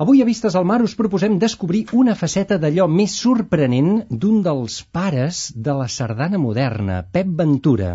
Avui 0.00 0.22
a 0.22 0.24
Vistes 0.24 0.54
al 0.56 0.64
Mar 0.64 0.78
us 0.80 0.94
proposem 0.96 1.34
descobrir 1.40 1.80
una 1.92 2.14
faceta 2.16 2.56
d'allò 2.60 2.86
més 2.88 3.12
sorprenent 3.22 3.90
d'un 4.22 4.38
dels 4.46 4.78
pares 4.96 5.40
de 5.66 5.74
la 5.76 5.88
sardana 5.92 6.38
moderna, 6.40 7.02
Pep 7.16 7.34
Ventura. 7.40 7.90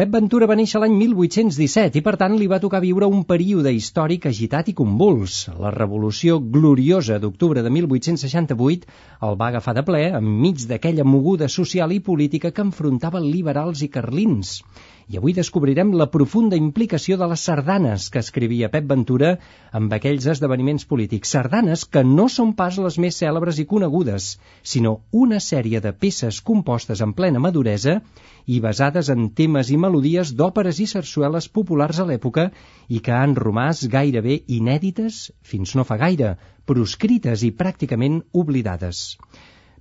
Pep 0.00 0.14
Ventura 0.14 0.46
va 0.48 0.56
néixer 0.56 0.80
l'any 0.80 0.94
1817 0.96 2.00
i 2.00 2.02
per 2.06 2.14
tant 2.22 2.38
li 2.40 2.46
va 2.48 2.60
tocar 2.62 2.80
viure 2.80 3.10
un 3.12 3.26
període 3.34 3.68
històric 3.76 4.30
agitat 4.30 4.70
i 4.72 4.74
convuls. 4.78 5.42
La 5.60 5.74
revolució 5.74 6.38
gloriosa 6.40 7.18
d'octubre 7.20 7.60
de 7.66 7.74
1868 7.74 8.88
el 9.28 9.36
va 9.42 9.50
agafar 9.52 9.74
de 9.76 9.84
ple 9.90 10.00
enmig 10.22 10.64
d'aquella 10.72 11.04
moguda 11.04 11.50
social 11.52 11.92
i 11.92 12.00
política 12.00 12.48
que 12.48 12.64
enfrontava 12.64 13.20
liberals 13.20 13.84
i 13.84 13.90
carlins. 13.92 14.62
I 15.10 15.16
avui 15.18 15.32
descobrirem 15.34 15.88
la 15.98 16.06
profunda 16.14 16.58
implicació 16.60 17.16
de 17.18 17.26
les 17.30 17.42
sardanes 17.48 18.04
que 18.14 18.20
escrivia 18.22 18.68
Pep 18.70 18.84
Ventura 18.92 19.30
amb 19.78 19.96
aquells 19.96 20.28
esdeveniments 20.32 20.86
polítics. 20.92 21.32
Sardanes 21.34 21.82
que 21.96 22.04
no 22.06 22.28
són 22.34 22.52
pas 22.60 22.78
les 22.84 22.98
més 23.04 23.18
cèlebres 23.18 23.58
i 23.58 23.66
conegudes, 23.72 24.28
sinó 24.74 24.92
una 25.24 25.40
sèrie 25.48 25.82
de 25.82 25.90
peces 26.04 26.38
compostes 26.52 27.02
en 27.02 27.16
plena 27.18 27.42
maduresa 27.42 27.96
i 28.46 28.62
basades 28.62 29.10
en 29.10 29.26
temes 29.42 29.74
i 29.74 29.82
melodies 29.86 30.30
d'òperes 30.38 30.78
i 30.78 30.86
sarsueles 30.94 31.50
populars 31.58 31.98
a 31.98 32.06
l'època 32.06 32.46
i 32.86 33.02
que 33.02 33.18
han 33.18 33.34
romàs 33.34 33.82
gairebé 33.90 34.44
inèdites 34.60 35.24
fins 35.42 35.74
no 35.74 35.88
fa 35.90 35.98
gaire, 36.06 36.36
proscrites 36.70 37.42
i 37.42 37.50
pràcticament 37.64 38.22
oblidades. 38.44 39.18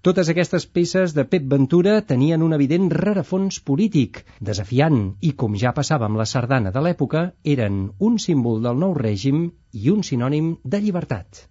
Totes 0.07 0.29
aquestes 0.31 0.63
peces 0.75 1.13
de 1.15 1.25
Pep 1.27 1.47
Ventura 1.51 1.97
tenien 2.09 2.43
un 2.45 2.55
evident 2.55 2.85
rerefons 2.93 3.57
polític, 3.69 4.21
desafiant, 4.49 4.99
i 5.29 5.33
com 5.41 5.57
ja 5.59 5.73
passava 5.79 6.07
amb 6.07 6.21
la 6.21 6.27
sardana 6.31 6.71
de 6.71 6.83
l'època, 6.85 7.23
eren 7.55 7.81
un 8.09 8.15
símbol 8.25 8.61
del 8.63 8.79
nou 8.79 8.95
règim 8.95 9.41
i 9.75 9.91
un 9.91 10.05
sinònim 10.07 10.53
de 10.63 10.79
llibertat. 10.85 11.43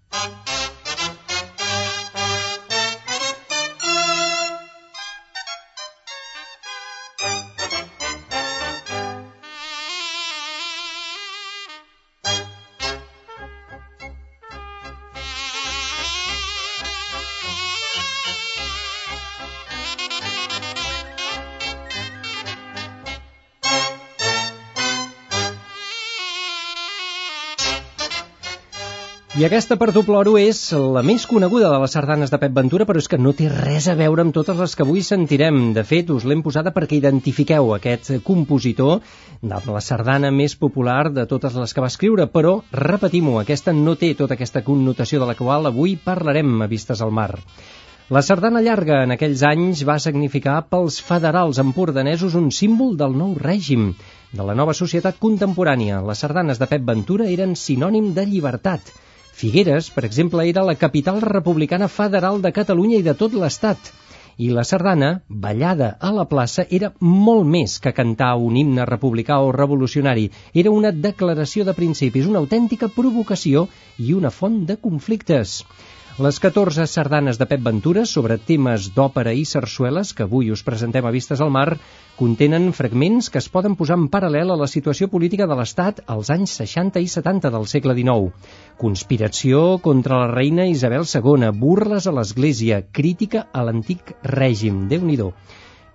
I 29.39 29.45
aquesta 29.47 29.77
per 29.79 29.93
tu 29.95 30.01
ploro 30.03 30.33
és 30.35 30.61
la 30.75 31.05
més 31.07 31.23
coneguda 31.31 31.69
de 31.71 31.77
les 31.79 31.93
sardanes 31.95 32.33
de 32.33 32.41
Pep 32.43 32.57
Ventura, 32.57 32.83
però 32.89 32.99
és 32.99 33.07
que 33.07 33.21
no 33.23 33.31
té 33.39 33.47
res 33.53 33.87
a 33.87 33.95
veure 33.95 34.25
amb 34.25 34.35
totes 34.35 34.59
les 34.59 34.75
que 34.75 34.83
avui 34.83 35.05
sentirem. 35.07 35.61
De 35.77 35.85
fet, 35.87 36.11
us 36.11 36.27
l'hem 36.27 36.43
posada 36.43 36.73
perquè 36.75 36.99
identifiqueu 36.99 37.71
aquest 37.77 38.11
compositor 38.27 38.99
de 39.53 39.61
la 39.69 39.85
sardana 39.91 40.33
més 40.35 40.59
popular 40.59 41.13
de 41.15 41.29
totes 41.31 41.55
les 41.55 41.71
que 41.71 41.87
va 41.87 41.93
escriure, 41.95 42.27
però, 42.35 42.57
repetim-ho, 42.83 43.39
aquesta 43.39 43.77
no 43.79 43.95
té 43.95 44.11
tota 44.19 44.35
aquesta 44.35 44.65
connotació 44.67 45.23
de 45.23 45.31
la 45.31 45.39
qual 45.39 45.71
avui 45.71 45.95
parlarem 46.11 46.59
a 46.59 46.73
Vistes 46.75 47.07
al 47.07 47.15
Mar. 47.15 47.31
La 48.11 48.27
sardana 48.27 48.67
llarga 48.67 49.05
en 49.07 49.15
aquells 49.15 49.47
anys 49.47 49.87
va 49.87 50.01
significar 50.03 50.65
pels 50.67 50.99
federals 50.99 51.63
empordanesos 51.63 52.35
un 52.35 52.51
símbol 52.51 52.97
del 52.99 53.15
nou 53.15 53.39
règim, 53.39 53.93
de 54.33 54.51
la 54.51 54.59
nova 54.59 54.75
societat 54.75 55.23
contemporània. 55.23 56.03
Les 56.03 56.27
sardanes 56.27 56.59
de 56.59 56.67
Pep 56.67 56.89
Ventura 56.91 57.31
eren 57.31 57.55
sinònim 57.55 58.17
de 58.17 58.27
llibertat, 58.27 58.97
Figueres, 59.39 59.89
per 59.95 60.03
exemple, 60.05 60.43
era 60.51 60.65
la 60.67 60.75
capital 60.75 61.21
republicana 61.23 61.87
federal 61.87 62.41
de 62.43 62.51
Catalunya 62.51 62.97
i 62.99 63.05
de 63.07 63.13
tot 63.21 63.37
l'Estat. 63.39 63.91
I 64.43 64.49
la 64.55 64.65
sardana, 64.67 65.11
ballada 65.45 65.93
a 66.09 66.11
la 66.17 66.25
plaça, 66.33 66.65
era 66.79 66.91
molt 66.99 67.47
més 67.53 67.77
que 67.85 67.93
cantar 67.95 68.33
un 68.49 68.57
himne 68.59 68.87
republicà 68.91 69.39
o 69.47 69.53
revolucionari. 69.55 70.27
Era 70.63 70.73
una 70.75 70.91
declaració 70.91 71.67
de 71.69 71.77
principis, 71.79 72.27
una 72.27 72.43
autèntica 72.43 72.91
provocació 72.99 73.69
i 73.99 74.11
una 74.19 74.35
font 74.41 74.65
de 74.67 74.79
conflictes. 74.89 75.61
Les 76.19 76.41
14 76.43 76.83
sardanes 76.91 77.37
de 77.39 77.47
Pep 77.47 77.61
Ventura 77.63 78.03
sobre 78.13 78.37
temes 78.47 78.89
d'òpera 78.97 79.31
i 79.39 79.45
sarsueles 79.47 80.09
que 80.19 80.25
avui 80.25 80.49
us 80.51 80.65
presentem 80.67 81.07
a 81.07 81.13
Vistes 81.15 81.39
al 81.45 81.53
Mar 81.55 81.77
contenen 82.19 82.73
fragments 82.75 83.29
que 83.31 83.39
es 83.39 83.47
poden 83.57 83.77
posar 83.79 84.01
en 84.01 84.09
paral·lel 84.11 84.51
a 84.51 84.57
la 84.59 84.67
situació 84.73 85.07
política 85.13 85.47
de 85.47 85.55
l'Estat 85.61 86.03
als 86.17 86.33
anys 86.35 86.57
60 86.59 86.99
i 86.99 87.07
70 87.15 87.55
del 87.55 87.71
segle 87.71 87.95
XIX. 88.01 88.35
Conspiració 88.83 89.63
contra 89.87 90.19
la 90.25 90.33
reina 90.33 90.67
Isabel 90.67 91.07
II, 91.07 91.53
burles 91.55 92.11
a 92.11 92.17
l'Església, 92.19 92.83
crítica 92.91 93.47
a 93.53 93.63
l'antic 93.71 94.17
règim, 94.27 94.89
déu 94.91 95.07
nhi 95.07 95.23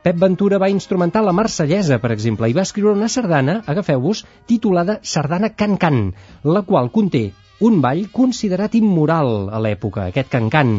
Pep 0.04 0.18
Ventura 0.20 0.58
va 0.60 0.68
instrumentar 0.68 1.22
la 1.24 1.32
Marsellesa, 1.32 1.96
per 2.04 2.10
exemple, 2.12 2.50
i 2.52 2.56
va 2.56 2.66
escriure 2.68 2.92
una 2.92 3.08
sardana, 3.08 3.62
agafeu-vos, 3.72 4.26
titulada 4.52 4.98
Sardana 5.02 5.54
Can 5.56 5.78
Can, 5.80 6.02
la 6.44 6.62
qual 6.68 6.90
conté 6.92 7.22
un 7.64 7.80
ball 7.86 8.02
considerat 8.12 8.76
immoral 8.76 9.48
a 9.48 9.62
l'època, 9.64 10.10
aquest 10.10 10.28
cancant, 10.34 10.74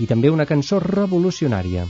i 0.00 0.08
també 0.08 0.32
una 0.32 0.48
cançó 0.48 0.80
revolucionària. 0.80 1.84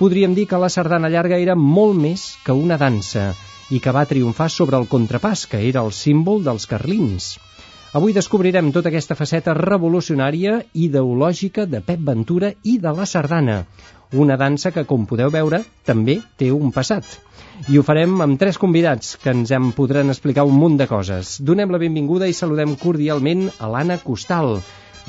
Podríem 0.00 0.34
dir 0.34 0.48
que 0.50 0.58
la 0.58 0.72
sardana 0.74 1.12
llarga 1.14 1.38
era 1.38 1.54
molt 1.54 1.94
més 2.02 2.26
que 2.42 2.58
una 2.64 2.80
dansa 2.82 3.28
i 3.70 3.78
que 3.78 3.94
va 3.94 4.02
triomfar 4.10 4.50
sobre 4.50 4.80
el 4.82 4.90
contrapàs, 4.90 5.46
que 5.46 5.62
era 5.68 5.86
el 5.86 5.94
símbol 5.94 6.42
dels 6.42 6.66
carlins. 6.66 7.36
Avui 7.94 8.10
descobrirem 8.10 8.72
tota 8.74 8.90
aquesta 8.90 9.14
faceta 9.14 9.54
revolucionària 9.54 10.56
ideològica 10.74 11.70
de 11.70 11.78
Pep 11.78 12.00
Ventura 12.02 12.50
i 12.66 12.80
de 12.82 12.90
la 12.90 13.06
sardana, 13.06 13.60
una 14.14 14.36
dansa 14.40 14.70
que, 14.74 14.84
com 14.88 15.06
podeu 15.10 15.30
veure, 15.34 15.62
també 15.84 16.20
té 16.38 16.50
un 16.54 16.72
passat. 16.74 17.04
I 17.70 17.78
ho 17.78 17.84
farem 17.86 18.20
amb 18.24 18.38
tres 18.40 18.58
convidats 18.58 19.14
que 19.22 19.32
ens 19.34 19.52
en 19.54 19.70
podran 19.76 20.10
explicar 20.10 20.46
un 20.48 20.56
munt 20.58 20.78
de 20.80 20.88
coses. 20.90 21.36
Donem 21.40 21.70
la 21.70 21.82
benvinguda 21.82 22.30
i 22.30 22.36
saludem 22.36 22.74
cordialment 22.80 23.48
a 23.58 23.70
l'Anna 23.70 24.00
Costal, 24.02 24.58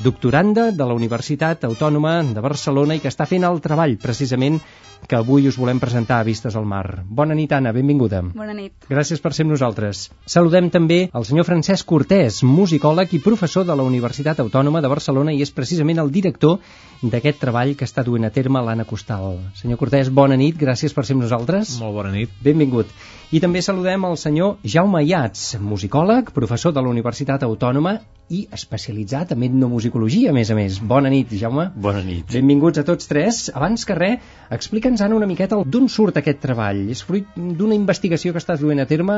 doctoranda 0.02 0.70
de 0.72 0.84
la 0.84 0.94
Universitat 0.94 1.64
Autònoma 1.64 2.18
de 2.34 2.42
Barcelona 2.44 2.96
i 2.96 3.00
que 3.00 3.08
està 3.08 3.26
fent 3.28 3.46
el 3.48 3.62
treball 3.64 3.96
precisament 4.02 4.60
que 5.06 5.16
avui 5.16 5.46
us 5.46 5.56
volem 5.60 5.78
presentar 5.80 6.18
a 6.18 6.26
Vistes 6.26 6.56
al 6.56 6.66
Mar. 6.66 7.04
Bona 7.06 7.34
nit, 7.36 7.52
Anna, 7.52 7.72
benvinguda. 7.72 8.22
Bona 8.34 8.54
nit. 8.56 8.88
Gràcies 8.90 9.20
per 9.22 9.32
ser 9.36 9.44
amb 9.46 9.54
nosaltres. 9.54 10.06
Saludem 10.26 10.70
també 10.72 10.98
el 11.12 11.26
senyor 11.28 11.46
Francesc 11.46 11.86
Cortés, 11.86 12.42
musicòleg 12.42 13.12
i 13.14 13.22
professor 13.22 13.66
de 13.68 13.76
la 13.76 13.86
Universitat 13.86 14.40
Autònoma 14.42 14.82
de 14.82 14.90
Barcelona 14.92 15.34
i 15.36 15.42
és 15.44 15.52
precisament 15.54 16.00
el 16.02 16.10
director 16.10 16.58
d'aquest 17.02 17.40
treball 17.44 17.76
que 17.76 17.86
està 17.86 18.02
duent 18.04 18.26
a 18.26 18.32
terme 18.32 18.62
l'Anna 18.64 18.88
Costal. 18.88 19.38
Senyor 19.60 19.78
Cortés, 19.78 20.10
bona 20.10 20.36
nit, 20.36 20.56
gràcies 20.58 20.96
per 20.96 21.06
ser 21.06 21.16
amb 21.16 21.26
nosaltres. 21.28 21.76
Molt 21.82 22.00
bona 22.00 22.12
nit. 22.16 22.32
Benvingut. 22.42 22.90
I 23.34 23.40
també 23.42 23.58
saludem 23.58 24.04
el 24.06 24.12
senyor 24.22 24.60
Jaume 24.62 25.00
Iats, 25.02 25.56
musicòleg, 25.58 26.28
professor 26.34 26.70
de 26.70 26.78
la 26.78 26.90
Universitat 26.92 27.42
Autònoma 27.42 27.96
i 28.30 28.44
especialitzat 28.54 29.32
en 29.34 29.42
etnomusicologia, 29.42 30.30
a 30.30 30.34
més 30.34 30.52
a 30.54 30.54
més. 30.54 30.76
Bona 30.92 31.10
nit, 31.10 31.32
Jaume. 31.40 31.64
Bona 31.74 32.04
nit. 32.06 32.28
Benvinguts 32.30 32.78
a 32.78 32.84
tots 32.86 33.10
tres. 33.10 33.40
Abans 33.50 33.82
que 33.88 33.96
res, 33.98 34.28
explica'ns, 34.54 35.02
Anna, 35.02 35.16
una 35.18 35.26
miqueta 35.26 35.58
d'on 35.58 35.88
surt 35.90 36.20
aquest 36.20 36.38
treball. 36.44 36.84
És 36.94 37.02
fruit 37.08 37.32
d'una 37.34 37.74
investigació 37.74 38.30
que 38.30 38.42
estàs 38.42 38.62
duent 38.62 38.84
a 38.84 38.86
terme 38.86 39.16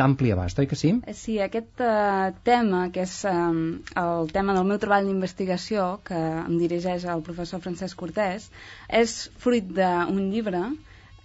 d'ampli 0.00 0.32
abast, 0.32 0.62
oi 0.62 0.68
que 0.70 0.78
sí? 0.80 0.94
Sí, 1.18 1.36
aquest 1.44 1.84
uh, 1.84 2.30
tema, 2.48 2.86
que 2.94 3.04
és 3.04 3.18
um, 3.28 3.58
el 4.04 4.32
tema 4.32 4.56
del 4.56 4.64
meu 4.70 4.80
treball 4.80 5.10
d'investigació, 5.10 5.98
que 6.08 6.22
em 6.38 6.56
dirigeix 6.56 7.04
el 7.04 7.20
professor 7.28 7.60
Francesc 7.60 8.00
Cortés, 8.00 8.48
és 8.88 9.18
fruit 9.44 9.68
d'un 9.76 10.24
llibre 10.32 10.70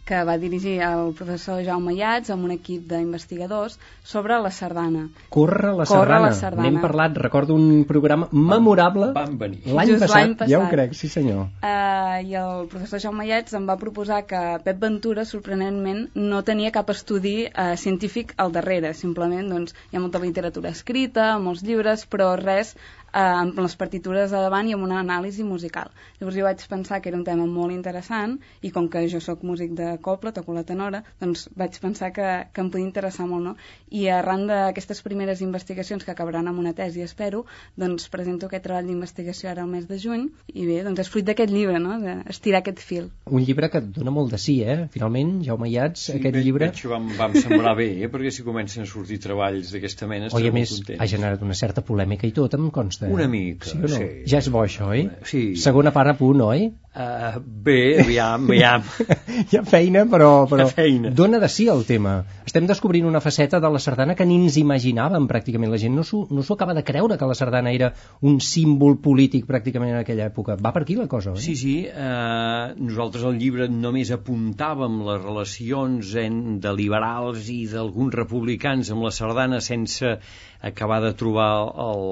que 0.07 0.23
va 0.23 0.37
dirigir 0.39 0.77
el 0.87 1.11
professor 1.17 1.59
Jaume 1.65 1.93
Iats 1.97 2.31
amb 2.33 2.47
un 2.47 2.53
equip 2.55 2.85
d'investigadors 2.87 3.75
sobre 4.07 4.37
la 4.43 4.51
sardana. 4.55 5.07
Corre 5.29 5.73
la 5.75 5.85
Corre 5.85 6.07
sardana. 6.07 6.19
la 6.25 6.33
sardana. 6.39 6.67
N'hem 6.67 6.79
parlat, 6.81 7.17
recordo 7.27 7.55
un 7.55 7.83
programa 7.89 8.29
memorable 8.31 9.11
l'any 9.13 9.93
passat, 9.99 10.37
passat. 10.39 10.47
ja 10.47 10.61
ho 10.61 10.69
crec, 10.71 10.95
sí 10.95 11.09
senyor. 11.11 11.49
Uh, 11.61 12.23
I 12.23 12.37
el 12.39 12.67
professor 12.71 13.03
Jaume 13.03 13.27
Iats 13.27 13.57
em 13.59 13.67
va 13.67 13.77
proposar 13.81 14.23
que 14.29 14.43
Pep 14.63 14.79
Ventura, 14.79 15.25
sorprenentment, 15.25 16.07
no 16.15 16.43
tenia 16.47 16.71
cap 16.71 16.89
estudi 16.95 17.35
uh, 17.47 17.75
científic 17.75 18.33
al 18.37 18.55
darrere. 18.55 18.93
Simplement 18.95 19.51
doncs, 19.51 19.75
hi 19.91 19.99
ha 19.99 20.03
molta 20.03 20.23
literatura 20.23 20.71
escrita, 20.71 21.33
molts 21.43 21.65
llibres, 21.67 22.07
però 22.07 22.31
res 22.39 22.77
eh, 23.17 23.21
amb 23.41 23.59
les 23.65 23.75
partitures 23.81 24.33
a 24.33 24.41
davant 24.45 24.67
i 24.69 24.75
amb 24.77 24.85
una 24.87 24.99
anàlisi 25.03 25.45
musical. 25.47 25.89
Llavors 26.19 26.37
jo 26.39 26.45
vaig 26.47 26.65
pensar 26.73 26.99
que 27.01 27.09
era 27.11 27.19
un 27.19 27.25
tema 27.29 27.47
molt 27.57 27.73
interessant 27.75 28.35
i 28.69 28.71
com 28.75 28.89
que 28.93 29.05
jo 29.13 29.21
sóc 29.27 29.45
músic 29.51 29.73
de 29.79 29.89
coble, 30.07 30.33
toco 30.37 30.57
la 30.57 30.65
tenora, 30.71 31.03
doncs 31.23 31.47
vaig 31.63 31.79
pensar 31.87 32.11
que, 32.17 32.27
que 32.53 32.65
em 32.65 32.71
podia 32.73 32.89
interessar 32.89 33.27
molt, 33.31 33.47
no? 33.49 33.55
I 33.91 34.07
arran 34.11 34.45
d'aquestes 34.49 35.01
primeres 35.05 35.41
investigacions 35.45 36.03
que 36.03 36.11
acabaran 36.11 36.47
amb 36.49 36.59
una 36.59 36.73
tesi, 36.75 37.01
espero, 37.05 37.45
doncs 37.79 38.09
presento 38.11 38.47
aquest 38.47 38.65
treball 38.67 38.87
d'investigació 38.89 39.51
ara 39.51 39.63
al 39.63 39.71
mes 39.71 39.87
de 39.87 39.99
juny 40.01 40.27
i 40.53 40.65
bé, 40.67 40.81
doncs 40.85 41.05
és 41.05 41.11
fruit 41.13 41.27
d'aquest 41.27 41.53
llibre, 41.53 41.79
no? 41.83 41.97
D'estirar 42.01 42.61
aquest 42.63 42.81
fil. 42.83 43.09
Un 43.31 43.45
llibre 43.47 43.69
que 43.71 43.81
et 43.83 43.89
dona 43.95 44.13
molt 44.13 44.33
de 44.35 44.41
sí, 44.41 44.57
eh? 44.63 44.77
Finalment, 44.93 45.37
Jaume 45.45 45.69
Iats, 45.71 46.07
sí, 46.09 46.17
aquest 46.17 46.35
veig, 46.35 46.43
llibre... 46.49 46.71
Veig 46.71 46.81
que 46.83 46.91
vam, 46.91 47.07
vam 47.19 47.37
semblar 47.37 47.75
bé, 47.79 47.89
eh? 48.03 48.11
perquè 48.11 48.33
si 48.33 48.45
comencen 48.47 48.83
a 48.83 48.89
sortir 48.89 49.19
treballs 49.23 49.71
d'aquesta 49.75 50.09
mena 50.11 50.31
a 50.31 50.35
molt 50.35 50.53
més, 50.55 50.75
content. 50.75 51.01
ha 51.01 51.09
generat 51.13 51.45
una 51.47 51.57
certa 51.57 51.83
polèmica 51.85 52.27
i 52.27 52.33
tot, 52.35 52.57
em 52.59 52.69
consta. 52.73 53.07
Una 53.13 53.29
mica, 53.31 53.71
sí. 53.71 53.79
O 53.79 53.85
no? 53.87 53.93
sí. 53.95 54.09
Ja 54.27 54.43
és 54.43 54.51
bo, 54.51 54.65
això, 54.67 54.91
oi? 54.95 55.07
Sí. 55.27 55.43
Segona 55.63 55.95
part 55.95 56.13
a 56.13 56.17
punt, 56.19 56.43
oi? 56.43 56.69
Uh, 56.97 57.37
bé, 57.45 57.99
aviam, 58.01 58.47
aviam. 58.49 58.81
Hi 59.51 59.59
ha 59.59 59.61
feina, 59.69 60.01
però, 60.09 60.47
però 60.49 60.65
feina. 60.71 61.11
dona 61.13 61.37
de 61.37 61.45
sí 61.53 61.67
el 61.69 61.83
tema. 61.85 62.23
Estem 62.47 62.65
descobrint 62.65 63.05
una 63.05 63.21
faceta 63.21 63.59
de 63.61 63.69
la 63.69 63.77
sardana 63.83 64.15
que 64.17 64.25
ni 64.25 64.39
ens 64.41 64.57
imaginàvem 64.57 65.27
pràcticament. 65.29 65.69
La 65.69 65.77
gent 65.77 65.93
no 65.93 66.01
s'ho 66.07 66.23
no 66.33 66.41
acaba 66.55 66.73
de 66.73 66.81
creure 66.87 67.19
que 67.21 67.29
la 67.29 67.35
sardana 67.37 67.69
era 67.75 67.91
un 68.25 68.39
símbol 68.41 68.97
polític 69.03 69.45
pràcticament 69.45 69.93
en 69.93 69.99
aquella 69.99 70.25
època. 70.31 70.57
Va 70.57 70.73
per 70.73 70.81
aquí 70.87 70.97
la 70.97 71.05
cosa, 71.11 71.35
oi? 71.35 71.43
Sí, 71.43 71.53
sí, 71.59 71.75
eh, 71.85 72.73
nosaltres 72.81 73.27
al 73.29 73.37
llibre 73.37 73.69
només 73.69 74.09
apuntàvem 74.15 74.97
les 75.05 75.21
relacions 75.21 76.15
en, 76.17 76.41
de 76.63 76.73
liberals 76.81 77.45
i 77.53 77.67
d'alguns 77.69 78.17
republicans 78.17 78.89
amb 78.95 79.05
la 79.05 79.13
sardana 79.13 79.61
sense 79.61 80.17
acabar 80.61 81.01
de 81.03 81.13
trobar 81.17 81.49
el, 81.87 82.05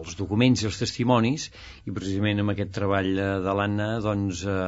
els 0.00 0.16
documents 0.18 0.62
i 0.62 0.68
els 0.68 0.78
testimonis 0.80 1.48
i 1.88 1.94
precisament 1.94 2.42
amb 2.42 2.52
aquest 2.52 2.74
treball 2.76 3.14
de 3.44 3.54
l'Anna 3.60 3.88
doncs 4.04 4.44
eh, 4.44 4.58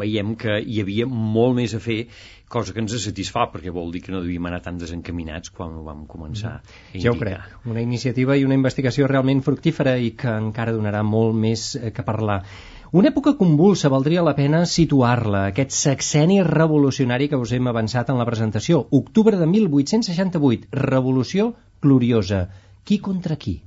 veiem 0.00 0.34
que 0.40 0.58
hi 0.64 0.80
havia 0.82 1.06
molt 1.06 1.58
més 1.60 1.74
a 1.74 1.82
fer 1.82 2.04
cosa 2.48 2.72
que 2.72 2.80
ens 2.80 2.96
satisfà 3.04 3.46
perquè 3.52 3.72
vol 3.74 3.92
dir 3.92 4.02
que 4.04 4.12
no 4.14 4.22
devíem 4.24 4.48
anar 4.48 4.62
tan 4.64 4.78
desencaminats 4.80 5.52
quan 5.54 5.76
ho 5.76 5.84
vam 5.86 6.06
començar 6.08 6.54
a 6.56 6.62
Ja 6.94 7.12
ho 7.12 7.14
indicar. 7.14 7.18
crec. 7.20 7.68
Una 7.68 7.84
iniciativa 7.84 8.36
i 8.36 8.46
una 8.48 8.56
investigació 8.56 9.06
realment 9.06 9.44
fructífera 9.44 9.98
i 10.00 10.14
que 10.16 10.32
encara 10.32 10.74
donarà 10.74 11.04
molt 11.04 11.36
més 11.36 11.74
eh, 11.76 11.92
que 11.92 12.06
parlar. 12.06 12.42
Una 12.90 13.10
època 13.10 13.34
convulsa, 13.36 13.90
valdria 13.92 14.22
la 14.24 14.32
pena 14.36 14.62
situar-la, 14.64 15.42
aquest 15.50 15.74
sexeni 15.76 16.38
revolucionari 16.46 17.26
que 17.28 17.36
us 17.36 17.50
hem 17.52 17.66
avançat 17.68 18.08
en 18.08 18.16
la 18.16 18.24
presentació. 18.24 18.78
Octubre 18.98 19.36
de 19.36 19.48
1868, 19.50 20.70
revolució 20.72 21.50
gloriosa. 21.84 22.46
Qui 22.88 22.96
contra 23.04 23.36
qui? 23.36 23.58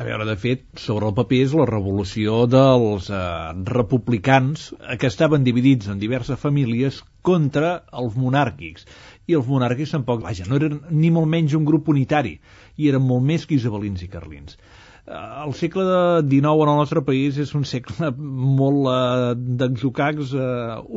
A 0.00 0.06
veure, 0.08 0.24
de 0.28 0.36
fet, 0.40 0.64
sobre 0.80 1.10
el 1.10 1.14
paper 1.18 1.42
és 1.44 1.52
la 1.60 1.68
revolució 1.68 2.38
dels 2.48 3.10
eh, 3.12 3.20
republicans 3.68 4.64
que 4.96 5.12
estaven 5.12 5.44
dividits 5.44 5.92
en 5.92 6.00
diverses 6.00 6.40
famílies 6.40 7.02
contra 7.20 7.74
els 8.00 8.16
monàrquics. 8.16 8.88
I 9.28 9.36
els 9.36 9.52
monàrquics 9.52 9.92
tampoc, 9.92 10.24
vaja, 10.24 10.48
no 10.48 10.56
eren 10.56 10.80
ni 10.88 11.12
molt 11.12 11.28
menys 11.36 11.60
un 11.60 11.68
grup 11.68 11.92
unitari, 11.92 12.38
i 12.80 12.88
eren 12.88 13.04
molt 13.12 13.28
més 13.28 13.44
que 13.44 13.60
isabelins 13.60 14.08
i 14.08 14.12
carlins. 14.16 14.56
Eh, 15.06 15.44
El 15.46 15.54
segle 15.54 15.84
XIX 16.26 16.64
en 16.64 16.72
el 16.72 16.80
nostre 16.82 17.02
país 17.06 17.38
és 17.38 17.52
un 17.54 17.66
segle 17.68 18.10
molt 18.18 18.88
eh, 18.90 19.34
d'exocacs 19.62 20.32
eh, 20.34 20.48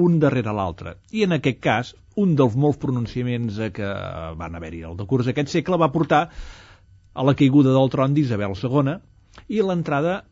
un 0.05 0.17
darrere 0.23 0.55
l'altre. 0.55 0.95
I 1.13 1.25
en 1.27 1.37
aquest 1.37 1.61
cas, 1.65 1.93
un 2.17 2.33
dels 2.39 2.57
molts 2.57 2.81
pronunciaments 2.81 3.59
que 3.75 3.91
van 4.39 4.57
haver-hi 4.57 4.83
al 4.87 4.97
decurs 4.99 5.29
d'aquest 5.29 5.53
segle 5.53 5.79
va 5.79 5.91
portar 5.93 6.23
a 7.13 7.25
la 7.25 7.35
caiguda 7.37 7.75
del 7.75 7.93
tron 7.93 8.15
d'Isabel 8.15 8.57
II 8.57 8.97
i 9.55 9.61
l'entrada, 9.63 10.23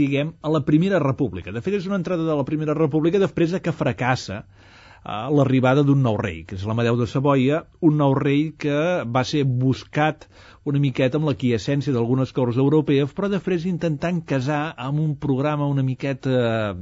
diguem, 0.00 0.32
a 0.42 0.50
la 0.52 0.64
Primera 0.64 0.98
República. 1.02 1.52
De 1.52 1.62
fet, 1.64 1.78
és 1.78 1.86
una 1.88 1.98
entrada 2.00 2.24
de 2.24 2.36
la 2.36 2.46
Primera 2.48 2.76
República 2.76 3.20
després 3.22 3.54
de 3.54 3.60
que 3.64 3.76
fracassa 3.76 4.42
l'arribada 5.04 5.82
d'un 5.86 6.02
nou 6.02 6.16
rei, 6.20 6.42
que 6.44 6.56
és 6.58 6.64
l'Amadeu 6.68 6.98
de 6.98 7.06
Savoia, 7.06 7.62
un 7.80 7.96
nou 8.00 8.14
rei 8.18 8.52
que 8.58 8.78
va 9.06 9.24
ser 9.24 9.44
buscat 9.44 10.26
una 10.68 10.80
miqueta 10.82 11.18
amb 11.18 11.30
la 11.30 11.36
quiescència 11.38 11.94
d'algunes 11.94 12.32
corts 12.36 12.58
europees, 12.60 13.12
però 13.16 13.30
després 13.32 13.66
intentant 13.70 14.20
casar 14.28 14.74
amb 14.76 15.00
un 15.00 15.14
programa 15.16 15.68
una 15.70 15.84
miqueta 15.86 16.34
eh, 16.38 16.72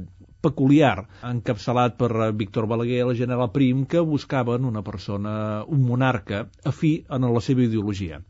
peculiar, 0.43 1.07
encapçalat 1.29 1.97
per 1.99 2.11
eh, 2.11 2.31
Víctor 2.41 2.67
Balaguer, 2.67 3.03
el 3.05 3.15
general 3.19 3.51
Prim, 3.53 3.85
que 3.85 4.03
buscaven 4.03 4.65
una 4.65 4.83
persona, 4.83 5.63
un 5.67 5.85
monarca, 5.87 6.47
afí 6.65 7.05
en 7.09 7.29
la 7.33 7.43
seva 7.43 7.63
ideologia. 7.63 8.23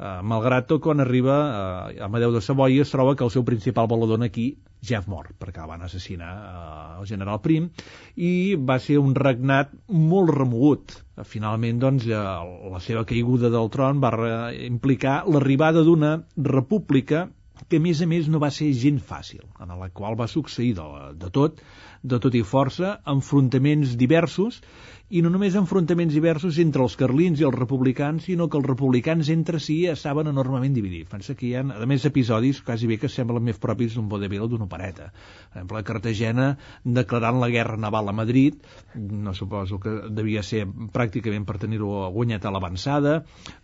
Uh, 0.00 0.22
malgrat 0.24 0.64
tot, 0.64 0.80
quan 0.80 1.02
arriba 1.02 1.34
uh, 1.36 2.04
Amadeu 2.06 2.32
de 2.32 2.40
Savoia 2.40 2.86
es 2.86 2.88
troba 2.88 3.12
que 3.16 3.26
el 3.26 3.32
seu 3.34 3.42
principal 3.44 3.84
valedor 3.84 4.22
aquí 4.24 4.54
és 4.80 5.06
mort, 5.06 5.32
perquè 5.38 5.60
el 5.62 5.68
van 5.68 5.82
assassinar 5.84 6.30
uh, 6.30 7.00
el 7.00 7.08
general 7.08 7.40
Prim, 7.44 7.68
i 8.16 8.56
va 8.56 8.78
ser 8.80 8.98
un 8.98 9.14
regnat 9.14 9.72
molt 9.88 10.32
remogut. 10.34 10.96
Finalment, 11.24 11.80
doncs, 11.82 12.06
uh, 12.08 12.70
la 12.72 12.80
seva 12.80 13.04
caiguda 13.04 13.50
del 13.52 13.68
tron 13.70 14.00
va 14.00 14.14
implicar 14.52 15.22
l'arribada 15.28 15.84
d'una 15.84 16.16
república 16.36 17.28
que 17.68 17.76
a 17.76 17.84
més 17.84 18.00
a 18.00 18.06
més 18.08 18.28
no 18.32 18.40
va 18.40 18.48
ser 18.54 18.70
gent 18.72 18.98
fàcil, 19.04 19.42
en 19.60 19.74
la 19.78 19.90
qual 19.92 20.16
va 20.18 20.28
succeir 20.30 20.72
de, 20.78 20.86
de 21.20 21.28
tot, 21.34 21.60
de 22.02 22.18
tot 22.24 22.34
i 22.34 22.40
força, 22.40 22.96
enfrontaments 23.14 23.96
diversos, 24.00 24.62
i 25.10 25.22
no 25.24 25.30
només 25.32 25.56
enfrontaments 25.58 26.14
diversos 26.14 26.58
entre 26.62 26.84
els 26.86 26.94
carlins 26.98 27.40
i 27.40 27.46
els 27.46 27.56
republicans, 27.56 28.28
sinó 28.28 28.46
que 28.48 28.58
els 28.60 28.68
republicans 28.68 29.30
entre 29.34 29.58
si 29.58 29.82
estaven 29.90 30.30
enormement 30.30 30.74
dividits. 30.74 31.10
Pensa 31.10 31.34
que 31.34 31.48
hi 31.48 31.54
ha, 31.58 31.64
a 31.64 31.88
més, 31.90 32.04
episodis 32.06 32.60
quasi 32.66 32.86
bé 32.86 33.00
que 33.02 33.10
semblen 33.10 33.42
més 33.42 33.58
propis 33.58 33.96
d'un 33.96 34.08
vodevil 34.08 34.46
o 34.46 34.50
d'una 34.50 34.68
opereta. 34.68 35.10
Per 35.50 35.60
exemple, 35.60 35.82
Cartagena 35.90 36.46
declarant 36.84 37.40
la 37.42 37.48
guerra 37.50 37.76
naval 37.80 38.08
a 38.08 38.14
Madrid, 38.14 38.60
no 38.94 39.34
suposo 39.34 39.80
que 39.82 39.96
devia 40.14 40.44
ser 40.46 40.62
pràcticament 40.94 41.46
per 41.48 41.58
tenir-ho 41.62 42.06
guanyat 42.14 42.46
a 42.46 42.54
l'avançada, 42.54 43.16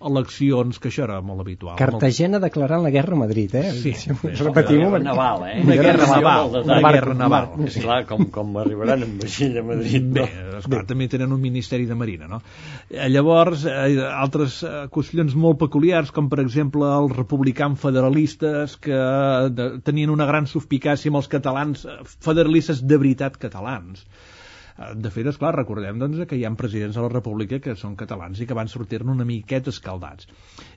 eleccions, 0.03 0.81
que 0.83 0.91
això 0.91 1.07
era 1.07 1.21
molt 1.23 1.45
habitual. 1.45 1.79
Cartagena 1.79 2.41
declarant 2.43 2.83
la 2.83 2.91
guerra 2.95 3.15
a 3.15 3.21
Madrid, 3.23 3.55
eh? 3.55 3.71
Sí. 3.77 3.95
Repetim-ho. 4.11 4.91
Una 4.91 4.99
guerra 4.99 5.05
naval, 5.07 5.47
eh? 5.47 5.61
Una 5.63 5.79
guerra 5.79 6.11
Una 6.11 6.17
naval, 6.17 6.51
molt 6.51 6.67
una 6.67 6.93
guerra 6.99 7.15
naval. 7.15 7.49
És 7.67 7.79
clar, 7.83 8.01
com, 8.11 8.27
com 8.35 8.59
arribaran 8.63 9.07
amb 9.07 9.23
vaixell 9.23 9.61
a 9.61 9.65
Madrid. 9.71 10.11
Bé, 10.17 10.27
no? 10.27 10.59
esclar, 10.61 10.85
també 10.89 11.09
tenen 11.13 11.36
un 11.37 11.43
Ministeri 11.45 11.87
de 11.87 11.97
Marina, 11.99 12.29
no? 12.31 12.41
Eh, 12.91 13.09
llavors, 13.13 13.67
eh, 13.71 14.01
altres 14.09 14.63
eh, 14.67 14.75
qüestions 14.93 15.37
molt 15.47 15.61
peculiars, 15.63 16.13
com 16.17 16.31
per 16.33 16.41
exemple 16.45 16.89
els 16.97 17.17
republicans 17.17 17.81
federalistes 17.83 18.79
que 18.83 19.03
tenien 19.87 20.15
una 20.15 20.27
gran 20.29 20.49
suspicàcia 20.51 21.13
amb 21.13 21.23
els 21.23 21.31
catalans, 21.37 21.87
federalistes 22.27 22.83
de 22.83 22.99
veritat 23.05 23.39
catalans. 23.47 24.07
Eh, 24.79 24.95
De 24.95 25.11
fet, 25.11 25.27
esclar, 25.31 25.55
recordem 25.57 25.99
doncs, 26.01 26.21
que 26.29 26.37
hi 26.37 26.45
ha 26.45 26.53
presidents 26.61 26.97
de 26.97 27.03
la 27.05 27.13
República 27.13 27.59
que 27.65 27.75
són 27.81 27.97
catalans 28.01 28.41
i 28.41 28.47
que 28.49 28.57
van 28.59 28.69
sortir-ne 28.69 29.13
una 29.13 29.27
miqueta 29.29 29.73
escaldats. 29.73 30.29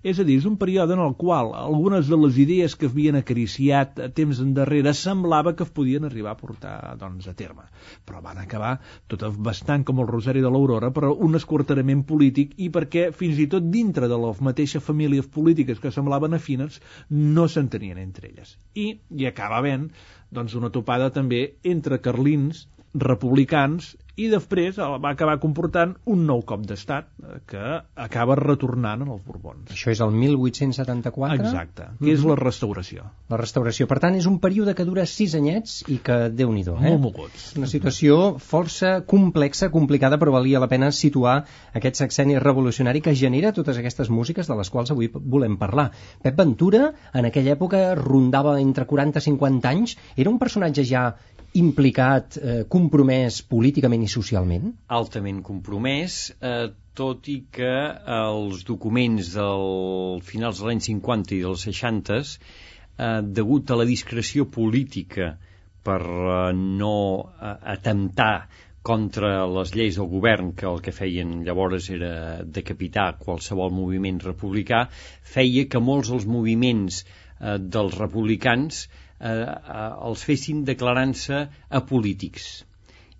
És 0.04 0.20
a 0.20 0.26
dir, 0.28 0.38
és 0.40 0.48
un 0.48 0.56
període 0.62 0.96
en 0.96 1.04
el 1.04 1.16
qual 1.20 1.52
algunes 1.58 2.08
de 2.12 2.20
les 2.20 2.38
idees 2.44 2.76
que 2.80 2.88
havien 2.92 3.20
acariciat 3.20 4.00
temps 4.16 4.40
endarrere 4.44 4.94
semblava 4.96 5.54
que 5.56 5.68
es 5.68 5.74
podien 5.76 6.08
arribar 6.08 6.36
a 6.36 6.40
portar 6.40 6.76
doncs, 7.02 7.28
a 7.28 7.36
terme. 7.42 7.68
Però 8.08 8.24
van 8.24 8.40
acabar 8.40 8.78
tot 9.12 9.26
bastant 9.50 9.84
com 9.88 10.00
el 10.00 10.08
Rosari 10.08 10.44
de 10.46 10.52
l'Aurora, 10.54 10.94
però 10.96 11.12
un 11.28 11.36
esquarterament 11.40 12.06
polític 12.08 12.56
i 12.58 12.70
perquè 12.72 13.10
fins 13.16 13.40
i 13.40 13.50
tot 13.52 13.68
dintre 13.74 14.08
de 14.08 14.20
les 14.24 14.42
mateixes 14.50 14.84
famílies 14.84 15.28
polítiques 15.28 15.80
que 15.84 15.92
semblaven 15.92 16.38
afines 16.40 16.80
no 17.10 17.48
s'entenien 17.48 18.00
entre 18.00 18.32
elles. 18.32 18.56
I 18.76 18.94
hi 19.18 19.28
acaba 19.28 19.60
havent 19.60 19.90
doncs, 20.32 20.56
una 20.56 20.70
topada 20.72 21.10
també 21.12 21.42
entre 21.64 22.00
carlins 22.06 22.68
republicans 22.94 23.96
i 24.20 24.28
després 24.28 24.78
va 24.80 25.12
acabar 25.14 25.38
comportant 25.40 25.94
un 26.12 26.26
nou 26.28 26.42
cop 26.48 26.66
d'estat 26.68 27.08
eh, 27.24 27.38
que 27.48 27.62
acaba 28.04 28.36
retornant 28.40 29.06
en 29.06 29.14
els 29.14 29.22
Borbons. 29.26 29.70
Això 29.72 29.94
és 29.94 30.02
el 30.04 30.12
1874? 30.12 31.38
Exacte, 31.40 31.86
que 31.86 31.90
mm 31.92 32.08
-hmm. 32.08 32.14
és 32.14 32.26
la 32.28 32.36
restauració. 32.40 33.06
La 33.30 33.38
restauració. 33.38 33.88
Per 33.88 34.00
tant, 34.00 34.16
és 34.16 34.26
un 34.26 34.40
període 34.40 34.76
que 34.76 34.86
dura 34.86 35.06
sis 35.06 35.36
anyets 35.36 35.84
i 35.88 36.00
que, 36.04 36.18
déu 36.30 36.52
nhi 36.52 36.62
eh? 36.62 36.90
Molt 36.90 37.02
moguts. 37.02 37.56
Una 37.56 37.68
situació 37.68 38.38
força 38.40 39.06
complexa, 39.06 39.70
complicada, 39.70 40.18
però 40.18 40.32
valia 40.32 40.60
la 40.60 40.68
pena 40.68 40.92
situar 40.92 41.46
aquest 41.74 41.96
sexeni 41.96 42.40
revolucionari 42.40 43.02
que 43.02 43.16
genera 43.16 43.54
totes 43.54 43.78
aquestes 43.78 44.10
músiques 44.10 44.48
de 44.48 44.56
les 44.56 44.70
quals 44.70 44.92
avui 44.92 45.10
volem 45.14 45.58
parlar. 45.58 45.92
Pep 46.22 46.36
Ventura, 46.36 46.94
en 47.14 47.26
aquella 47.26 47.54
època, 47.54 47.96
rondava 47.96 48.60
entre 48.60 48.86
40 48.86 49.20
i 49.20 49.22
50 49.22 49.70
anys, 49.70 49.98
era 50.18 50.30
un 50.30 50.40
personatge 50.40 50.84
ja 50.84 51.16
implicat, 51.58 52.38
eh, 52.38 52.64
compromès 52.70 53.42
políticament 53.42 54.04
i 54.06 54.12
socialment? 54.12 54.74
Altament 54.88 55.42
compromès, 55.44 56.20
eh, 56.42 56.70
tot 56.94 57.28
i 57.32 57.46
que 57.52 57.74
els 58.16 58.64
documents 58.68 59.34
del 59.34 60.20
finals 60.22 60.60
de 60.60 60.68
l'any 60.68 60.82
50 60.86 61.36
i 61.36 61.42
dels 61.46 61.66
60 61.70 62.20
eh, 62.20 63.22
degut 63.40 63.72
a 63.72 63.78
la 63.80 63.86
discreció 63.86 64.46
política 64.46 65.38
per 65.84 66.02
eh, 66.02 66.54
no 66.54 66.96
eh, 67.30 67.56
atemptar 67.76 68.48
contra 68.90 69.46
les 69.46 69.74
lleis 69.76 69.98
del 70.00 70.08
govern, 70.08 70.54
que 70.56 70.68
el 70.68 70.80
que 70.82 70.96
feien 70.96 71.44
llavors 71.46 71.90
era 71.94 72.44
decapitar 72.44 73.18
qualsevol 73.20 73.74
moviment 73.76 74.22
republicà, 74.24 74.86
feia 75.34 75.66
que 75.72 75.82
molts 75.84 76.12
dels 76.14 76.26
moviments 76.26 77.04
eh, 77.04 77.58
dels 77.60 77.98
republicans 78.00 78.88
eh, 79.20 79.30
eh, 79.30 79.92
els 80.10 80.24
fessin 80.26 80.64
declarant-se 80.68 81.46
apolítics. 81.82 82.50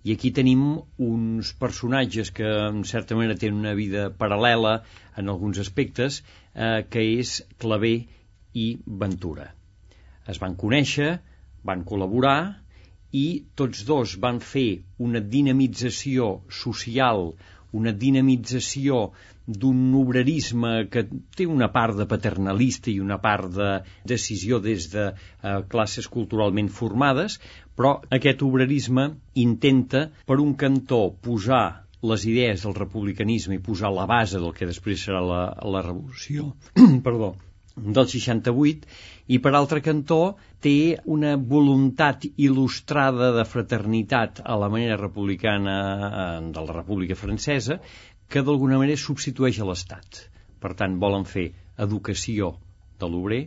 I 0.04 0.14
aquí 0.16 0.30
tenim 0.32 0.62
uns 1.04 1.52
personatges 1.60 2.30
que, 2.32 2.48
en 2.48 2.84
certa 2.88 3.16
manera, 3.18 3.36
tenen 3.36 3.60
una 3.60 3.74
vida 3.76 4.08
paral·lela 4.22 4.78
en 5.20 5.28
alguns 5.28 5.60
aspectes, 5.60 6.22
eh, 6.54 6.86
que 6.88 7.04
és 7.20 7.34
Clavé 7.60 7.94
i 8.56 8.66
Ventura. 9.04 9.50
Es 10.26 10.40
van 10.40 10.56
conèixer, 10.56 11.18
van 11.68 11.84
col·laborar 11.84 12.38
i 13.12 13.26
tots 13.60 13.84
dos 13.84 14.16
van 14.22 14.40
fer 14.40 14.82
una 14.98 15.20
dinamització 15.20 16.30
social, 16.62 17.32
una 17.76 17.92
dinamització 17.92 19.10
d'un 19.62 19.94
obrerisme 19.98 20.72
que 20.92 21.04
té 21.36 21.46
una 21.46 21.70
part 21.74 21.98
de 21.98 22.06
paternalista 22.10 22.90
i 22.92 23.00
una 23.02 23.18
part 23.22 23.50
de 23.56 23.70
decisió 24.12 24.60
des 24.62 24.88
de 24.94 25.10
eh, 25.10 25.58
classes 25.72 26.08
culturalment 26.08 26.70
formades, 26.80 27.40
però 27.76 27.96
aquest 28.18 28.42
obrerisme 28.46 29.10
intenta, 29.34 30.08
per 30.26 30.40
un 30.40 30.54
cantó, 30.54 31.02
posar 31.28 31.64
les 32.02 32.24
idees 32.24 32.64
del 32.64 32.76
republicanisme 32.76 33.58
i 33.58 33.62
posar 33.64 33.92
la 33.92 34.06
base 34.08 34.40
del 34.40 34.54
que 34.56 34.68
després 34.68 35.04
serà 35.04 35.20
la, 35.20 35.42
la 35.74 35.82
revolució 35.84 36.54
perdó, 37.06 37.34
del 37.76 38.08
68 38.08 38.88
i 39.30 39.38
per 39.38 39.52
altre 39.54 39.80
cantó 39.84 40.36
té 40.64 40.98
una 41.16 41.36
voluntat 41.52 42.26
il·lustrada 42.28 43.30
de 43.36 43.44
fraternitat 43.48 44.42
a 44.44 44.56
la 44.60 44.68
manera 44.72 44.96
republicana 45.00 45.76
eh, 45.76 46.50
de 46.52 46.64
la 46.66 46.76
República 46.76 47.16
Francesa 47.16 47.78
que 48.30 48.42
d'alguna 48.46 48.78
manera 48.78 49.02
substitueix 49.02 49.58
a 49.60 49.66
l'Estat. 49.66 50.22
Per 50.62 50.70
tant, 50.78 50.98
volen 51.02 51.26
fer 51.26 51.48
educació 51.86 52.54
de 53.02 53.08
l'obrer, 53.10 53.42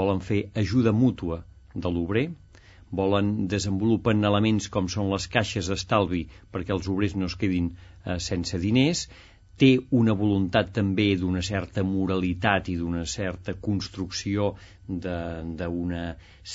volen 0.00 0.20
fer 0.28 0.40
ajuda 0.62 0.92
mútua 0.92 1.42
de 1.74 1.92
l'obrer, 1.94 2.26
volen 3.00 3.46
desenvolupen 3.52 4.24
elements 4.24 4.68
com 4.74 4.88
són 4.88 5.10
les 5.12 5.28
caixes 5.32 5.68
d'estalvi 5.70 6.22
perquè 6.52 6.74
els 6.76 6.88
obrers 6.88 7.14
no 7.20 7.28
es 7.28 7.36
quedin 7.42 7.68
eh, 7.70 8.16
sense 8.28 8.58
diners, 8.62 9.04
té 9.60 9.70
una 10.00 10.14
voluntat 10.18 10.70
també 10.74 11.08
d'una 11.20 11.42
certa 11.42 11.84
moralitat 11.84 12.70
i 12.72 12.76
d'una 12.80 13.04
certa 13.12 13.54
construcció 13.68 14.52
d'una 14.88 16.04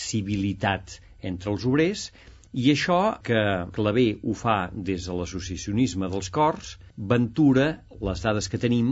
civilitat 0.03 0.99
entre 1.31 1.51
els 1.53 1.65
obrers, 1.69 2.07
i 2.53 2.69
això, 2.71 2.99
que 3.25 3.39
Clavé 3.75 4.05
ho 4.21 4.33
fa 4.37 4.57
des 4.89 5.07
de 5.09 5.15
l'associacionisme 5.17 6.09
dels 6.13 6.29
cors, 6.35 6.75
Ventura, 7.13 7.67
les 8.09 8.21
dades 8.25 8.49
que 8.53 8.61
tenim, 8.61 8.91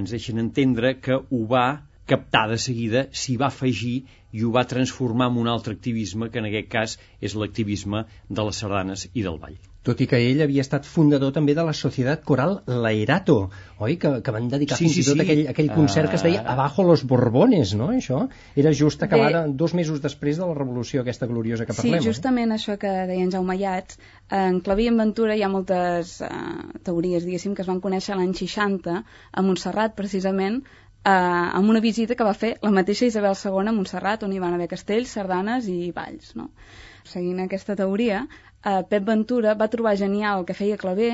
ens 0.00 0.12
deixen 0.12 0.42
entendre 0.42 0.92
que 1.00 1.16
ho 1.16 1.40
va 1.52 1.66
captar 2.12 2.44
de 2.50 2.58
seguida, 2.60 3.06
s'hi 3.22 3.38
va 3.40 3.48
afegir 3.48 3.96
i 4.32 4.44
ho 4.44 4.52
va 4.52 4.66
transformar 4.74 5.30
en 5.32 5.40
un 5.44 5.48
altre 5.54 5.76
activisme, 5.76 6.28
que 6.28 6.42
en 6.42 6.50
aquest 6.50 6.70
cas 6.76 6.98
és 7.20 7.36
l'activisme 7.36 8.04
de 8.28 8.48
les 8.50 8.62
sardanes 8.64 9.08
i 9.14 9.24
del 9.24 9.40
ball 9.40 9.56
tot 9.88 10.02
i 10.04 10.08
que 10.10 10.20
ell 10.20 10.42
havia 10.44 10.64
estat 10.64 10.86
fundador 10.88 11.32
també 11.36 11.54
de 11.56 11.64
la 11.64 11.74
Societat 11.76 12.24
Coral 12.28 12.58
Laerato, 12.68 13.38
oi? 13.80 13.96
Que, 14.00 14.12
que 14.24 14.34
van 14.34 14.50
dedicar 14.52 14.78
sí, 14.78 14.86
fins 14.86 14.96
sí, 14.98 15.04
i 15.04 15.08
tot 15.08 15.20
sí. 15.20 15.24
aquell, 15.24 15.42
aquell 15.54 15.70
concert 15.74 16.12
que 16.12 16.18
es 16.20 16.26
deia 16.26 16.42
ah. 16.44 16.56
Abajo 16.56 16.84
los 16.88 17.04
Borbones, 17.08 17.74
no? 17.78 17.90
Això 17.96 18.26
era 18.58 18.74
just 18.76 19.02
acabar 19.06 19.30
Bé, 19.34 19.44
dos 19.62 19.74
mesos 19.78 20.02
després 20.04 20.40
de 20.40 20.48
la 20.48 20.56
revolució 20.58 21.04
aquesta 21.04 21.28
gloriosa 21.30 21.68
que 21.68 21.76
parlem. 21.76 22.02
Sí, 22.02 22.10
justament 22.10 22.52
eh? 22.52 22.58
això 22.58 22.76
que 22.80 22.92
deia 23.10 23.24
en 23.24 23.32
Jaume 23.34 23.56
Llats. 23.60 24.00
En 24.34 24.60
Claví 24.64 24.88
i 24.88 24.92
en 24.92 25.00
Ventura 25.00 25.36
hi 25.38 25.44
ha 25.46 25.52
moltes 25.52 26.18
uh, 26.24 26.32
teories, 26.84 27.24
diguéssim, 27.24 27.54
que 27.56 27.64
es 27.64 27.70
van 27.70 27.80
conèixer 27.84 28.18
l'any 28.18 28.34
60 28.36 28.98
a 28.98 29.46
Montserrat, 29.46 29.96
precisament, 29.96 30.60
eh, 31.04 31.10
amb 31.58 31.70
una 31.70 31.80
visita 31.80 32.16
que 32.18 32.26
va 32.26 32.34
fer 32.34 32.56
la 32.62 32.72
mateixa 32.74 33.08
Isabel 33.08 33.36
II 33.38 33.70
a 33.70 33.74
Montserrat, 33.76 34.24
on 34.26 34.34
hi 34.34 34.42
van 34.42 34.56
haver 34.56 34.68
castells, 34.74 35.14
sardanes 35.16 35.68
i 35.72 35.92
balls. 35.96 36.34
No? 36.38 36.50
Seguint 37.08 37.40
aquesta 37.44 37.76
teoria, 37.78 38.26
eh, 38.64 38.82
Pep 38.88 39.04
Ventura 39.04 39.54
va 39.54 39.72
trobar 39.72 39.96
genial 39.96 40.40
el 40.40 40.48
que 40.48 40.56
feia 40.60 40.78
Clavé 40.80 41.10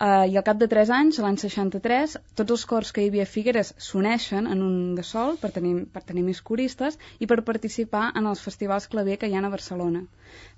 eh, 0.00 0.26
i 0.30 0.36
al 0.36 0.44
cap 0.46 0.58
de 0.58 0.68
3 0.70 0.90
anys, 0.96 1.18
l'any 1.22 1.38
63, 1.40 2.16
tots 2.38 2.56
els 2.56 2.64
cors 2.70 2.92
que 2.94 3.04
hi 3.04 3.10
havia 3.10 3.26
a 3.26 3.30
Figueres 3.30 3.72
s'uneixen 3.88 4.48
en 4.50 4.62
un 4.62 4.76
de 4.98 5.04
sol 5.06 5.38
per 5.40 5.50
tenir, 5.54 5.74
per 5.94 6.02
tenir 6.02 6.24
més 6.26 6.42
coristes 6.42 6.98
i 7.20 7.28
per 7.30 7.40
participar 7.46 8.10
en 8.18 8.26
els 8.30 8.42
festivals 8.44 8.88
claver 8.90 9.18
que 9.20 9.30
hi 9.30 9.36
ha 9.36 9.44
a 9.44 9.52
Barcelona. 9.52 10.04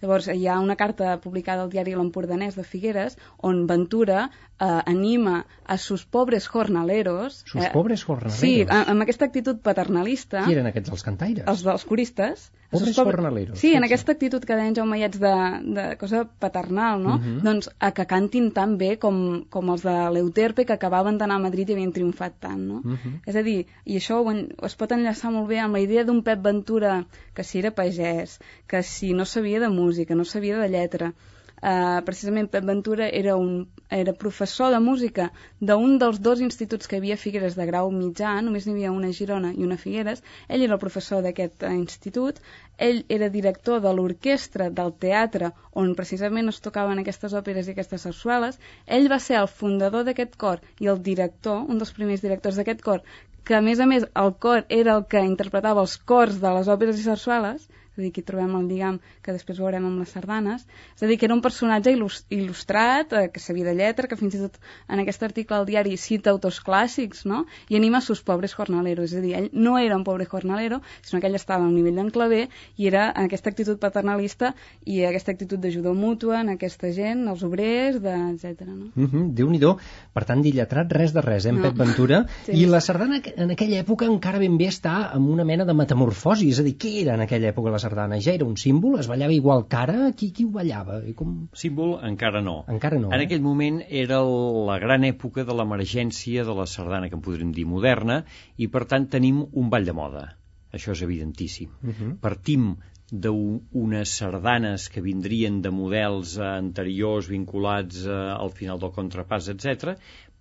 Llavors, 0.00 0.28
hi 0.32 0.46
ha 0.48 0.58
una 0.62 0.76
carta 0.76 1.16
publicada 1.20 1.64
al 1.66 1.72
diari 1.72 1.94
L'Empordanès 1.96 2.56
de 2.56 2.64
Figueres 2.64 3.18
on 3.50 3.66
Ventura 3.68 4.26
eh, 4.26 4.66
anima 4.66 5.44
a 5.64 5.76
sus 5.78 6.04
pobres 6.04 6.48
jornaleros... 6.48 7.42
Sus 7.44 7.64
eh, 7.64 7.70
pobres 7.72 8.04
jornaleros? 8.04 8.40
Sí, 8.40 8.64
amb 8.64 9.04
aquesta 9.04 9.28
actitud 9.28 9.60
paternalista... 9.60 10.46
Qui 10.46 10.56
eren 10.56 10.70
aquests, 10.72 10.94
els 10.96 11.04
cantaires? 11.04 11.48
Els 11.50 11.66
dels 11.66 11.84
coristes. 11.84 12.50
Pobres 12.70 12.96
jornaleros. 12.96 13.58
Sí, 13.58 13.74
en 13.74 13.84
aquesta 13.86 14.12
actitud 14.12 14.44
que 14.44 14.56
deien 14.58 14.74
Jaume 14.74 14.98
Iats 14.98 15.20
de, 15.22 15.34
de 15.76 15.84
cosa 16.00 16.24
paternal, 16.44 17.02
no? 17.02 17.14
Uh 17.14 17.18
mhm. 17.18 17.36
-huh. 17.36 17.42
Doncs 17.42 17.70
a 17.78 17.92
que 17.92 18.06
cantin 18.06 18.50
tan 18.52 18.76
bé 18.78 18.98
com 18.98 19.44
com, 19.50 19.70
els 19.70 19.82
de 19.82 19.96
l'Euterpe 20.14 20.64
que 20.66 20.72
acabaven 20.72 21.18
d'anar 21.18 21.36
a 21.36 21.44
Madrid 21.46 21.68
i 21.68 21.72
havien 21.72 21.92
triomfat 21.92 22.34
tant, 22.40 22.60
no? 22.60 22.76
Uh 22.84 22.88
mhm. 22.88 22.98
-huh. 23.04 23.20
És 23.26 23.36
a 23.36 23.42
dir, 23.42 23.66
i 23.84 23.96
això 23.96 24.20
ho, 24.22 24.30
es 24.66 24.76
pot 24.76 24.92
enllaçar 24.92 25.30
molt 25.30 25.48
bé 25.48 25.58
amb 25.60 25.74
la 25.74 25.80
idea 25.80 26.04
d'un 26.04 26.22
Pep 26.22 26.42
Ventura 26.42 27.06
que 27.34 27.44
si 27.44 27.58
era 27.58 27.70
pagès, 27.70 28.38
que 28.66 28.82
si 28.82 29.12
no 29.12 29.24
sabia 29.24 29.60
de 29.60 29.68
música, 29.68 30.14
no 30.14 30.24
sabia 30.24 30.58
de 30.58 30.68
lletra, 30.68 31.14
eh, 31.62 32.02
precisament 32.04 32.48
Pep 32.50 32.64
Ventura 32.64 33.08
era, 33.08 33.36
un, 33.36 33.68
era 33.90 34.12
professor 34.12 34.72
de 34.72 34.80
música 34.80 35.30
d'un 35.60 35.98
dels 35.98 36.20
dos 36.20 36.40
instituts 36.44 36.86
que 36.86 36.98
havia 37.00 37.16
Figueres 37.16 37.56
de 37.56 37.66
grau 37.66 37.90
mitjà, 37.90 38.34
només 38.42 38.66
n'hi 38.66 38.74
havia 38.76 38.92
una 38.92 39.10
a 39.12 39.16
Girona 39.18 39.52
i 39.54 39.64
una 39.64 39.78
a 39.80 39.82
Figueres, 39.82 40.22
ell 40.48 40.66
era 40.66 40.76
el 40.76 40.82
professor 40.82 41.22
d'aquest 41.24 41.62
eh, 41.62 41.72
institut, 41.74 42.40
ell 42.88 43.04
era 43.08 43.30
director 43.32 43.80
de 43.80 43.92
l'orquestra 43.96 44.68
del 44.80 44.92
teatre 45.06 45.52
on 45.72 45.94
precisament 45.98 46.52
es 46.52 46.60
tocaven 46.64 47.00
aquestes 47.00 47.36
òperes 47.40 47.68
i 47.68 47.76
aquestes 47.76 48.04
sarsueles, 48.08 48.60
ell 48.86 49.08
va 49.12 49.20
ser 49.22 49.40
el 49.40 49.48
fundador 49.48 50.04
d'aquest 50.04 50.36
cor 50.36 50.60
i 50.80 50.92
el 50.92 51.00
director, 51.02 51.64
un 51.64 51.80
dels 51.80 51.94
primers 51.96 52.24
directors 52.24 52.60
d'aquest 52.60 52.84
cor, 52.84 53.00
que 53.46 53.54
a 53.54 53.62
més 53.62 53.80
a 53.80 53.86
més 53.86 54.04
el 54.20 54.32
cor 54.42 54.64
era 54.68 54.96
el 54.98 55.04
que 55.10 55.22
interpretava 55.24 55.82
els 55.86 55.96
cors 56.12 56.40
de 56.42 56.52
les 56.58 56.68
òperes 56.68 56.98
i 56.98 57.04
sarsueles, 57.06 57.68
és 57.96 57.98
a 57.98 58.04
dir, 58.04 58.10
aquí 58.12 58.22
trobem 58.22 58.52
el 58.58 58.68
lligam 58.68 58.98
que 59.24 59.32
després 59.32 59.58
veurem 59.58 59.86
amb 59.88 60.02
les 60.02 60.12
sardanes, 60.12 60.66
és 60.94 61.02
a 61.02 61.08
dir, 61.08 61.16
que 61.16 61.26
era 61.26 61.34
un 61.34 61.40
personatge 61.40 61.94
il·lustrat, 61.96 63.12
eh, 63.16 63.30
que 63.32 63.40
sabia 63.40 63.64
de 63.64 63.74
lletra, 63.74 64.08
que 64.08 64.18
fins 64.20 64.36
i 64.36 64.42
tot 64.42 64.58
en 64.88 65.00
aquest 65.00 65.22
article 65.22 65.56
al 65.56 65.66
diari 65.66 65.96
cita 65.96 66.30
autors 66.30 66.60
clàssics, 66.60 67.24
no? 67.24 67.44
i 67.68 67.76
anima 67.76 67.98
a 67.98 68.04
sus 68.04 68.22
pobres 68.22 68.54
jornaleros, 68.54 69.12
és 69.12 69.18
a 69.18 69.24
dir, 69.24 69.34
ell 69.38 69.48
no 69.52 69.78
era 69.78 69.96
un 69.96 70.04
pobre 70.04 70.26
jornalero, 70.26 70.82
sinó 71.02 71.20
que 71.20 71.30
ell 71.30 71.38
estava 71.38 71.64
a 71.64 71.68
un 71.68 71.74
nivell 71.74 71.96
d'enclaver 71.96 72.46
i 72.76 72.86
era 72.90 73.08
en 73.14 73.30
aquesta 73.30 73.50
actitud 73.50 73.80
paternalista 73.80 74.52
i 74.84 75.02
aquesta 75.08 75.32
actitud 75.32 75.62
d'ajuda 75.62 75.94
mútua 75.96 76.42
en 76.42 76.52
aquesta 76.56 76.92
gent, 76.92 77.24
els 77.32 77.42
obrers, 77.46 78.00
de, 78.02 78.14
etc. 78.34 78.66
No? 78.68 78.90
Mm 78.94 79.08
-hmm, 79.08 79.32
Déu-n'hi-do, 79.34 79.76
per 80.12 80.24
tant, 80.24 80.42
d'illetrat 80.42 80.92
res 80.92 81.12
de 81.12 81.20
res, 81.20 81.46
eh, 81.46 81.48
en 81.50 81.56
no. 81.56 81.62
Pep 81.62 81.76
Ventura, 81.76 82.26
sí. 82.46 82.52
i 82.52 82.66
la 82.66 82.80
sardana 82.80 83.20
en 83.36 83.50
aquella 83.50 83.80
època 83.80 84.06
encara 84.06 84.38
ben 84.38 84.56
bé 84.58 84.68
està 84.68 85.12
en 85.14 85.22
una 85.22 85.44
mena 85.44 85.64
de 85.64 85.74
metamorfosi, 85.74 86.50
és 86.50 86.60
a 86.60 86.62
dir, 86.62 86.76
què 86.76 87.02
era 87.02 87.14
en 87.14 87.20
aquella 87.20 87.48
època 87.48 87.70
la 87.70 87.78
sardana 87.86 88.18
ja 88.22 88.34
era 88.34 88.46
un 88.46 88.56
símbol? 88.60 88.98
Es 89.00 89.08
ballava 89.10 89.34
igual 89.34 89.66
que 89.70 89.78
ara? 89.78 90.10
Qui, 90.18 90.30
qui 90.34 90.46
ho 90.46 90.52
ballava? 90.54 90.98
I 91.06 91.14
com... 91.18 91.36
Símbol 91.56 91.96
encara 92.08 92.42
no. 92.42 92.58
Encara 92.72 92.98
no. 93.02 93.12
En 93.12 93.20
eh? 93.20 93.28
aquell 93.28 93.44
moment 93.44 93.80
era 94.04 94.22
la 94.70 94.80
gran 94.82 95.06
època 95.08 95.46
de 95.46 95.56
l'emergència 95.56 96.46
de 96.48 96.58
la 96.58 96.66
sardana, 96.70 97.10
que 97.12 97.18
en 97.18 97.24
podríem 97.24 97.54
dir 97.56 97.68
moderna, 97.70 98.22
i 98.58 98.68
per 98.72 98.86
tant 98.90 99.08
tenim 99.12 99.44
un 99.46 99.72
ball 99.72 99.86
de 99.86 99.96
moda. 99.96 100.26
Això 100.74 100.92
és 100.96 101.06
evidentíssim. 101.06 101.72
Uh 101.80 101.86
mhm. 101.86 101.96
-huh. 101.96 102.18
Partim 102.20 102.76
d'unes 103.06 104.12
sardanes 104.18 104.88
que 104.90 105.00
vindrien 105.00 105.60
de 105.62 105.70
models 105.70 106.38
anteriors 106.42 107.28
vinculats 107.30 108.00
eh, 108.04 108.12
al 108.12 108.50
final 108.50 108.80
del 108.82 108.90
contrapàs, 108.96 109.48
etc, 109.52 109.94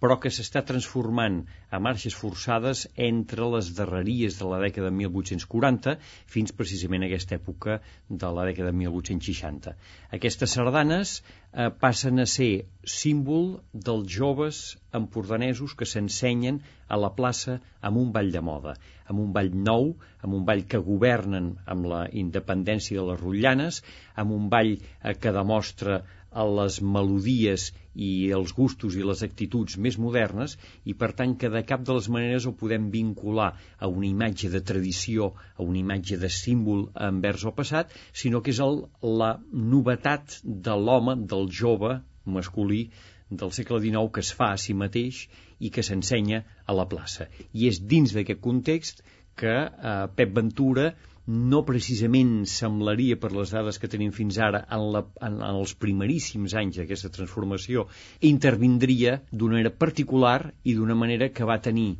però 0.03 0.17
que 0.21 0.31
s'està 0.33 0.61
transformant 0.67 1.41
a 1.71 1.79
marxes 1.83 2.15
forçades 2.17 2.85
entre 3.07 3.47
les 3.53 3.71
darreries 3.77 4.39
de 4.39 4.49
la 4.51 4.59
dècada 4.63 4.89
de 4.91 4.97
1840 4.99 5.95
fins 6.35 6.53
precisament 6.59 7.05
a 7.05 7.09
aquesta 7.09 7.37
època 7.39 7.79
de 8.09 8.31
la 8.37 8.45
dècada 8.49 8.71
de 8.71 8.79
1860. 8.81 9.75
Aquestes 10.17 10.55
sardanes 10.57 11.15
eh, 11.19 11.69
passen 11.83 12.19
a 12.19 12.27
ser 12.29 12.51
símbol 12.95 13.55
dels 13.73 14.11
joves 14.17 14.63
empordanesos 14.99 15.75
que 15.79 15.87
s'ensenyen 15.89 16.59
a 16.87 16.99
la 17.01 17.13
plaça 17.17 17.59
amb 17.81 17.97
un 18.01 18.11
ball 18.15 18.29
de 18.33 18.43
moda, 18.45 18.75
amb 19.07 19.23
un 19.23 19.31
ball 19.33 19.49
nou, 19.69 19.89
amb 20.21 20.37
un 20.37 20.45
ball 20.45 20.65
que 20.69 20.83
governen 20.91 21.55
amb 21.65 21.89
la 21.91 22.03
independència 22.11 22.99
de 22.99 23.07
les 23.09 23.23
rotllanes, 23.23 23.81
amb 24.15 24.35
un 24.35 24.51
ball 24.53 24.75
eh, 24.75 25.15
que 25.15 25.33
demostra 25.33 26.03
a 26.35 26.45
les 26.59 26.81
melodies 26.95 27.69
i 28.07 28.09
els 28.37 28.51
gustos 28.57 28.97
i 28.99 29.05
les 29.07 29.23
actituds 29.27 29.77
més 29.85 29.97
modernes 30.05 30.57
i 30.91 30.95
per 31.01 31.11
tant 31.19 31.35
que 31.39 31.51
de 31.53 31.63
cap 31.69 31.85
de 31.87 31.95
les 31.97 32.09
maneres 32.15 32.47
ho 32.49 32.53
podem 32.61 32.89
vincular 32.95 33.49
a 33.55 33.89
una 33.91 34.09
imatge 34.09 34.51
de 34.51 34.61
tradició, 34.71 35.31
a 35.55 35.63
una 35.63 35.79
imatge 35.81 36.19
de 36.19 36.31
símbol 36.37 36.89
envers 37.09 37.47
el 37.47 37.55
passat, 37.59 37.95
sinó 38.23 38.43
que 38.43 38.51
és 38.55 38.61
el, 38.67 38.81
la 39.23 39.31
novetat 39.75 40.39
de 40.43 40.77
l'home, 40.85 41.17
del 41.33 41.47
jove 41.61 41.99
masculí 42.25 42.89
del 43.29 43.51
segle 43.55 43.79
XIX 43.81 44.11
que 44.13 44.23
es 44.25 44.31
fa 44.37 44.51
a 44.53 44.61
si 44.61 44.75
mateix 44.77 45.25
i 45.59 45.71
que 45.73 45.83
s'ensenya 45.87 46.43
a 46.65 46.75
la 46.77 46.85
plaça. 46.91 47.29
I 47.53 47.69
és 47.71 47.79
dins 47.93 48.13
d'aquest 48.13 48.41
context 48.43 49.01
que 49.39 49.55
eh, 49.55 49.95
Pep 50.15 50.35
Ventura 50.35 50.91
no 51.27 51.63
precisament 51.65 52.33
semblaria, 52.49 53.17
per 53.17 53.31
les 53.33 53.51
dades 53.55 53.79
que 53.81 53.89
tenim 53.89 54.11
fins 54.13 54.37
ara, 54.37 54.61
en, 54.69 54.83
la, 54.93 55.01
en, 55.25 55.39
en 55.41 55.59
els 55.61 55.73
primeríssims 55.81 56.53
anys 56.61 56.77
d'aquesta 56.79 57.09
transformació, 57.15 57.87
intervindria 58.29 59.19
d'una 59.31 59.57
manera 59.57 59.73
particular 59.85 60.39
i 60.63 60.75
d'una 60.77 60.97
manera 60.97 61.31
que 61.33 61.47
va 61.49 61.57
tenir 61.69 61.95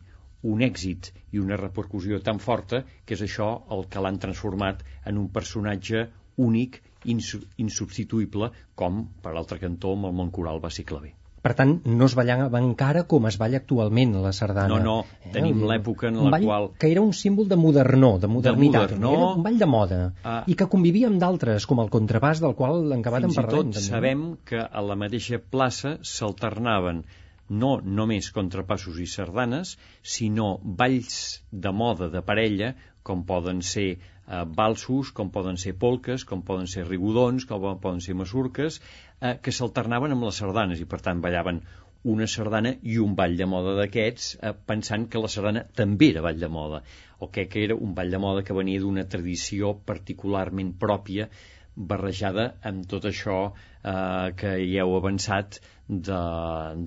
un 0.46 0.62
èxit 0.62 1.12
i 1.34 1.41
una 1.41 1.58
repercussió 1.58 2.22
tan 2.22 2.39
forta 2.39 2.84
que 3.05 3.17
és 3.17 3.25
això 3.25 3.50
el 3.74 3.88
que 3.89 4.05
l'han 4.05 4.22
transformat 4.22 4.86
en 5.10 5.17
un 5.17 5.29
personatge 5.34 6.05
únic, 6.38 6.82
insubstituïble, 7.05 8.51
com, 8.75 9.05
per 9.24 9.34
l'altre 9.34 9.62
cantó, 9.62 9.98
amb 9.98 10.12
el 10.12 10.17
món 10.22 10.34
coral 10.38 10.62
va 10.62 10.74
ser 10.77 10.86
claver. 10.86 11.15
Per 11.46 11.52
tant, 11.54 11.75
no 11.86 12.08
es 12.10 12.16
ballava 12.18 12.58
encara 12.58 13.04
com 13.10 13.28
es 13.30 13.36
balla 13.38 13.60
actualment 13.62 14.16
la 14.24 14.32
sardana. 14.34 14.70
No, 14.72 14.80
no, 15.04 15.25
eh? 15.28 15.34
tenim 15.36 15.60
l'època 15.70 16.08
en 16.10 16.16
la 16.24 16.32
ball 16.34 16.46
qual... 16.48 16.64
que 16.82 16.90
era 16.90 17.04
un 17.06 17.12
símbol 17.14 17.46
de 17.52 17.58
modernó, 17.62 18.16
de 18.24 18.30
modernitat. 18.36 18.96
De 18.96 18.98
modernó, 18.98 19.12
era 19.14 19.28
un 19.36 19.44
ball 19.46 19.60
de 19.62 19.68
moda. 19.70 20.00
Ah. 20.24 20.40
I 20.50 20.56
que 20.58 20.66
convivia 20.72 21.12
amb 21.12 21.22
d'altres, 21.22 21.68
com 21.70 21.84
el 21.84 21.92
contrabàs 21.94 22.42
del 22.42 22.58
qual 22.58 22.82
en 22.88 23.04
acabat 23.04 23.28
Fins 23.28 23.38
en 23.38 23.44
parlarem. 23.44 23.70
Fins 23.70 23.78
i 23.78 23.86
tot 23.86 23.94
sabem 23.94 24.25
que 24.50 24.64
a 24.66 24.84
la 24.88 24.98
mateixa 25.04 25.38
plaça 25.58 25.94
s'alternaven 26.16 27.04
no 27.62 27.75
només 28.00 28.32
contrapassos 28.34 28.98
i 28.98 29.06
sardanes, 29.06 29.75
sinó 30.02 30.56
balls 30.82 31.44
de 31.52 31.75
moda 31.84 32.10
de 32.10 32.25
parella, 32.25 32.74
com 33.06 33.22
poden 33.30 33.62
ser 33.62 33.90
eh, 34.27 34.44
balsos, 34.60 35.12
com 35.15 35.32
poden 35.32 35.58
ser 35.62 35.75
polques, 35.82 36.25
com 36.25 36.44
poden 36.46 36.70
ser 36.72 36.86
rigodons, 36.89 37.48
com 37.50 37.65
poden 37.82 38.01
ser 38.01 38.17
masurques, 38.20 38.82
eh, 39.22 39.36
que 39.41 39.53
s'alternaven 39.55 40.15
amb 40.15 40.29
les 40.29 40.44
sardanes 40.44 40.82
i 40.82 40.89
per 40.89 41.01
tant 41.05 41.24
ballaven 41.24 41.63
una 42.05 42.27
sardana 42.29 42.75
i 42.86 43.00
un 43.01 43.15
ball 43.17 43.36
de 43.38 43.48
moda 43.50 43.74
d'aquests 43.79 44.36
eh, 44.38 44.53
pensant 44.72 45.08
que 45.10 45.22
la 45.22 45.32
sardana 45.36 45.65
també 45.79 46.12
era 46.13 46.24
ball 46.25 46.41
de 46.41 46.50
moda 46.58 46.84
o 47.20 47.29
que, 47.34 47.48
que 47.50 47.63
era 47.65 47.77
un 47.88 47.96
ball 47.98 48.12
de 48.13 48.20
moda 48.22 48.44
que 48.46 48.58
venia 48.58 48.82
d'una 48.84 49.08
tradició 49.10 49.74
particularment 49.91 50.75
pròpia 50.84 51.29
barrejada 51.75 52.46
amb 52.72 52.86
tot 52.91 53.08
això 53.10 53.39
eh, 53.50 54.27
que 54.41 54.53
hi 54.67 54.77
heu 54.84 54.94
avançat 55.00 55.60
de, 55.88 56.22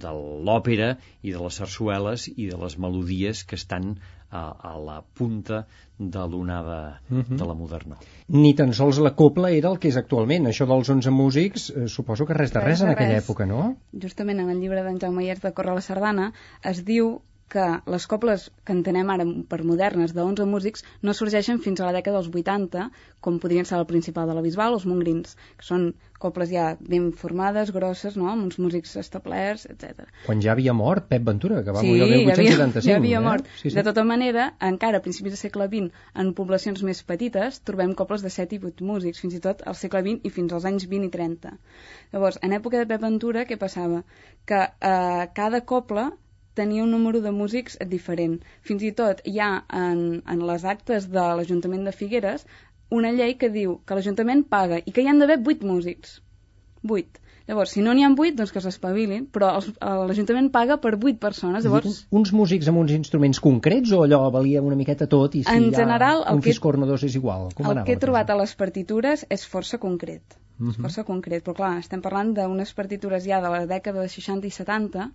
de 0.05 0.15
l'òpera 0.51 0.93
i 1.23 1.35
de 1.35 1.43
les 1.43 1.59
sarsueles 1.63 2.29
i 2.35 2.49
de 2.53 2.63
les 2.63 2.79
melodies 2.87 3.43
que 3.43 3.59
estan 3.59 3.97
a, 4.31 4.43
a 4.71 4.73
la 4.79 4.99
punta 5.03 5.67
de 5.99 6.25
l'onada 6.31 7.01
uh 7.11 7.19
-huh. 7.19 7.37
de 7.37 7.47
la 7.47 7.55
moderna. 7.55 7.97
Ni 8.29 8.55
tan 8.55 8.73
sols 8.73 8.99
la 8.99 9.15
copla 9.15 9.51
era 9.51 9.71
el 9.71 9.79
que 9.79 9.89
és 9.89 9.97
actualment. 9.97 10.47
Això 10.47 10.67
dels 10.67 10.89
11 10.89 11.11
músics, 11.11 11.71
eh, 11.71 11.89
suposo 11.89 12.27
que 12.27 12.35
res 12.35 12.53
de 12.53 12.61
res, 12.61 12.69
res 12.69 12.83
en 12.83 12.89
aquella 12.91 13.15
res. 13.15 13.25
època, 13.25 13.47
no? 13.47 13.77
Justament 13.93 14.41
en 14.41 14.51
el 14.51 14.61
llibre 14.61 14.83
d'en 14.83 15.01
Jaume 15.01 15.25
Iers 15.25 15.41
de 15.41 15.53
Corre 15.53 15.75
la 15.75 15.81
Sardana 15.81 16.33
es 16.63 16.85
diu 16.85 17.21
que 17.53 17.65
les 17.89 18.07
coples 18.11 18.49
que 18.65 18.75
entenem 18.77 19.09
ara 19.13 19.25
per 19.49 19.63
modernes 19.65 20.13
de 20.17 20.21
11 20.23 20.47
músics 20.51 20.85
no 21.03 21.15
sorgeixen 21.17 21.63
fins 21.65 21.81
a 21.81 21.89
la 21.89 21.95
dècada 21.97 22.21
dels 22.21 22.29
80, 22.29 22.89
com 23.25 23.39
podrien 23.43 23.67
ser 23.69 23.79
el 23.79 23.87
principal 23.89 24.29
de 24.29 24.37
la 24.37 24.45
Bisbal 24.45 24.77
o 24.77 24.79
els 24.79 24.87
mongrins, 24.89 25.35
que 25.57 25.67
són 25.67 25.89
coples 26.19 26.51
ja 26.51 26.73
ben 26.81 27.09
formades, 27.17 27.73
grosses, 27.75 28.17
no? 28.21 28.29
amb 28.31 28.45
uns 28.49 28.59
músics 28.61 28.97
establerts, 29.01 29.65
etc. 29.71 30.09
Quan 30.27 30.43
ja 30.45 30.53
havia 30.53 30.75
mort 30.77 31.09
Pep 31.09 31.25
Ventura, 31.25 31.63
que 31.65 31.75
va 31.75 31.83
sí, 31.85 31.93
morir 31.93 32.05
el 32.05 32.15
1875. 32.27 32.85
Sí, 32.85 32.91
ja 32.91 32.99
havia 33.01 33.23
eh? 33.23 33.25
mort. 33.25 33.51
Sí, 33.63 33.71
sí. 33.71 33.75
De 33.79 33.87
tota 33.87 34.05
manera, 34.05 34.51
encara 34.71 35.01
a 35.01 35.05
principis 35.05 35.37
del 35.37 35.41
segle 35.41 35.71
XX, 35.71 36.05
en 36.23 36.35
poblacions 36.39 36.85
més 36.85 37.03
petites, 37.07 37.63
trobem 37.71 37.95
coples 37.99 38.27
de 38.27 38.35
7 38.35 38.59
i 38.59 38.63
8 38.75 38.93
músics, 38.93 39.25
fins 39.25 39.39
i 39.39 39.43
tot 39.49 39.65
al 39.65 39.79
segle 39.79 40.05
XX 40.05 40.27
i 40.29 40.35
fins 40.35 40.55
als 40.55 40.69
anys 40.69 40.89
20 40.91 41.09
i 41.09 41.15
30. 41.17 41.57
Llavors, 42.13 42.43
en 42.43 42.57
època 42.61 42.83
de 42.83 42.91
Pep 42.91 43.05
Ventura, 43.07 43.47
què 43.49 43.57
passava? 43.61 44.03
Que 44.49 44.65
eh, 44.67 45.29
cada 45.39 45.63
coble 45.65 46.11
tenia 46.59 46.85
un 46.85 46.91
número 46.95 47.23
de 47.25 47.33
músics 47.41 47.79
diferent. 47.93 48.39
Fins 48.71 48.83
i 48.83 48.93
tot 49.03 49.23
hi 49.25 49.39
ha 49.41 49.51
en, 49.83 50.03
en 50.35 50.47
les 50.51 50.65
actes 50.75 51.09
de 51.15 51.29
l'Ajuntament 51.41 51.87
de 51.89 51.95
Figueres 52.01 52.47
una 52.91 53.13
llei 53.13 53.37
que 53.41 53.51
diu 53.53 53.79
que 53.85 53.97
l'Ajuntament 53.97 54.45
paga 54.49 54.81
i 54.85 54.93
que 54.93 55.05
hi 55.05 55.09
han 55.11 55.19
d'haver 55.23 55.39
8 55.45 55.67
músics. 55.69 56.21
8. 56.89 57.21
Llavors, 57.49 57.71
si 57.73 57.81
no 57.85 57.95
n'hi 57.97 58.05
ha 58.05 58.11
8, 58.13 58.35
doncs 58.37 58.51
que 58.53 58.61
s'espavilin, 58.61 59.23
però 59.33 59.55
l'Ajuntament 60.09 60.51
paga 60.53 60.77
per 60.83 60.93
8 60.99 61.15
persones. 61.21 61.65
Llavors... 61.65 62.03
Uns 62.21 62.33
músics 62.37 62.69
amb 62.69 62.83
uns 62.83 62.93
instruments 62.97 63.41
concrets 63.45 63.93
o 63.97 64.03
allò 64.05 64.21
valia 64.35 64.61
una 64.65 64.77
miqueta 64.77 65.09
tot 65.09 65.37
i 65.39 65.45
si 65.47 65.55
en 65.55 65.71
hi 65.71 65.73
ha 65.73 65.79
general, 65.81 66.25
un 66.29 66.43
que, 66.43 66.51
fiscorn 66.51 66.85
o 66.85 66.91
dos 66.91 67.07
és 67.09 67.17
igual? 67.21 67.49
Com 67.57 67.71
el 67.73 67.81
que 67.89 67.97
he 67.97 68.03
trobat 68.03 68.29
a 68.33 68.37
les 68.41 68.53
partitures 68.61 69.25
és 69.33 69.47
força 69.49 69.81
concret. 69.81 70.37
Uh 70.59 70.65
Mhm. 70.65 70.69
-huh. 70.69 70.75
És 70.75 70.83
força 70.83 71.05
concret, 71.05 71.45
però 71.47 71.55
clar, 71.55 71.79
estem 71.79 72.01
parlant 72.03 72.35
d'unes 72.35 72.73
partitures 72.75 73.25
ja 73.25 73.41
de 73.41 73.49
la 73.49 73.65
dècada 73.67 74.01
de 74.03 74.09
60 74.09 74.47
i 74.47 74.51
70 74.51 75.11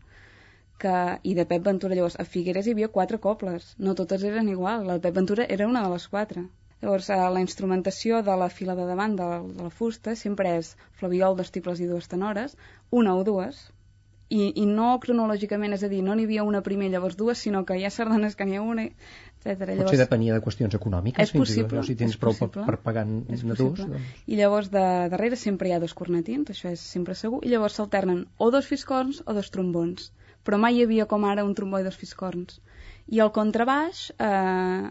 que, 0.79 0.95
i 1.23 1.35
de 1.37 1.45
Pep 1.49 1.63
Ventura. 1.69 1.95
Llavors, 1.95 2.17
a 2.19 2.25
Figueres 2.25 2.67
hi 2.67 2.75
havia 2.75 2.91
quatre 2.97 3.19
cobles, 3.23 3.73
no 3.77 3.95
totes 3.99 4.23
eren 4.29 4.49
igual, 4.51 4.87
la 4.87 4.97
de 4.97 5.05
Pep 5.05 5.15
Ventura 5.21 5.47
era 5.57 5.67
una 5.67 5.83
de 5.85 5.93
les 5.93 6.07
quatre. 6.15 6.47
Llavors, 6.83 7.09
eh, 7.09 7.19
la 7.35 7.43
instrumentació 7.43 8.23
de 8.27 8.33
la 8.39 8.49
fila 8.49 8.75
de 8.75 8.87
davant 8.89 9.15
de, 9.19 9.29
de 9.59 9.69
la 9.69 9.71
fusta 9.71 10.17
sempre 10.19 10.57
és 10.57 10.73
flaviol, 10.99 11.37
dos 11.39 11.53
tibles 11.55 11.79
i 11.79 11.87
dues 11.87 12.09
tenores, 12.11 12.57
una 12.91 13.15
o 13.15 13.23
dues, 13.23 13.61
i, 14.33 14.49
i 14.59 14.65
no 14.67 14.89
cronològicament, 15.03 15.75
és 15.77 15.85
a 15.85 15.89
dir, 15.91 16.01
no 16.03 16.15
n'hi 16.17 16.25
havia 16.27 16.43
una 16.47 16.63
primer, 16.65 16.89
llavors 16.91 17.15
dues, 17.19 17.39
sinó 17.45 17.61
que 17.69 17.77
hi 17.79 17.85
ha 17.85 17.91
sardanes 17.93 18.35
que 18.35 18.47
n'hi 18.49 18.57
ha 18.57 18.63
una, 18.65 18.87
etc. 18.89 19.69
Llavors, 19.69 19.85
Potser 19.85 20.01
depenia 20.01 20.35
de 20.35 20.43
qüestions 20.43 20.75
econòmiques, 20.79 21.23
és 21.23 21.31
fins 21.35 21.45
possible, 21.45 21.67
i 21.67 21.69
tot, 21.69 21.77
no? 21.79 21.85
si 21.87 21.95
tens 21.99 22.17
prou 22.19 22.35
per, 22.35 22.49
possible, 22.49 22.65
per 22.67 22.79
pagar 22.87 23.05
possible. 23.29 23.57
dos. 23.61 23.83
Doncs... 23.83 24.17
I 24.25 24.41
llavors 24.41 24.71
de 24.73 24.83
darrere 25.13 25.39
sempre 25.39 25.69
hi 25.69 25.75
ha 25.77 25.79
dos 25.83 25.95
cornetins, 26.01 26.51
això 26.51 26.73
és 26.73 26.83
sempre 26.97 27.15
segur, 27.19 27.43
i 27.45 27.53
llavors 27.53 27.79
s'alternen 27.79 28.25
o 28.39 28.49
dos 28.51 28.67
fiscorns 28.67 29.21
o 29.23 29.37
dos 29.37 29.53
trombons 29.53 30.11
però 30.43 30.59
mai 30.61 30.77
hi 30.77 30.83
havia 30.85 31.07
com 31.13 31.25
ara 31.29 31.45
un 31.47 31.55
trombó 31.59 31.79
i 31.81 31.87
dos 31.87 31.99
fiscorns. 32.01 32.59
I 33.07 33.19
el 33.25 33.31
contrabaix, 33.35 34.03
eh, 34.27 34.89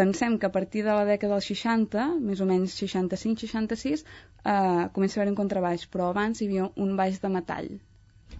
pensem 0.00 0.38
que 0.38 0.48
a 0.48 0.54
partir 0.54 0.84
de 0.86 0.94
la 0.94 1.06
dècada 1.08 1.36
dels 1.36 1.50
60, 1.52 2.08
més 2.30 2.40
o 2.44 2.48
menys 2.50 2.76
65-66, 2.82 4.04
eh, 4.04 4.88
comença 4.94 5.18
a 5.18 5.22
haver 5.22 5.32
un 5.32 5.40
contrabaix, 5.42 5.86
però 5.92 6.10
abans 6.12 6.40
hi 6.40 6.50
havia 6.50 6.70
un 6.86 6.96
baix 7.00 7.20
de 7.24 7.32
metall, 7.38 7.70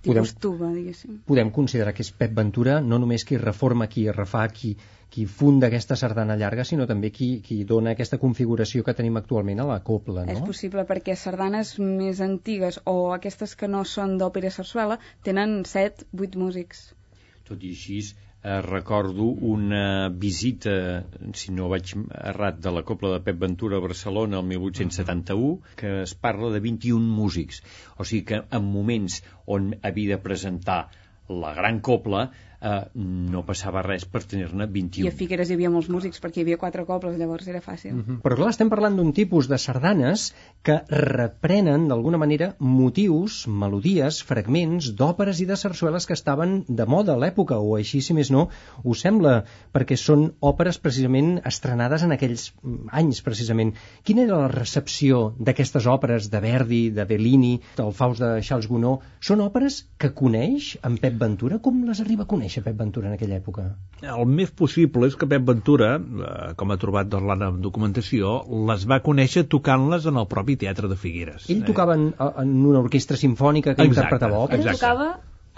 Podem- 0.04 0.26
tuba, 0.40 0.70
diguéssim. 0.74 1.18
Podem 1.26 1.50
considerar 1.50 1.92
que 1.94 2.02
és 2.06 2.10
Pep 2.12 2.34
Ventura 2.36 2.80
no 2.80 2.98
només 2.98 3.24
qui 3.24 3.38
reforma, 3.38 3.88
qui 3.88 4.06
refà, 4.10 4.44
qui, 4.52 4.76
qui 5.10 5.24
funda 5.26 5.66
aquesta 5.68 5.96
sardana 5.96 6.36
llarga, 6.36 6.64
sinó 6.64 6.86
també 6.86 7.10
qui, 7.10 7.40
qui 7.44 7.62
dona 7.64 7.94
aquesta 7.96 8.18
configuració 8.18 8.84
que 8.84 8.94
tenim 8.94 9.16
actualment 9.16 9.60
a 9.60 9.66
la 9.70 9.80
copla, 9.82 10.24
no? 10.26 10.32
És 10.32 10.40
possible 10.44 10.84
perquè 10.88 11.16
sardanes 11.16 11.78
més 11.78 12.20
antigues 12.20 12.80
o 12.84 13.12
aquestes 13.16 13.56
que 13.56 13.68
no 13.68 13.84
són 13.84 14.18
d'òpera 14.20 14.50
sarsuela 14.50 14.98
tenen 15.24 15.62
7-8 15.64 16.36
músics. 16.36 16.88
Tot 17.48 17.62
i 17.64 17.72
així, 17.72 18.02
eh, 18.48 18.60
recordo 18.64 19.24
una 19.52 20.08
visita, 20.08 20.74
si 21.40 21.52
no 21.52 21.68
vaig 21.72 21.92
errat, 22.32 22.62
de 22.64 22.72
la 22.72 22.82
Copla 22.88 23.10
de 23.14 23.20
Pep 23.26 23.38
Ventura 23.44 23.76
a 23.76 23.84
Barcelona 23.84 24.40
el 24.40 24.46
1871, 24.52 25.74
que 25.76 25.92
es 26.02 26.14
parla 26.14 26.50
de 26.54 26.62
21 26.64 27.12
músics. 27.20 27.60
O 27.98 28.08
sigui 28.08 28.24
que 28.32 28.42
en 28.58 28.70
moments 28.72 29.20
on 29.58 29.74
havia 29.82 30.16
de 30.16 30.22
presentar 30.24 30.80
la 31.28 31.52
gran 31.54 31.80
copla, 31.84 32.30
eh, 32.60 32.80
no 32.94 33.42
passava 33.46 33.82
res 33.86 34.04
per 34.08 34.22
tenir-ne 34.26 34.66
21. 34.66 35.06
I 35.06 35.10
a 35.10 35.16
Figueres 35.16 35.50
hi 35.50 35.56
havia 35.56 35.70
molts 35.72 35.88
músics, 35.92 36.20
perquè 36.22 36.40
hi 36.40 36.46
havia 36.46 36.58
quatre 36.60 36.84
cobles, 36.88 37.16
llavors 37.20 37.48
era 37.48 37.60
fàcil. 37.64 37.92
Mm 37.94 38.04
-hmm. 38.04 38.20
Però 38.24 38.36
clar, 38.36 38.50
estem 38.50 38.68
parlant 38.68 38.96
d'un 38.96 39.12
tipus 39.12 39.48
de 39.48 39.58
sardanes 39.58 40.32
que 40.62 40.80
reprenen, 40.88 41.88
d'alguna 41.88 42.18
manera, 42.18 42.54
motius, 42.58 43.46
melodies, 43.46 44.22
fragments 44.22 44.92
d'òperes 44.94 45.40
i 45.40 45.46
de 45.46 45.56
sarsueles 45.56 46.06
que 46.06 46.12
estaven 46.12 46.64
de 46.68 46.86
moda 46.86 47.14
a 47.14 47.18
l'època, 47.18 47.58
o 47.58 47.76
així, 47.76 48.00
si 48.00 48.14
més 48.14 48.30
no, 48.30 48.48
ho 48.84 48.94
sembla, 48.94 49.44
perquè 49.72 49.96
són 49.96 50.32
òperes 50.40 50.78
precisament 50.78 51.40
estrenades 51.44 52.02
en 52.02 52.12
aquells 52.12 52.52
anys, 52.92 53.22
precisament. 53.22 53.74
Quina 54.02 54.22
era 54.22 54.38
la 54.38 54.48
recepció 54.48 55.34
d'aquestes 55.38 55.86
òperes 55.86 56.30
de 56.30 56.40
Verdi, 56.40 56.90
de 56.90 57.04
Bellini, 57.04 57.60
del 57.76 57.92
Faust 57.92 58.20
de 58.20 58.42
Charles 58.42 58.66
Gounod? 58.66 59.00
Són 59.20 59.40
òperes 59.40 59.86
que 59.98 60.12
coneix 60.12 60.76
en 60.82 60.96
Pep 60.98 61.14
Ventura? 61.18 61.58
Com 61.58 61.84
les 61.84 62.00
arriba 62.00 62.22
a 62.22 62.26
conèixer 62.26 62.47
Pep 62.64 62.76
Ventura 62.78 63.08
en 63.08 63.14
aquella 63.14 63.36
època? 63.38 63.64
El 64.02 64.26
més 64.26 64.50
possible 64.50 65.06
és 65.06 65.16
que 65.16 65.26
Pep 65.30 65.44
Ventura, 65.46 65.90
eh, 66.00 66.52
com 66.56 66.70
ha 66.72 66.76
trobat 66.80 67.08
doncs, 67.12 67.28
la 67.28 67.50
documentació, 67.68 68.34
les 68.70 68.86
va 68.88 69.00
conèixer 69.04 69.44
tocant-les 69.52 70.06
en 70.08 70.16
el 70.16 70.26
propi 70.26 70.56
Teatre 70.56 70.88
de 70.88 70.96
Figueres. 70.96 71.48
Ell 71.52 71.64
tocava 71.68 71.94
en, 72.00 72.14
en 72.18 72.54
una 72.66 72.80
orquestra 72.80 73.16
sinfònica 73.20 73.74
que 73.74 73.82
Exacte, 73.84 74.00
interpretava 74.06 74.44
òperes? 74.46 74.64
Ell 74.66 74.78
tocava 74.80 75.10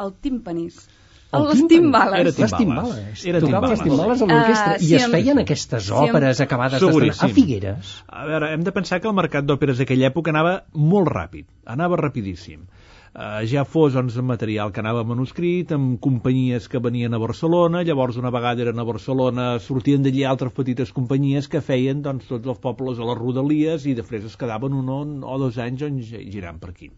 el 0.04 0.12
tímpanis. 0.20 0.88
El 1.32 1.44
les 1.46 1.60
timbales. 1.70 1.70
timbales. 1.70 2.18
Era 2.18 2.24
Les 2.24 2.34
timbales. 2.34 2.58
timbales. 2.58 3.24
Era 3.30 3.40
Tocava 3.40 3.68
les 3.70 3.82
timbales. 3.84 4.18
timbales 4.18 4.22
a 4.22 4.26
l'orquestra. 4.26 4.72
Ah, 4.72 4.78
I 4.80 4.86
sí, 4.88 4.94
es 4.98 5.04
feien 5.12 5.38
aquestes 5.38 5.84
sí, 5.86 5.92
òperes 5.94 6.40
em- 6.40 6.46
acabades 6.48 6.80
d'estrenar 6.82 7.14
a. 7.24 7.28
Figueres. 7.36 7.92
A 8.08 8.24
veure, 8.26 8.48
hem 8.56 8.64
de 8.66 8.72
pensar 8.74 8.98
que 9.00 9.06
el 9.06 9.14
mercat 9.14 9.44
d'òperes 9.46 9.78
d'aquella 9.78 10.08
època 10.10 10.32
anava 10.34 10.56
molt 10.74 11.06
ràpid, 11.06 11.46
anava 11.70 11.96
rapidíssim. 12.02 12.64
Uh, 13.10 13.40
ja 13.50 13.64
fos 13.66 13.96
doncs, 13.96 14.14
material 14.22 14.70
que 14.70 14.78
anava 14.84 15.00
manuscrit, 15.02 15.72
amb 15.74 15.96
companyies 16.04 16.68
que 16.70 16.78
venien 16.78 17.16
a 17.16 17.18
Barcelona, 17.18 17.80
llavors 17.82 18.20
una 18.20 18.30
vegada 18.30 18.62
eren 18.62 18.78
a 18.78 18.86
Barcelona, 18.86 19.46
sortien 19.64 20.06
d'allí 20.06 20.22
altres 20.22 20.54
petites 20.54 20.94
companyies 20.94 21.50
que 21.50 21.64
feien 21.64 22.04
doncs, 22.06 22.28
tots 22.30 22.54
els 22.54 22.62
pobles 22.62 23.02
a 23.02 23.08
les 23.10 23.18
rodalies 23.18 23.88
i 23.90 23.96
després 23.98 24.30
es 24.30 24.38
quedaven 24.38 24.78
un 24.78 24.94
o, 24.94 25.00
o 25.26 25.40
dos 25.42 25.58
anys 25.58 25.82
on, 25.88 25.98
girant 26.06 26.62
per 26.62 26.70
aquí 26.70 26.92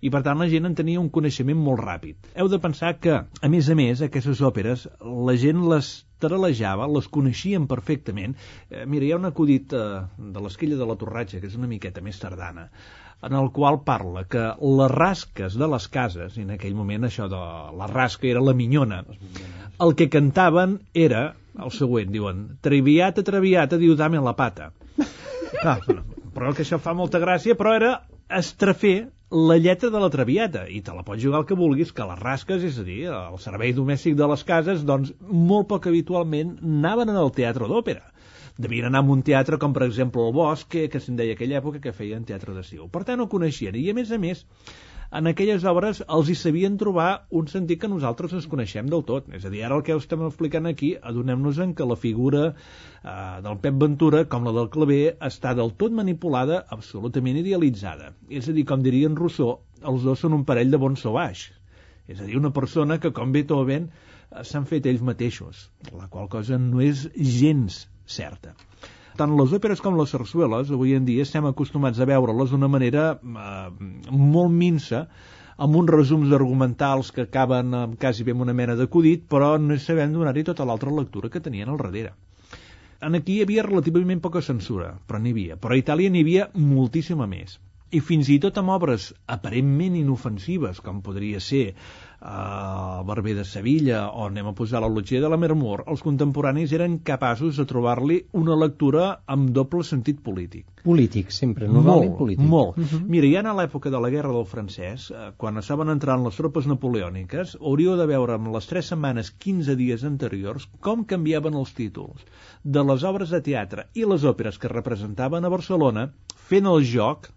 i 0.00 0.08
per 0.12 0.22
tant 0.24 0.38
la 0.40 0.48
gent 0.48 0.64
en 0.64 0.74
tenia 0.76 1.00
un 1.00 1.10
coneixement 1.12 1.58
molt 1.60 1.82
ràpid. 1.82 2.30
Heu 2.40 2.48
de 2.48 2.60
pensar 2.62 2.94
que, 3.04 3.18
a 3.20 3.50
més 3.52 3.68
a 3.68 3.76
més, 3.76 4.00
aquestes 4.06 4.40
òperes, 4.48 4.86
la 5.28 5.34
gent 5.42 5.60
les 5.72 5.90
tralejava, 6.20 6.88
les 6.88 7.08
coneixien 7.08 7.66
perfectament. 7.68 8.36
Eh, 8.70 8.86
mira, 8.86 9.06
hi 9.06 9.12
ha 9.12 9.20
un 9.20 9.28
acudit 9.28 9.74
eh, 9.76 9.84
de 10.36 10.44
l'esquella 10.44 10.78
de 10.80 10.88
la 10.88 10.96
Torratxa, 11.00 11.40
que 11.40 11.50
és 11.50 11.58
una 11.60 11.68
miqueta 11.68 12.04
més 12.04 12.20
tardana, 12.22 12.68
en 13.22 13.36
el 13.36 13.50
qual 13.52 13.82
parla 13.84 14.24
que 14.24 14.42
les 14.60 14.92
rasques 14.92 15.56
de 15.60 15.68
les 15.68 15.86
cases, 15.92 16.38
i 16.38 16.44
en 16.46 16.54
aquell 16.56 16.76
moment 16.76 17.04
això 17.08 17.28
de 17.28 17.40
la 17.76 17.88
rasca 17.90 18.28
era 18.30 18.42
la 18.44 18.56
minyona, 18.56 19.02
el 19.80 19.94
que 19.96 20.08
cantaven 20.12 20.78
era 20.94 21.34
el 21.60 21.72
següent, 21.74 22.10
diuen, 22.14 22.44
traviata, 22.64 23.24
traviata, 23.26 23.78
diu 23.80 23.96
dame 23.98 24.20
la 24.24 24.36
pata. 24.38 24.70
Clar, 25.60 25.80
però 26.34 26.54
que 26.54 26.64
això 26.64 26.78
fa 26.80 26.94
molta 26.96 27.20
gràcia, 27.20 27.56
però 27.58 27.74
era 27.76 27.94
estrafer 28.30 29.10
la 29.30 29.56
lletra 29.62 29.90
de 29.94 30.00
la 30.02 30.10
traviata, 30.10 30.64
i 30.66 30.80
te 30.82 30.94
la 30.94 31.04
pots 31.06 31.22
jugar 31.22 31.42
el 31.42 31.46
que 31.46 31.58
vulguis, 31.58 31.92
que 31.94 32.06
les 32.06 32.18
rasques, 32.18 32.64
és 32.66 32.78
a 32.80 32.86
dir, 32.86 33.02
el 33.14 33.38
servei 33.42 33.74
domèstic 33.76 34.16
de 34.18 34.26
les 34.30 34.42
cases, 34.46 34.82
doncs 34.86 35.12
molt 35.20 35.68
poc 35.70 35.86
habitualment 35.90 36.56
anaven 36.58 37.12
al 37.14 37.30
teatre 37.36 37.68
d'òpera. 37.70 38.08
Devien 38.58 38.88
anar 38.90 39.04
a 39.04 39.12
un 39.14 39.22
teatre 39.26 39.58
com, 39.62 39.72
per 39.76 39.86
exemple, 39.86 40.22
el 40.26 40.34
Bosc, 40.36 40.76
que, 40.90 41.00
se'n 41.00 41.18
deia 41.18 41.36
aquella 41.36 41.58
època 41.60 41.82
que 41.82 41.96
feien 41.96 42.24
teatre 42.28 42.54
d'estiu. 42.56 42.88
Per 42.92 43.04
tant, 43.08 43.20
ho 43.20 43.28
coneixien. 43.30 43.76
I, 43.76 43.90
a 43.90 43.96
més 43.96 44.10
a 44.10 44.18
més, 44.20 44.44
en 45.18 45.26
aquelles 45.26 45.64
obres 45.66 46.00
els 46.06 46.28
hi 46.30 46.36
sabien 46.38 46.76
trobar 46.78 47.24
un 47.38 47.48
sentit 47.50 47.80
que 47.82 47.88
nosaltres 47.90 48.34
es 48.38 48.44
coneixem 48.50 48.90
del 48.92 49.02
tot. 49.08 49.26
És 49.34 49.46
a 49.46 49.50
dir, 49.50 49.64
ara 49.66 49.78
el 49.78 49.82
que 49.86 49.96
estem 49.98 50.22
explicant 50.26 50.70
aquí, 50.70 50.92
adonem-nos 51.12 51.58
en 51.64 51.72
que 51.74 51.88
la 51.92 51.96
figura 51.98 52.44
eh, 52.50 53.14
del 53.46 53.58
Pep 53.64 53.80
Ventura, 53.80 54.22
com 54.30 54.46
la 54.46 54.54
del 54.54 54.70
Clavé, 54.70 55.00
està 55.30 55.56
del 55.58 55.74
tot 55.82 55.96
manipulada, 55.98 56.62
absolutament 56.78 57.40
idealitzada. 57.42 58.12
És 58.30 58.46
a 58.46 58.54
dir, 58.54 58.66
com 58.70 58.86
dirien 58.86 59.18
Rousseau, 59.18 59.56
els 59.82 60.06
dos 60.06 60.22
són 60.22 60.38
un 60.38 60.46
parell 60.46 60.70
de 60.70 60.78
bons 60.78 61.02
sauvage. 61.02 61.58
És 62.06 62.22
a 62.22 62.26
dir, 62.28 62.38
una 62.38 62.54
persona 62.54 63.00
que, 63.02 63.10
com 63.16 63.34
Beethoven, 63.34 63.90
eh, 63.90 64.44
s'han 64.46 64.70
fet 64.70 64.86
ells 64.86 65.02
mateixos, 65.02 65.68
la 65.90 66.06
qual 66.06 66.30
cosa 66.30 66.58
no 66.62 66.86
és 66.86 67.08
gens 67.18 67.86
certa. 68.10 68.54
Tant 69.18 69.34
les 69.36 69.52
òperes 69.56 69.82
com 69.84 69.98
les 69.98 70.12
sarsueles, 70.14 70.70
avui 70.72 70.94
en 70.96 71.04
dia 71.04 71.26
estem 71.26 71.44
acostumats 71.48 72.00
a 72.00 72.06
veure-les 72.08 72.54
d'una 72.54 72.70
manera 72.72 73.04
eh, 73.20 73.68
molt 74.10 74.54
minsa, 74.54 75.06
amb 75.60 75.76
uns 75.76 75.92
resums 75.92 76.32
argumentals 76.32 77.10
que 77.12 77.26
acaben 77.26 77.74
amb 77.76 77.98
quasi 78.00 78.24
bé 78.24 78.32
amb 78.32 78.46
una 78.46 78.56
mena 78.56 78.76
d'acudit, 78.78 79.26
però 79.28 79.56
no 79.60 79.76
sabem 79.76 80.14
donar-hi 80.14 80.46
tota 80.48 80.64
l'altra 80.64 80.94
lectura 80.96 81.28
que 81.28 81.42
tenien 81.44 81.68
al 81.68 81.80
darrere. 81.82 82.14
En 83.04 83.16
aquí 83.16 83.36
hi 83.36 83.42
havia 83.44 83.64
relativament 83.66 84.22
poca 84.24 84.40
censura, 84.44 84.94
però 85.08 85.20
n'hi 85.20 85.34
havia. 85.34 85.58
Però 85.60 85.76
a 85.76 85.80
Itàlia 85.80 86.12
n'hi 86.12 86.24
havia 86.24 86.48
moltíssima 86.54 87.28
més. 87.28 87.58
I 87.90 88.00
fins 88.06 88.28
i 88.32 88.38
tot 88.40 88.56
amb 88.60 88.72
obres 88.72 89.10
aparentment 89.36 89.96
inofensives, 90.00 90.80
com 90.84 91.00
podria 91.04 91.40
ser 91.44 91.74
el 92.20 93.04
Barber 93.06 93.34
de 93.34 93.44
Sevilla 93.48 94.10
o 94.12 94.26
anem 94.26 94.50
a 94.50 94.54
posar 94.56 94.82
la 94.84 94.90
Lotgia 94.92 95.22
de 95.22 95.28
la 95.32 95.38
Mermur, 95.40 95.80
els 95.88 96.02
contemporanis 96.04 96.72
eren 96.76 96.98
capaços 97.04 97.56
de 97.56 97.64
trobar-li 97.68 98.18
una 98.36 98.56
lectura 98.60 99.06
amb 99.26 99.50
doble 99.56 99.84
sentit 99.88 100.20
polític. 100.24 100.66
Polític, 100.84 101.32
sempre, 101.32 101.68
normalment 101.68 102.12
molt, 102.12 102.18
polític. 102.18 102.44
Molt. 102.44 102.76
Uh 102.76 102.84
-huh. 102.84 103.00
Mira, 103.08 103.30
ja 103.32 103.50
a 103.50 103.54
l'època 103.56 103.90
de 103.90 104.00
la 104.00 104.10
Guerra 104.10 104.32
del 104.32 104.46
Francès, 104.46 105.10
eh, 105.10 105.32
quan 105.36 105.56
estaven 105.56 105.88
entrant 105.88 106.24
les 106.24 106.36
tropes 106.36 106.66
napoleòniques, 106.66 107.56
hauríeu 107.60 107.96
de 107.96 108.06
veure 108.06 108.34
en 108.34 108.52
les 108.52 108.66
3 108.66 108.86
setmanes, 108.86 109.30
15 109.30 109.76
dies 109.76 110.04
anteriors, 110.04 110.68
com 110.80 111.04
canviaven 111.04 111.54
els 111.54 111.74
títols 111.74 112.24
de 112.62 112.84
les 112.84 113.04
obres 113.04 113.30
de 113.30 113.40
teatre 113.40 113.88
i 113.94 114.04
les 114.04 114.24
òperes 114.24 114.58
que 114.58 114.68
representaven 114.68 115.44
a 115.44 115.48
Barcelona, 115.48 116.12
fent 116.36 116.66
el 116.66 116.84
joc 116.84 117.30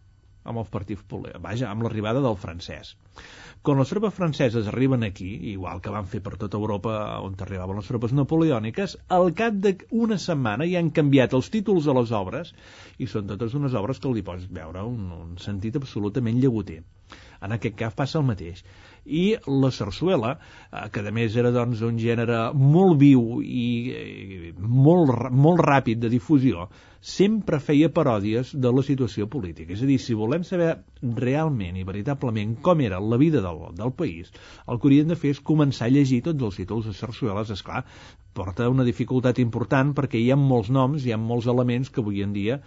amb 0.52 0.70
partits 0.76 1.04
polítics, 1.14 1.42
vaja, 1.44 1.70
amb 1.72 1.86
l'arribada 1.86 2.22
del 2.26 2.38
francès. 2.44 2.94
Quan 3.64 3.80
les 3.80 3.92
tropes 3.94 4.16
franceses 4.16 4.68
arriben 4.68 5.06
aquí, 5.08 5.30
igual 5.54 5.80
que 5.84 5.92
van 5.96 6.08
fer 6.14 6.20
per 6.24 6.34
tota 6.40 6.60
Europa 6.60 6.96
on 7.28 7.38
arribaven 7.46 7.80
les 7.80 7.92
tropes 7.92 8.16
napoleòniques, 8.18 8.98
al 9.18 9.32
cap 9.42 9.62
d'una 9.68 10.18
setmana 10.24 10.68
ja 10.72 10.82
han 10.84 10.92
canviat 10.98 11.38
els 11.40 11.52
títols 11.54 11.88
de 11.88 11.96
les 12.00 12.12
obres 12.20 12.52
i 13.00 13.08
són 13.14 13.32
totes 13.32 13.56
unes 13.62 13.78
obres 13.84 14.04
que 14.04 14.12
li 14.18 14.26
pots 14.32 14.50
veure 14.60 14.84
un, 14.90 15.08
un 15.22 15.38
sentit 15.48 15.80
absolutament 15.80 16.44
llagoter. 16.44 16.82
En 17.44 17.56
aquest 17.56 17.76
cas 17.80 17.96
passa 17.98 18.20
el 18.20 18.26
mateix. 18.28 18.64
I 19.04 19.36
la 19.48 19.70
sarsuela, 19.76 20.38
eh, 20.72 20.88
que 20.94 21.04
a 21.04 21.12
més 21.12 21.36
era 21.40 21.52
doncs, 21.52 21.84
un 21.84 22.00
gènere 22.00 22.40
molt 22.56 23.00
viu 23.02 23.42
i 23.44 23.68
eh, 23.92 24.54
molt, 24.58 25.30
molt 25.32 25.64
ràpid 25.68 26.00
de 26.00 26.12
difusió, 26.14 26.70
sempre 27.04 27.60
feia 27.60 27.90
paròdies 27.92 28.54
de 28.56 28.72
la 28.72 28.84
situació 28.88 29.28
política. 29.28 29.74
És 29.76 29.84
a 29.84 29.90
dir, 29.90 30.00
si 30.00 30.16
volem 30.16 30.46
saber 30.48 30.72
realment 31.20 31.76
i 31.76 31.84
veritablement 31.84 32.56
com 32.64 32.80
era 32.86 33.02
la 33.04 33.20
vida 33.20 33.42
del, 33.44 33.60
del 33.76 33.92
país, 33.92 34.32
el 34.64 34.80
que 34.80 34.88
hauríem 34.88 35.12
de 35.12 35.20
fer 35.20 35.34
és 35.36 35.44
començar 35.44 35.90
a 35.90 35.94
llegir 35.94 36.22
tots 36.24 36.48
els 36.48 36.62
títols 36.62 36.88
de 36.88 36.96
sarsueles, 36.96 37.52
és 37.52 37.66
clar, 37.68 37.84
porta 38.34 38.70
una 38.72 38.88
dificultat 38.88 39.44
important 39.44 39.92
perquè 39.98 40.22
hi 40.22 40.32
ha 40.32 40.40
molts 40.40 40.72
noms, 40.72 41.04
hi 41.04 41.12
ha 41.12 41.20
molts 41.20 41.52
elements 41.52 41.92
que 41.92 42.02
avui 42.02 42.24
en 42.24 42.32
dia 42.34 42.62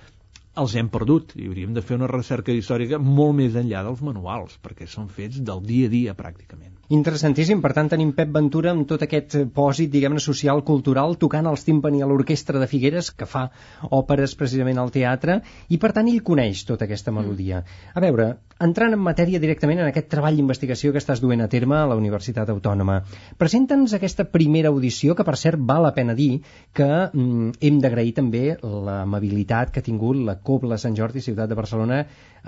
els 0.60 0.74
hem 0.78 0.88
perdut 0.92 1.34
i 1.36 1.48
hauríem 1.50 1.74
de 1.76 1.82
fer 1.84 1.98
una 1.98 2.08
recerca 2.10 2.54
històrica 2.54 2.98
molt 3.02 3.36
més 3.40 3.56
enllà 3.60 3.82
dels 3.86 4.02
manuals, 4.04 4.56
perquè 4.62 4.88
són 4.88 5.10
fets 5.12 5.42
del 5.44 5.62
dia 5.68 5.90
a 5.90 5.92
dia 5.92 6.16
pràcticament. 6.16 6.72
Interessantíssim, 6.96 7.58
per 7.64 7.72
tant 7.74 7.88
tenim 7.90 8.12
Pep 8.14 8.30
Ventura 8.30 8.70
amb 8.70 8.86
tot 8.86 9.02
aquest 9.02 9.34
pòsit, 9.54 9.90
diguem-ne, 9.90 10.22
social, 10.22 10.62
cultural, 10.62 11.16
tocant 11.18 11.48
els 11.50 11.64
timpani 11.66 12.02
a 12.02 12.06
l'orquestra 12.06 12.60
de 12.62 12.68
Figueres, 12.70 13.10
que 13.10 13.26
fa 13.26 13.48
òperes 13.90 14.36
precisament 14.38 14.78
al 14.78 14.92
teatre, 14.94 15.40
i 15.68 15.80
per 15.82 15.90
tant 15.96 16.06
ell 16.06 16.22
coneix 16.22 16.62
tota 16.68 16.86
aquesta 16.86 17.10
melodia. 17.10 17.64
A 17.92 18.02
veure, 18.04 18.28
entrant 18.62 18.94
en 18.94 19.02
matèria 19.02 19.42
directament 19.42 19.82
en 19.82 19.90
aquest 19.90 20.08
treball 20.14 20.38
d'investigació 20.38 20.92
que 20.94 21.02
estàs 21.02 21.20
duent 21.24 21.42
a 21.42 21.50
terme 21.50 21.74
a 21.80 21.88
la 21.90 21.98
Universitat 21.98 22.54
Autònoma, 22.54 23.00
presenta'ns 23.36 23.96
aquesta 23.98 24.28
primera 24.30 24.70
audició, 24.70 25.18
que 25.18 25.26
per 25.26 25.34
cert 25.42 25.58
val 25.58 25.88
la 25.88 25.94
pena 25.96 26.14
dir 26.14 26.38
que 26.72 26.86
mm, 26.86 27.58
hem 27.66 27.82
d'agrair 27.82 28.14
també 28.16 28.44
l'amabilitat 28.62 29.74
que 29.74 29.82
ha 29.82 29.88
tingut 29.90 30.22
la 30.22 30.38
Cobla 30.46 30.78
Sant 30.78 30.94
Jordi, 30.98 31.22
ciutat 31.24 31.50
de 31.50 31.56
Barcelona, 31.58 32.00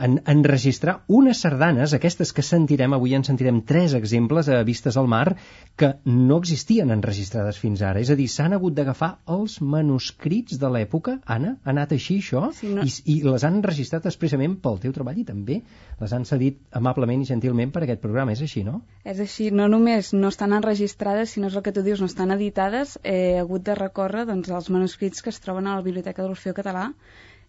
en 0.06 0.18
enregistrar 0.30 1.00
unes 1.10 1.40
sardanes, 1.42 1.94
aquestes 1.96 2.30
que 2.32 2.44
sentirem, 2.46 2.94
avui 2.94 3.16
en 3.18 3.24
sentirem 3.26 3.60
tres 3.66 3.94
exemples 3.98 4.48
a 4.48 4.60
Vistes 4.68 4.96
al 5.00 5.08
Mar, 5.10 5.34
que 5.76 5.88
no 6.06 6.38
existien 6.38 6.92
enregistrades 6.94 7.58
fins 7.58 7.82
ara. 7.82 7.98
És 8.04 8.12
a 8.14 8.16
dir, 8.18 8.28
s'han 8.30 8.54
hagut 8.54 8.76
d'agafar 8.78 9.10
els 9.34 9.58
manuscrits 9.74 10.58
de 10.62 10.70
l'època. 10.74 11.16
Anna, 11.26 11.56
ha 11.64 11.72
anat 11.74 11.94
així 11.96 12.20
això? 12.22 12.44
Sí, 12.54 12.70
no- 12.74 12.86
I, 12.86 12.92
I 13.14 13.18
les 13.26 13.44
han 13.48 13.58
enregistrat 13.58 14.06
expressament 14.06 14.54
pel 14.62 14.78
teu 14.84 14.94
treball 14.94 15.18
i 15.18 15.26
també 15.28 15.60
les 16.00 16.14
han 16.14 16.26
cedit 16.28 16.60
amablement 16.82 17.24
i 17.24 17.28
gentilment 17.32 17.74
per 17.74 17.82
aquest 17.84 18.02
programa. 18.04 18.36
És 18.38 18.44
així, 18.46 18.62
no? 18.68 18.82
És 19.04 19.18
així, 19.24 19.50
no 19.50 19.66
només 19.68 20.12
no 20.14 20.30
estan 20.30 20.54
enregistrades, 20.56 21.34
sinó 21.34 21.50
és 21.50 21.58
el 21.58 21.64
que 21.66 21.74
tu 21.74 21.82
dius, 21.86 22.00
no 22.04 22.06
estan 22.10 22.30
editades, 22.36 22.98
he 23.02 23.38
hagut 23.42 23.66
de 23.66 23.74
recórrer 23.74 24.26
doncs, 24.30 24.50
als 24.54 24.70
manuscrits 24.70 25.24
que 25.24 25.34
es 25.34 25.42
troben 25.42 25.66
a 25.66 25.74
la 25.80 25.82
Biblioteca 25.86 26.22
de 26.22 26.28
l'Orfeo 26.30 26.54
Català 26.54 26.92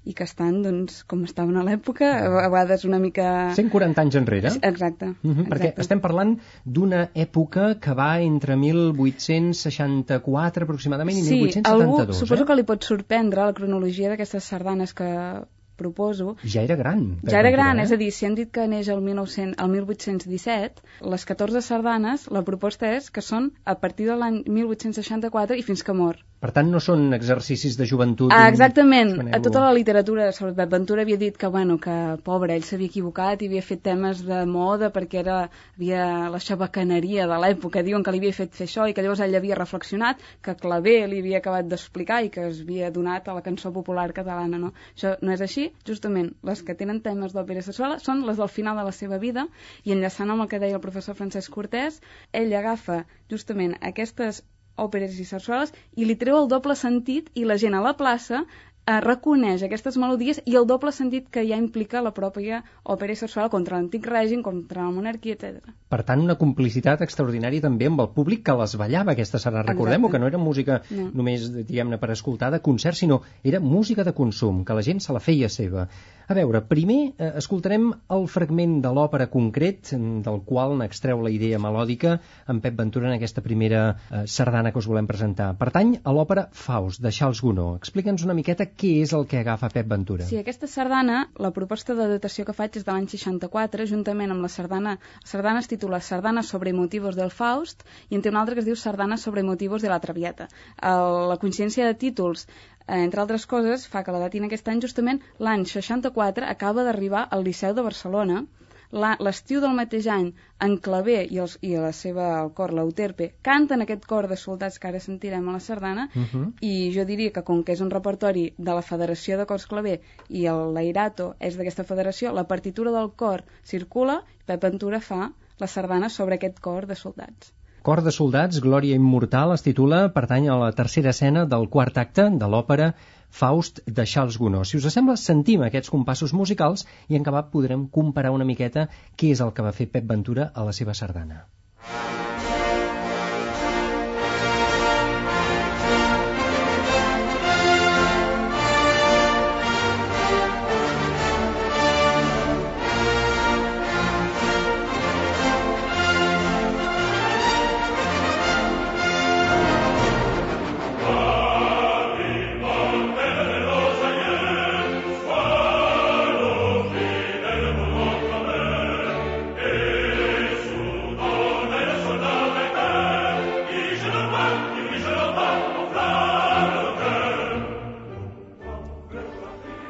i 0.07 0.13
que 0.15 0.23
estan, 0.23 0.61
doncs, 0.63 1.03
com 1.09 1.25
estaven 1.27 1.57
a 1.59 1.63
l'època, 1.67 2.07
a 2.39 2.47
vegades 2.47 2.85
una 2.87 2.99
mica... 3.03 3.51
140 3.57 4.01
anys 4.01 4.15
enrere. 4.15 4.49
Exacte. 4.63 5.11
-huh, 5.11 5.43
perquè 5.51 5.69
exacte. 5.69 5.81
estem 5.81 5.99
parlant 5.99 6.39
d'una 6.63 7.09
època 7.13 7.79
que 7.83 7.93
va 7.93 8.21
entre 8.21 8.55
1864 8.55 10.63
aproximadament 10.63 11.17
i 11.17 11.21
Sí, 11.21 11.35
1872. 11.35 11.73
algú, 11.73 12.13
suposo 12.13 12.43
eh? 12.43 12.47
que 12.47 12.55
li 12.55 12.63
pot 12.63 12.83
sorprendre 12.83 13.45
la 13.45 13.53
cronologia 13.53 14.09
d'aquestes 14.09 14.43
sardanes 14.43 14.93
que 14.93 15.43
proposo. 15.79 16.35
Ja 16.43 16.61
era 16.61 16.75
gran. 16.75 17.19
Ja 17.23 17.39
era 17.39 17.51
gran, 17.51 17.79
eh? 17.79 17.87
és 17.87 17.93
a 17.95 17.97
dir, 17.97 18.11
si 18.11 18.27
hem 18.27 18.35
dit 18.35 18.51
que 18.51 18.67
neix 18.67 18.89
el, 18.91 18.99
1900, 19.05 19.55
el 19.63 19.71
1817, 19.75 20.83
les 21.13 21.25
14 21.25 21.63
sardanes, 21.65 22.27
la 22.35 22.43
proposta 22.43 22.91
és 22.97 23.07
que 23.09 23.23
són 23.25 23.53
a 23.63 23.77
partir 23.83 24.09
de 24.11 24.19
l'any 24.19 24.43
1864 24.59 25.59
i 25.59 25.63
fins 25.63 25.85
que 25.87 25.95
mor. 25.95 26.19
Per 26.39 26.53
tant, 26.55 26.69
no 26.71 26.79
són 26.79 27.01
exercicis 27.15 27.73
de 27.75 27.85
joventut. 27.89 28.31
Ah, 28.31 28.45
exactament. 28.47 29.09
A 29.35 29.41
tota 29.43 29.59
la 29.65 29.73
literatura 29.75 30.29
sobre 30.35 30.53
Pep 30.55 30.69
Ventura 30.71 31.03
havia 31.03 31.19
dit 31.19 31.35
que, 31.37 31.47
bueno, 31.51 31.75
que 31.83 31.95
pobre, 32.23 32.55
ell 32.55 32.63
s'havia 32.67 32.87
equivocat 32.87 33.41
i 33.43 33.49
havia 33.49 33.63
fet 33.69 33.81
temes 33.87 34.21
de 34.23 34.37
moda 34.47 34.87
perquè 34.95 35.19
era, 35.19 35.39
havia 35.75 36.05
la 36.31 36.39
xabacaneria 36.45 37.25
de 37.27 37.39
l'època. 37.43 37.83
Diuen 37.83 38.05
que 38.07 38.13
li 38.15 38.21
havia 38.23 38.37
fet 38.37 38.55
fer 38.55 38.69
això 38.69 38.85
i 38.87 38.95
que 38.95 39.03
llavors 39.03 39.23
ell 39.25 39.35
havia 39.35 39.57
reflexionat, 39.59 40.23
que 40.45 40.55
Clavé 40.61 40.93
li 41.11 41.19
havia 41.25 41.41
acabat 41.43 41.67
d'explicar 41.67 42.21
i 42.23 42.31
que 42.35 42.45
es 42.47 42.61
havia 42.63 42.91
donat 42.95 43.27
a 43.27 43.35
la 43.35 43.43
cançó 43.43 43.73
popular 43.75 44.07
catalana, 44.15 44.61
no? 44.61 44.71
Això 44.95 45.17
no 45.19 45.35
és 45.35 45.43
així. 45.43 45.65
Justament, 45.89 46.29
les 46.47 46.61
que 46.63 46.77
tenen 46.83 47.01
temes 47.09 47.35
d'òpera 47.35 47.65
sexual 47.67 47.97
són 48.05 48.23
les 48.29 48.39
del 48.39 48.53
final 48.53 48.79
de 48.79 48.87
la 48.87 48.95
seva 48.95 49.19
vida 49.19 49.49
i 49.83 49.91
enllaçant 49.97 50.31
amb 50.31 50.47
el 50.47 50.51
que 50.55 50.63
deia 50.63 50.79
el 50.79 50.85
professor 50.87 51.19
Francesc 51.19 51.51
Cortés, 51.51 51.99
ell 52.31 52.55
agafa 52.61 53.01
justament 53.27 53.75
aquestes 53.91 54.39
òperes 54.85 55.19
i 55.23 55.27
sarsueles 55.31 55.73
i 55.95 56.07
li 56.07 56.15
treu 56.23 56.39
el 56.41 56.49
doble 56.53 56.75
sentit 56.81 57.29
i 57.41 57.45
la 57.49 57.59
gent 57.63 57.77
a 57.77 57.83
la 57.85 57.95
plaça 58.01 58.43
eh, 58.89 58.99
reconeix 59.05 59.63
aquestes 59.65 59.97
melodies 60.01 60.41
i 60.49 60.57
el 60.59 60.67
doble 60.69 60.91
sentit 60.95 61.29
que 61.33 61.43
ja 61.47 61.59
implica 61.61 62.01
la 62.05 62.13
pròpia 62.15 62.63
òpera 62.95 63.15
sarsuela 63.19 63.51
contra 63.53 63.77
l'antic 63.77 64.07
règim, 64.09 64.43
contra 64.45 64.85
la 64.87 64.93
monarquia, 64.95 65.37
etc. 65.37 65.73
Per 65.89 66.01
tant, 66.07 66.21
una 66.25 66.37
complicitat 66.41 67.01
extraordinària 67.05 67.65
també 67.65 67.89
amb 67.89 68.01
el 68.03 68.11
públic 68.15 68.43
que 68.45 68.57
les 68.59 68.75
ballava, 68.81 69.15
aquesta 69.15 69.41
serà. 69.41 69.63
Recordem-ho, 69.67 70.09
que 70.09 70.21
no 70.21 70.29
era 70.29 70.41
música 70.41 70.81
No. 70.89 71.09
només, 71.13 71.49
diguem-ne, 71.53 71.99
per 72.01 72.11
escoltar 72.15 72.51
de 72.51 72.61
concert, 72.65 72.97
sinó 72.97 73.21
era 73.43 73.59
música 73.59 74.03
de 74.03 74.13
consum, 74.13 74.63
que 74.65 74.73
la 74.73 74.85
gent 74.85 75.03
se 75.05 75.13
la 75.13 75.19
feia 75.19 75.49
seva. 75.49 75.87
A 76.29 76.35
veure, 76.37 76.61
primer 76.61 77.15
eh, 77.17 77.31
escoltarem 77.41 77.87
el 78.15 78.27
fragment 78.29 78.75
de 78.83 78.89
l'òpera 78.93 79.25
concret, 79.33 79.89
mm, 79.95 80.19
del 80.27 80.43
qual 80.45 80.75
n'extreu 80.77 81.23
la 81.25 81.31
idea 81.33 81.57
melòdica 81.57 82.19
en 82.53 82.59
Pep 82.61 82.75
Ventura 82.77 83.09
en 83.09 83.15
aquesta 83.15 83.41
primera 83.41 83.79
eh, 83.89 84.27
sardana 84.27 84.71
que 84.71 84.77
us 84.77 84.89
volem 84.91 85.07
presentar. 85.09 85.55
Pertany 85.57 85.95
a 86.03 86.13
l'òpera 86.13 86.45
Faust, 86.53 87.01
de 87.01 87.09
Charles 87.11 87.41
Gounod. 87.41 87.79
Explica'ns 87.81 88.27
una 88.27 88.37
miqueta 88.37 88.69
què 88.79 88.89
és 89.03 89.11
el 89.17 89.25
que 89.31 89.39
agafa 89.41 89.69
Pep 89.73 89.87
Ventura. 89.91 90.25
Sí, 90.29 90.37
aquesta 90.39 90.67
sardana, 90.71 91.19
la 91.45 91.51
proposta 91.55 91.95
de 91.97 92.07
datació 92.13 92.45
que 92.47 92.55
faig 92.55 92.77
és 92.79 92.85
de 92.87 92.95
l'any 92.95 93.07
64, 93.11 93.87
juntament 93.91 94.31
amb 94.35 94.45
la 94.45 94.51
sardana, 94.53 94.95
la 95.23 95.31
sardana 95.31 95.63
es 95.63 95.69
titula 95.71 95.99
Sardana 96.09 96.43
sobre 96.49 96.73
motivos 96.77 97.19
del 97.19 97.33
Faust 97.39 97.83
i 98.09 98.17
en 98.17 98.23
té 98.23 98.31
una 98.31 98.43
altra 98.43 98.55
que 98.55 98.63
es 98.63 98.69
diu 98.69 98.79
Sardana 98.79 99.17
sobre 99.25 99.43
motivos 99.43 99.83
de 99.85 99.91
la 99.91 99.99
Traviata. 100.05 100.47
El, 100.91 101.17
la 101.33 101.39
coincidència 101.43 101.89
de 101.89 101.97
títols 102.05 102.45
eh, 102.47 103.01
entre 103.03 103.25
altres 103.25 103.45
coses, 103.55 103.87
fa 103.87 104.05
que 104.05 104.15
la 104.15 104.23
datin 104.23 104.47
aquest 104.47 104.71
any, 104.71 104.79
justament 104.87 105.19
l'any 105.43 105.67
64 105.73 106.47
acaba 106.55 106.87
d'arribar 106.87 107.27
al 107.27 107.43
Liceu 107.49 107.75
de 107.75 107.85
Barcelona, 107.89 108.45
l'estiu 108.91 109.61
del 109.61 109.75
mateix 109.77 110.07
any, 110.07 110.31
en 110.65 110.77
Clavé 110.77 111.27
i, 111.29 111.37
els, 111.39 111.57
i 111.61 111.75
la 111.77 111.91
seva 111.93 112.41
el 112.41 112.49
cor, 112.57 112.73
l'Euterpe, 112.73 113.33
canten 113.45 113.81
aquest 113.81 114.05
cor 114.09 114.27
de 114.27 114.35
soldats 114.35 114.79
que 114.79 114.87
ara 114.89 114.99
sentirem 114.99 115.47
a 115.47 115.53
la 115.53 115.59
sardana, 115.59 116.09
Uh 116.15 116.25
-huh. 116.31 116.53
i 116.61 116.91
jo 116.95 117.05
diria 117.05 117.31
que 117.31 117.43
com 117.43 117.63
que 117.63 117.73
és 117.73 117.81
un 117.81 117.91
repertori 117.91 118.53
de 118.57 118.73
la 118.73 118.81
Federació 118.81 119.37
de 119.37 119.45
Cors 119.45 119.67
Clavé 119.67 120.01
i 120.29 120.45
el 120.45 120.73
Lairato 120.73 121.35
és 121.39 121.55
d'aquesta 121.55 121.83
federació, 121.83 122.33
la 122.33 122.47
partitura 122.47 122.91
del 122.91 123.11
cor 123.15 123.43
circula 123.63 124.23
i 124.41 124.43
Pep 124.45 124.63
Ventura 124.63 124.99
fa 124.99 125.31
la 125.59 125.67
sardana 125.67 126.09
sobre 126.09 126.35
aquest 126.35 126.59
cor 126.59 126.87
de 126.87 126.95
soldats. 126.95 127.53
Cor 127.81 128.01
de 128.03 128.11
soldats, 128.11 128.59
Glòria 128.59 128.95
immortal, 128.95 129.53
es 129.53 129.61
titula, 129.61 130.11
pertany 130.13 130.49
a 130.49 130.57
la 130.57 130.71
tercera 130.71 131.11
escena 131.11 131.45
del 131.45 131.69
quart 131.69 131.97
acte 131.97 132.29
de 132.29 132.47
l'òpera 132.47 132.93
Faust 133.29 133.83
de 133.85 134.05
Charles 134.05 134.37
Gounod. 134.41 134.65
Si 134.65 134.79
us 134.79 134.89
sembla, 134.93 135.15
sentim 135.17 135.63
aquests 135.65 135.93
compassos 135.93 136.33
musicals 136.33 136.85
i 137.07 137.15
en 137.15 137.21
acabat 137.21 137.53
podrem 137.53 137.87
comparar 137.99 138.33
una 138.35 138.47
miqueta 138.51 138.89
què 139.15 139.31
és 139.35 139.45
el 139.45 139.53
que 139.53 139.65
va 139.65 139.75
fer 139.79 139.91
Pep 139.93 140.09
Ventura 140.09 140.51
a 140.53 140.65
la 140.65 140.75
seva 140.81 140.97
sardana. 140.97 141.45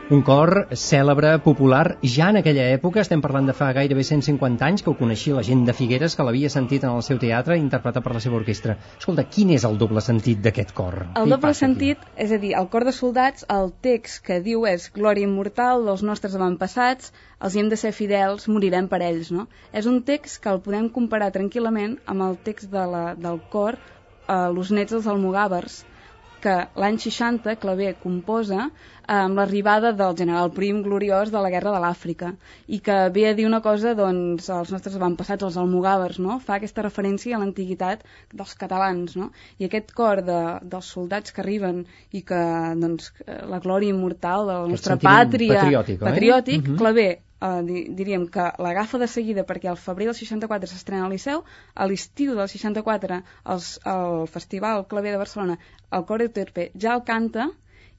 Un 0.09 0.23
cor 0.25 0.65
cèlebre, 0.73 1.35
popular, 1.45 1.99
ja 2.01 2.31
en 2.33 2.39
aquella 2.39 2.63
època, 2.73 2.97
estem 3.05 3.21
parlant 3.21 3.45
de 3.45 3.53
fa 3.53 3.67
gairebé 3.77 4.01
150 4.07 4.65
anys, 4.65 4.81
que 4.81 4.89
ho 4.89 4.95
coneixia 4.97 5.35
la 5.37 5.43
gent 5.45 5.59
de 5.67 5.75
Figueres, 5.77 6.15
que 6.17 6.23
l'havia 6.25 6.49
sentit 6.49 6.87
en 6.87 6.95
el 6.97 7.03
seu 7.05 7.19
teatre 7.21 7.57
interpretat 7.61 8.01
per 8.07 8.15
la 8.15 8.21
seva 8.23 8.39
orquestra. 8.39 8.73
Escolta, 8.97 9.27
quin 9.35 9.51
és 9.53 9.67
el 9.69 9.77
doble 9.77 10.01
sentit 10.01 10.41
d'aquest 10.41 10.73
cor? 10.79 10.97
El 11.11 11.29
doble 11.29 11.37
passa 11.43 11.53
aquí? 11.53 11.59
sentit, 11.59 12.07
és 12.25 12.33
a 12.33 12.39
dir, 12.41 12.55
el 12.57 12.71
cor 12.73 12.87
de 12.89 12.95
soldats, 13.01 13.45
el 13.53 13.69
text 13.85 14.23
que 14.25 14.39
diu 14.47 14.65
és 14.71 14.89
glòria 14.97 15.29
immortal 15.29 15.85
dels 15.91 16.01
nostres 16.09 16.39
avantpassats, 16.39 17.13
els 17.37 17.53
hi 17.53 17.61
hem 17.61 17.69
de 17.69 17.77
ser 17.77 17.93
fidels, 17.93 18.49
morirem 18.49 18.89
per 18.89 19.03
ells, 19.11 19.29
no? 19.29 19.45
És 19.77 19.85
un 19.93 20.01
text 20.09 20.41
que 20.41 20.49
el 20.49 20.63
podem 20.65 20.89
comparar 20.97 21.29
tranquil·lament 21.37 21.99
amb 22.09 22.25
el 22.31 22.41
text 22.49 22.73
de 22.73 22.89
la, 22.95 23.05
del 23.13 23.37
cor 23.53 23.77
eh, 23.77 24.49
Los 24.57 24.73
nets 24.73 24.97
dels 24.97 25.13
almogàvers, 25.13 25.83
que 26.43 26.55
l'any 26.79 26.97
60 27.01 27.55
Clavé 27.61 27.93
composa 28.01 28.59
eh, 28.65 28.71
amb 29.15 29.39
l'arribada 29.39 29.91
del 29.97 30.15
general 30.17 30.51
Prim 30.55 30.81
gloriós 30.85 31.31
de 31.33 31.41
la 31.43 31.51
guerra 31.53 31.73
de 31.75 31.81
l'Àfrica 31.83 32.31
i 32.67 32.79
que 32.85 32.97
ve 33.15 33.27
a 33.29 33.35
dir 33.37 33.47
una 33.49 33.61
cosa 33.65 33.93
doncs 33.97 34.49
els 34.55 34.73
nostres 34.73 34.97
avantpassats, 34.99 35.45
els 35.47 35.59
almogàvers 35.61 36.19
no? 36.23 36.39
fa 36.45 36.57
aquesta 36.57 36.85
referència 36.85 37.37
a 37.37 37.43
l'antiguitat 37.43 38.03
dels 38.33 38.55
catalans 38.59 39.15
no? 39.19 39.31
i 39.59 39.69
aquest 39.69 39.93
cor 39.97 40.23
de, 40.25 40.41
dels 40.63 40.91
soldats 40.97 41.35
que 41.35 41.43
arriben 41.45 41.85
i 42.11 42.23
que 42.25 42.43
doncs 42.81 43.13
eh, 43.25 43.41
la 43.49 43.61
glòria 43.63 43.95
immortal 43.95 44.47
de 44.47 44.59
la 44.63 44.75
nostra 44.75 44.99
pàtria 44.99 45.63
patriòtic, 45.63 46.01
oi? 46.01 46.05
patriòtic 46.11 46.69
Mhm. 46.69 46.77
Clavé 46.79 47.09
eh, 47.41 47.61
di- 47.67 47.85
diríem 48.01 48.27
que 48.27 48.45
l'agafa 48.65 48.97
de 49.01 49.07
seguida 49.07 49.45
perquè 49.45 49.69
al 49.71 49.77
febrer 49.77 50.07
del 50.09 50.15
64 50.19 50.67
s'estrena 50.71 51.05
al 51.05 51.11
Liceu, 51.15 51.43
a 51.75 51.87
l'estiu 51.87 52.35
del 52.35 52.47
64 52.51 53.21
els, 53.55 53.79
el 53.85 54.27
Festival 54.27 54.85
Clavé 54.87 55.11
de 55.11 55.17
Barcelona, 55.23 55.57
el 55.91 56.05
Cor 56.05 56.21
Euterpe 56.21 56.71
ja 56.75 56.93
el 56.95 57.03
canta 57.03 57.49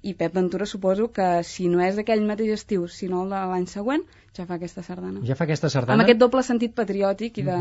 i 0.03 0.15
Pep 0.15 0.33
Ventura 0.35 0.65
suposo 0.65 1.11
que 1.13 1.43
si 1.45 1.69
no 1.69 1.81
és 1.85 1.99
aquell 2.01 2.23
mateix 2.25 2.55
estiu, 2.55 2.87
sinó 2.89 3.25
el 3.25 3.33
de 3.35 3.41
l'any 3.51 3.67
següent, 3.69 4.05
ja 4.37 4.47
fa 4.49 4.55
aquesta 4.57 4.83
sardana. 4.83 5.21
Ja 5.29 5.35
fa 5.37 5.45
aquesta 5.45 5.69
sardana, 5.69 5.99
Amb 5.99 6.07
aquest 6.07 6.21
doble 6.23 6.43
sentit 6.43 6.73
patriòtic 6.75 7.37
i 7.43 7.45
de... 7.51 7.59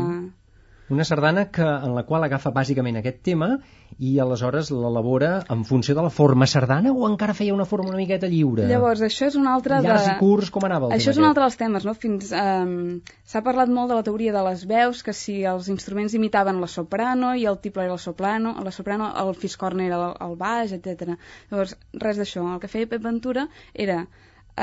una 0.90 1.04
sardana 1.04 1.46
que, 1.54 1.62
en 1.62 1.94
la 1.94 2.04
qual 2.08 2.24
agafa 2.26 2.52
bàsicament 2.54 2.98
aquest 3.00 3.20
tema 3.26 3.50
i 3.98 4.16
aleshores 4.22 4.70
l'elabora 4.74 5.30
en 5.52 5.64
funció 5.68 5.94
de 5.94 6.04
la 6.06 6.10
forma 6.14 6.46
sardana 6.50 6.92
o 6.92 7.08
encara 7.08 7.34
feia 7.34 7.54
una 7.54 7.66
forma 7.68 7.90
una 7.90 8.00
miqueta 8.00 8.28
lliure? 8.30 8.66
Llavors, 8.70 9.02
això 9.06 9.28
és 9.30 9.36
un 9.38 9.48
altre 9.50 9.80
Llargs 9.84 10.06
de... 10.06 10.14
i 10.14 10.18
curts, 10.20 10.50
com 10.54 10.66
anava 10.68 10.88
el 10.88 10.96
Això 10.96 11.14
és 11.14 11.20
un 11.20 11.28
altre 11.28 11.44
dels 11.46 11.58
temes, 11.60 11.86
no? 11.86 11.94
Fins, 11.94 12.32
um, 12.34 13.00
S'ha 13.30 13.44
parlat 13.46 13.70
molt 13.70 13.92
de 13.92 13.98
la 13.98 14.06
teoria 14.06 14.32
de 14.34 14.42
les 14.48 14.64
veus, 14.66 15.04
que 15.06 15.14
si 15.16 15.40
els 15.46 15.68
instruments 15.72 16.16
imitaven 16.18 16.58
la 16.62 16.70
soprano 16.70 17.34
i 17.38 17.46
el 17.46 17.60
tiple 17.62 17.84
era 17.86 17.94
el 17.94 18.02
soprano, 18.02 18.56
la 18.64 18.72
soprano, 18.74 19.12
el 19.22 19.34
fiscorn 19.38 19.84
era 19.84 20.00
el, 20.00 20.16
el 20.26 20.34
baix, 20.40 20.74
etc. 20.74 21.14
Llavors, 21.52 21.76
res 22.06 22.18
d'això. 22.18 22.46
El 22.54 22.58
que 22.62 22.72
feia 22.72 22.90
Pep 22.90 23.04
Ventura 23.06 23.46
era 23.86 24.02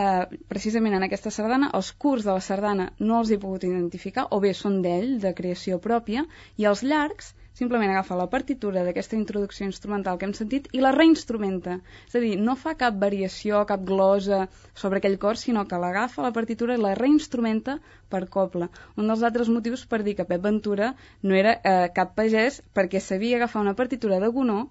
eh, 0.02 0.38
precisament 0.52 0.98
en 0.98 1.08
aquesta 1.08 1.34
sardana, 1.34 1.72
els 1.80 1.92
curs 2.06 2.28
de 2.28 2.36
la 2.36 2.44
sardana 2.50 2.92
no 3.00 3.20
els 3.22 3.34
he 3.34 3.42
pogut 3.42 3.66
identificar, 3.68 4.28
o 4.32 4.42
bé 4.44 4.54
són 4.54 4.82
d'ell, 4.86 5.18
de 5.24 5.34
creació 5.42 5.82
pròpia, 5.90 6.26
i 6.58 6.70
els 6.72 6.86
llargs 6.86 7.34
simplement 7.58 7.90
agafa 7.90 8.16
la 8.18 8.28
partitura 8.30 8.84
d'aquesta 8.86 9.18
introducció 9.18 9.66
instrumental 9.66 10.20
que 10.20 10.28
hem 10.28 10.34
sentit 10.38 10.68
i 10.78 10.82
la 10.84 10.92
reinstrumenta. 10.94 11.80
És 12.06 12.18
a 12.20 12.22
dir, 12.22 12.36
no 12.38 12.54
fa 12.64 12.76
cap 12.78 13.00
variació, 13.02 13.64
cap 13.72 13.82
glosa 13.88 14.44
sobre 14.78 15.02
aquell 15.02 15.18
cor, 15.24 15.40
sinó 15.42 15.64
que 15.66 15.80
l'agafa 15.82 16.26
la 16.28 16.34
partitura 16.36 16.78
i 16.78 16.84
la 16.84 16.94
reinstrumenta 17.00 17.80
per 18.14 18.28
coble. 18.36 18.70
Un 18.96 19.10
dels 19.10 19.26
altres 19.26 19.50
motius 19.50 19.88
per 19.90 20.04
dir 20.06 20.14
que 20.20 20.28
Pep 20.30 20.44
Ventura 20.46 20.92
no 21.24 21.40
era 21.40 21.58
eh, 21.58 21.90
cap 21.98 22.14
pagès 22.20 22.62
perquè 22.78 23.02
sabia 23.02 23.42
agafar 23.42 23.66
una 23.66 23.76
partitura 23.82 24.22
de 24.22 24.30
Gonó 24.38 24.68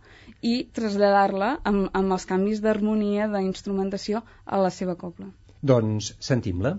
i 0.46 0.54
traslladar-la 0.78 1.50
amb, 1.70 1.88
amb 2.00 2.16
els 2.16 2.26
canvis 2.32 2.62
d'harmonia, 2.64 3.26
d'instrumentació 3.32 4.22
a 4.46 4.60
la 4.62 4.72
seva 4.78 4.96
copla. 5.02 5.30
Doncs 5.72 6.12
sentim-la. 6.30 6.76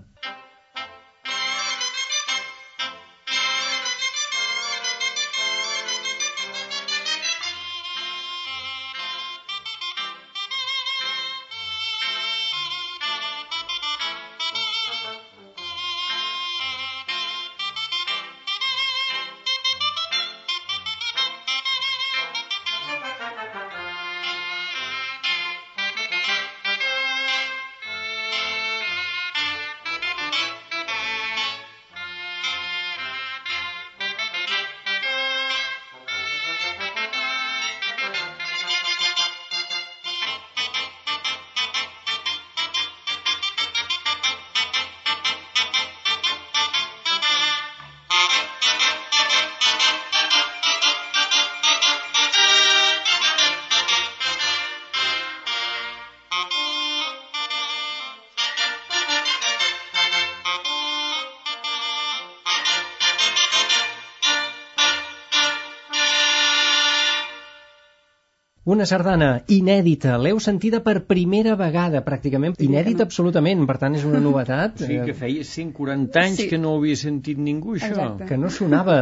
Una 68.68 68.84
sardana 68.90 69.28
inèdita, 69.54 70.18
l'heu 70.20 70.36
sentida 70.44 70.82
per 70.84 70.98
primera 71.08 71.54
vegada, 71.56 72.02
pràcticament. 72.04 72.58
Inèdita 72.66 73.06
absolutament, 73.08 73.62
per 73.70 73.78
tant 73.80 73.94
és 73.96 74.04
una 74.04 74.20
novetat. 74.20 74.82
O 74.82 74.88
sigui 74.90 75.06
que 75.08 75.14
feia 75.16 75.44
140 75.50 76.20
anys 76.26 76.42
Sí. 76.42 76.48
que 76.50 76.58
no 76.60 76.74
ho 76.74 76.80
havia 76.82 76.96
sentit 77.00 77.38
ningú, 77.38 77.76
això. 77.78 77.94
Exacte. 77.94 78.26
que 78.28 78.36
no 78.36 78.50
sonava. 78.50 78.98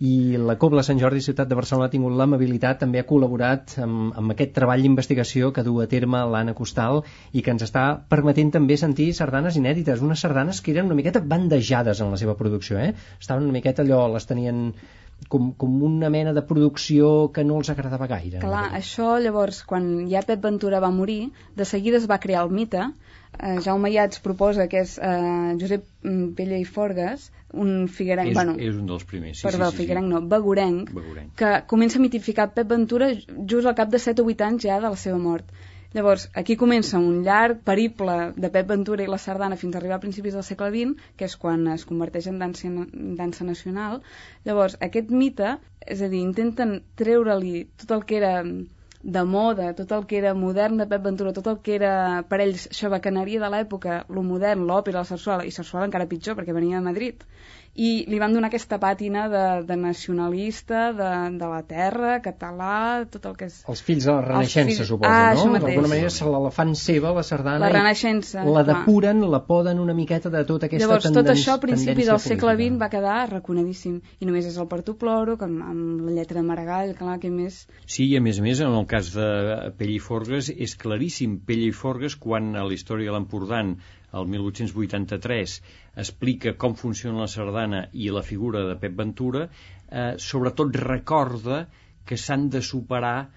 I 0.00 0.36
la 0.36 0.58
Cobla 0.60 0.82
Sant 0.84 0.98
Jordi 1.00 1.22
Ciutat 1.24 1.48
de 1.48 1.56
Barcelona 1.56 1.86
ha 1.86 1.92
tingut 1.92 2.12
l'amabilitat, 2.12 2.78
també 2.80 3.00
ha 3.00 3.06
col·laborat 3.08 3.78
amb, 3.84 4.12
amb 4.20 4.34
aquest 4.34 4.52
treball 4.58 4.82
d'investigació 4.84 5.52
que 5.56 5.62
du 5.64 5.78
a 5.80 5.86
terme 5.86 6.18
l'Anna 6.32 6.52
Costal 6.58 7.02
i 7.32 7.40
que 7.42 7.50
ens 7.54 7.64
està 7.64 7.86
permetent 8.08 8.50
també 8.58 8.76
sentir 8.76 9.12
sardanes 9.14 9.56
inèdites, 9.56 10.02
unes 10.04 10.20
sardanes 10.20 10.60
que 10.60 10.72
eren 10.72 10.86
una 10.90 10.98
miqueta 10.98 11.20
bandejades 11.24 12.00
en 12.04 12.10
la 12.12 12.20
seva 12.20 12.36
producció, 12.36 12.78
eh? 12.78 12.92
Estaven 13.20 13.44
una 13.44 13.56
miqueta 13.56 13.82
allò, 13.82 14.02
les 14.12 14.26
tenien 14.26 14.74
com, 15.28 15.52
com 15.58 15.82
una 15.82 16.10
mena 16.10 16.32
de 16.36 16.42
producció 16.46 17.30
que 17.34 17.44
no 17.44 17.58
els 17.60 17.70
agradava 17.72 18.08
gaire. 18.10 18.40
Clar, 18.42 18.66
això 18.78 19.16
llavors, 19.22 19.62
quan 19.68 19.88
ja 20.10 20.22
Pep 20.26 20.42
Ventura 20.44 20.80
va 20.84 20.92
morir, 20.94 21.30
de 21.56 21.66
seguida 21.68 22.00
es 22.00 22.08
va 22.10 22.20
crear 22.22 22.44
el 22.46 22.52
mite. 22.54 22.90
Eh, 23.36 23.58
Jaume 23.64 23.90
Iats 23.92 24.22
proposa 24.24 24.68
que 24.72 24.84
és 24.86 24.96
eh, 25.02 25.56
Josep 25.60 25.84
mm, 26.04 26.28
Pella 26.38 26.60
i 26.60 26.64
Forgues, 26.64 27.30
un 27.56 27.86
figuerenc, 27.88 28.30
És, 28.32 28.36
bueno, 28.38 28.56
és 28.58 28.74
un 28.76 28.86
dels 28.88 29.04
primers. 29.08 29.40
Sí, 29.40 29.46
perdó, 29.48 29.70
sí, 29.70 29.76
sí, 29.76 29.82
figuerenc 29.82 30.08
sí. 30.08 30.14
no, 30.14 30.22
begurenc, 30.30 30.92
Begurenc. 30.94 31.32
que 31.40 31.52
comença 31.72 32.00
a 32.00 32.04
mitificar 32.04 32.50
Pep 32.54 32.68
Ventura 32.70 33.10
just 33.14 33.66
al 33.66 33.76
cap 33.78 33.92
de 33.92 34.02
7 34.02 34.22
o 34.22 34.30
8 34.32 34.48
anys 34.50 34.68
ja 34.68 34.80
de 34.82 34.92
la 34.92 35.00
seva 35.00 35.18
mort. 35.22 35.50
Llavors, 35.96 36.24
aquí 36.40 36.54
comença 36.60 36.98
un 37.00 37.22
llarg 37.24 37.62
periple 37.64 38.14
de 38.36 38.50
Pep 38.52 38.66
Ventura 38.68 39.04
i 39.04 39.08
la 39.08 39.18
sardana 39.22 39.56
fins 39.56 39.74
a 39.74 39.78
arribar 39.80 39.96
a 39.96 40.02
principis 40.02 40.34
del 40.36 40.44
segle 40.44 40.68
XX, 40.74 41.06
que 41.16 41.24
és 41.24 41.36
quan 41.40 41.62
es 41.72 41.86
converteix 41.88 42.26
en 42.28 42.42
dansa, 42.42 42.68
dansa 43.20 43.46
nacional. 43.48 44.02
Llavors, 44.44 44.76
aquest 44.88 45.14
mite, 45.22 45.54
és 45.96 46.02
a 46.04 46.10
dir, 46.12 46.20
intenten 46.20 46.74
treure-li 47.00 47.62
tot 47.80 47.96
el 47.96 48.04
que 48.10 48.18
era 48.20 48.34
de 49.16 49.22
moda, 49.30 49.70
tot 49.78 49.96
el 49.96 50.04
que 50.10 50.20
era 50.20 50.34
modern 50.34 50.82
de 50.82 50.88
Pep 50.90 51.08
Ventura, 51.08 51.32
tot 51.32 51.48
el 51.54 51.62
que 51.64 51.78
era 51.78 51.94
per 52.28 52.42
ells 52.44 52.68
xabacaneria 52.76 53.40
de 53.46 53.50
l'època, 53.56 54.02
lo 54.12 54.26
modern, 54.26 54.68
l'òpera, 54.68 55.00
la 55.00 55.08
sarsuela, 55.14 55.48
i 55.48 55.54
sarsuela 55.54 55.88
encara 55.88 56.10
pitjor 56.12 56.36
perquè 56.36 56.52
venia 56.56 56.76
de 56.76 56.90
Madrid, 56.90 57.24
i 57.76 58.04
li 58.08 58.18
van 58.18 58.32
donar 58.34 58.48
aquesta 58.48 58.78
pàtina 58.80 59.26
de, 59.28 59.42
de 59.68 59.76
nacionalista, 59.76 60.92
de, 60.96 61.08
de 61.38 61.48
la 61.50 61.62
terra, 61.68 62.16
català, 62.24 63.04
tot 63.12 63.26
el 63.28 63.34
que 63.36 63.48
és... 63.50 63.58
Els 63.68 63.82
fills 63.84 64.06
de 64.08 64.12
la 64.14 64.22
Renaixença, 64.24 64.78
fills- 64.82 64.88
suposo, 64.88 65.10
Ah, 65.12 65.34
no? 65.34 65.40
això 65.40 65.50
mateix. 65.52 65.66
D'alguna 65.74 65.90
manera 65.92 66.10
se 66.14 66.30
la 66.32 66.50
fan 66.54 66.74
seva, 66.78 67.12
la 67.16 67.22
sardana, 67.26 67.58
La 67.66 67.70
Renaixença, 67.74 68.44
la 68.44 68.62
clar. 68.64 68.64
depuren, 68.70 69.20
la 69.30 69.42
poden 69.46 69.80
una 69.82 69.94
miqueta 69.94 70.30
de 70.32 70.44
tota 70.48 70.66
aquesta 70.70 70.86
Llavors, 70.86 71.04
tot 71.08 71.18
tendència 71.20 71.52
això 71.52 71.56
a 71.58 71.62
principi 71.66 72.06
del 72.08 72.20
segle 72.24 72.54
XX 72.56 72.80
va 72.80 72.88
quedar 72.92 73.18
reconedíssim. 73.34 74.00
I 74.20 74.28
només 74.30 74.46
és 74.48 74.56
el 74.56 74.68
Partoploro, 74.72 75.36
amb, 75.40 75.62
amb 75.70 76.06
la 76.08 76.16
lletra 76.20 76.40
de 76.40 76.46
Maragall, 76.48 76.94
clar, 76.98 77.18
que 77.22 77.30
més... 77.30 77.66
Sí, 77.86 78.08
i 78.12 78.16
a 78.16 78.22
més 78.24 78.40
a 78.40 78.46
més, 78.46 78.60
en 78.64 78.72
el 78.80 78.86
cas 78.90 79.12
de 79.14 79.28
Pell 79.78 79.94
i 79.96 80.00
Forgues, 80.00 80.48
és 80.50 80.76
claríssim. 80.80 81.38
Pell 81.46 81.66
i 81.68 81.72
Forgues, 81.76 82.16
quan 82.16 82.54
a 82.56 82.64
la 82.64 82.74
història 82.74 83.10
de 83.12 83.16
l'Empordà, 83.18 83.62
el 84.20 84.28
1883, 84.32 85.56
explica 86.04 86.54
com 86.62 86.76
funciona 86.78 87.24
la 87.24 87.30
sardana 87.32 87.82
i 87.92 88.08
la 88.14 88.22
figura 88.26 88.64
de 88.68 88.76
Pep 88.82 88.96
Ventura, 89.00 89.46
eh, 89.46 90.14
sobretot 90.28 90.76
recorda 90.82 91.66
que 92.06 92.18
s'han 92.20 92.48
de 92.54 92.62
superar 92.62 93.28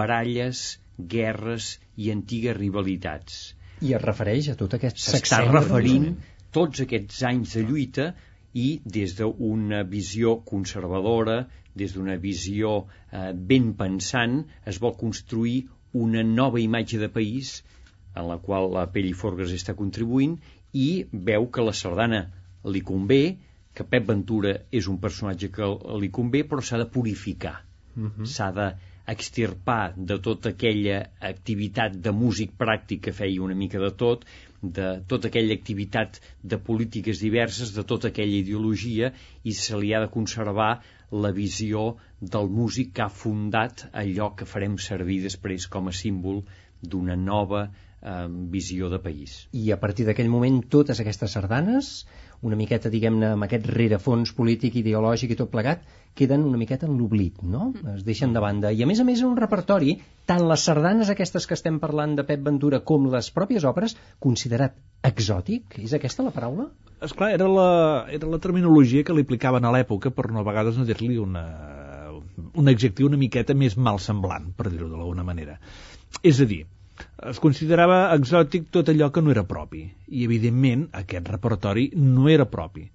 baralles, 0.00 0.64
guerres 0.98 1.74
i 1.96 2.10
antigues 2.14 2.56
rivalitats. 2.56 3.40
I 3.82 3.94
es 3.98 4.02
refereix 4.04 4.52
a 4.52 4.56
tot 4.60 4.76
aquest 4.78 5.00
S'està 5.02 5.42
referint 5.48 6.12
tots 6.54 6.84
aquests 6.84 7.22
anys 7.30 7.56
de 7.58 7.64
lluita 7.68 8.12
i 8.54 8.68
des 8.96 9.16
d'una 9.18 9.82
visió 9.94 10.36
conservadora, 10.50 11.40
des 11.74 11.94
d'una 11.96 12.16
visió 12.22 12.74
eh, 12.84 13.32
ben 13.34 13.72
pensant, 13.80 14.44
es 14.64 14.78
vol 14.84 14.94
construir 15.00 15.64
una 16.04 16.22
nova 16.26 16.60
imatge 16.62 17.00
de 17.02 17.10
país 17.16 17.56
en 18.14 18.28
la 18.30 18.38
qual 18.46 18.70
la 18.72 18.86
Pell 18.94 19.10
i 19.10 19.18
Forgues 19.24 19.52
està 19.58 19.74
contribuint 19.78 20.38
i 20.72 20.88
veu 21.12 21.50
que 21.50 21.66
la 21.66 21.76
sardana 21.82 22.24
li 22.64 22.80
convé, 22.80 23.22
que 23.74 23.84
Pep 23.84 24.06
Ventura 24.08 24.56
és 24.70 24.88
un 24.88 24.98
personatge 25.02 25.50
que 25.54 25.70
li 26.00 26.10
convé, 26.10 26.44
però 26.48 26.62
s'ha 26.62 26.78
de 26.78 26.90
purificar 26.98 27.56
Mhm. 27.96 28.24
s'ha 28.26 28.46
d'extirpar 28.56 29.94
de 29.96 30.16
tota 30.26 30.50
aquella 30.54 30.96
activitat 31.28 31.94
de 32.06 32.12
músic 32.22 32.56
pràctic 32.62 33.04
que 33.06 33.12
feia 33.12 33.42
una 33.42 33.54
mica 33.60 33.78
de 33.82 33.90
tot, 34.02 34.24
de 34.78 34.88
tota 35.12 35.28
aquella 35.28 35.54
activitat 35.54 36.18
de 36.42 36.58
polítiques 36.68 37.20
diverses, 37.20 37.74
de 37.76 37.84
tota 37.92 38.08
aquella 38.08 38.40
ideologia, 38.40 39.12
i 39.44 39.52
se 39.52 39.78
li 39.78 39.92
ha 39.94 40.00
de 40.00 40.10
conservar 40.16 40.72
la 41.24 41.30
visió 41.30 41.96
del 42.34 42.50
músic 42.58 42.92
que 42.96 43.06
ha 43.06 43.12
fundat 43.22 43.86
allò 43.92 44.34
que 44.34 44.50
farem 44.54 44.78
servir 44.88 45.20
després 45.22 45.68
com 45.76 45.88
a 45.88 45.92
símbol 46.02 46.42
d'una 46.82 47.16
nova 47.16 47.68
eh, 48.04 48.26
visió 48.52 48.90
de 48.92 49.00
país. 49.02 49.38
I 49.52 49.72
a 49.72 49.80
partir 49.80 50.06
d'aquell 50.06 50.30
moment 50.30 50.60
totes 50.70 51.00
aquestes 51.02 51.34
sardanes, 51.36 51.90
una 52.44 52.58
miqueta, 52.60 52.90
diguem-ne, 52.92 53.32
amb 53.34 53.46
aquest 53.46 53.66
rerefons 53.72 54.34
polític, 54.36 54.76
ideològic 54.80 55.32
i 55.32 55.38
tot 55.38 55.50
plegat, 55.52 55.84
queden 56.14 56.44
una 56.46 56.60
miqueta 56.60 56.86
en 56.86 56.98
l'oblit, 56.98 57.40
no? 57.42 57.70
Es 57.94 58.04
deixen 58.06 58.34
de 58.36 58.42
banda. 58.44 58.70
I 58.70 58.84
a 58.84 58.88
més 58.90 59.00
a 59.00 59.06
més, 59.08 59.22
en 59.24 59.32
un 59.32 59.38
repertori, 59.40 59.96
tant 60.28 60.44
les 60.50 60.66
sardanes 60.68 61.10
aquestes 61.10 61.48
que 61.48 61.56
estem 61.56 61.80
parlant 61.82 62.14
de 62.18 62.26
Pep 62.28 62.44
Ventura 62.44 62.82
com 62.84 63.08
les 63.10 63.30
pròpies 63.34 63.64
òperes, 63.64 63.96
considerat 64.20 64.76
exòtic? 65.08 65.80
És 65.80 65.96
aquesta 65.96 66.26
la 66.26 66.34
paraula? 66.36 66.68
Esclar, 67.04 67.32
era 67.36 67.48
la, 67.50 67.70
era 68.12 68.28
la 68.30 68.40
terminologia 68.40 69.04
que 69.04 69.16
li 69.16 69.24
aplicaven 69.26 69.64
a 69.64 69.72
l'època 69.74 70.12
per 70.14 70.30
no 70.32 70.40
a 70.40 70.46
vegades 70.46 70.78
no 70.78 70.86
dir-li 70.88 71.18
una, 71.20 71.42
un 72.54 72.70
adjectiu 72.70 73.10
una 73.10 73.20
miqueta 73.20 73.56
més 73.56 73.76
malsemblant, 73.76 74.52
per 74.56 74.70
dir-ho 74.70 74.88
d'alguna 74.92 75.26
manera. 75.26 75.58
És 76.22 76.40
a 76.40 76.46
dir, 76.48 76.62
es 77.30 77.40
considerava 77.42 78.00
exòtic 78.16 78.68
tot 78.74 78.90
allò 78.92 79.10
que 79.12 79.22
no 79.22 79.32
era 79.34 79.44
propi, 79.48 79.84
i 80.08 80.24
evidentment 80.28 80.88
aquest 81.02 81.30
repertori 81.32 81.90
no 81.96 82.28
era 82.28 82.46
propi. 82.56 82.88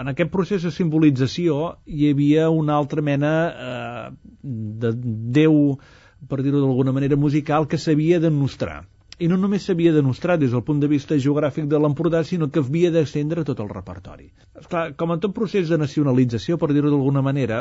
En 0.00 0.12
aquest 0.12 0.30
procés 0.30 0.62
de 0.62 0.70
simbolització 0.70 1.56
hi 1.86 2.12
havia 2.12 2.46
una 2.54 2.76
altra 2.78 3.02
mena 3.02 3.32
eh, 3.50 4.06
de 4.84 4.94
Déu, 5.40 5.58
per 6.30 6.40
dir-ho 6.44 6.62
d'alguna 6.62 6.94
manera, 6.94 7.18
musical 7.18 7.66
que 7.66 7.80
s'havia 7.80 8.20
de 8.22 8.30
mostrar 8.30 8.84
i 9.20 9.28
no 9.28 9.36
només 9.36 9.66
s'havia 9.68 9.92
de 9.92 10.00
mostrar 10.04 10.38
des 10.40 10.54
del 10.54 10.62
punt 10.64 10.78
de 10.80 10.88
vista 10.88 11.16
geogràfic 11.24 11.66
de 11.68 11.78
l'Empordà, 11.78 12.22
sinó 12.24 12.48
que 12.48 12.62
havia 12.64 12.90
d'estendre 12.94 13.44
tot 13.44 13.58
el 13.60 13.68
repertori. 13.68 14.30
Esclar, 14.56 14.84
com 14.96 15.12
en 15.12 15.20
tot 15.20 15.34
procés 15.36 15.68
de 15.68 15.76
nacionalització, 15.82 16.56
per 16.62 16.70
dir-ho 16.72 16.88
d'alguna 16.88 17.20
manera, 17.26 17.58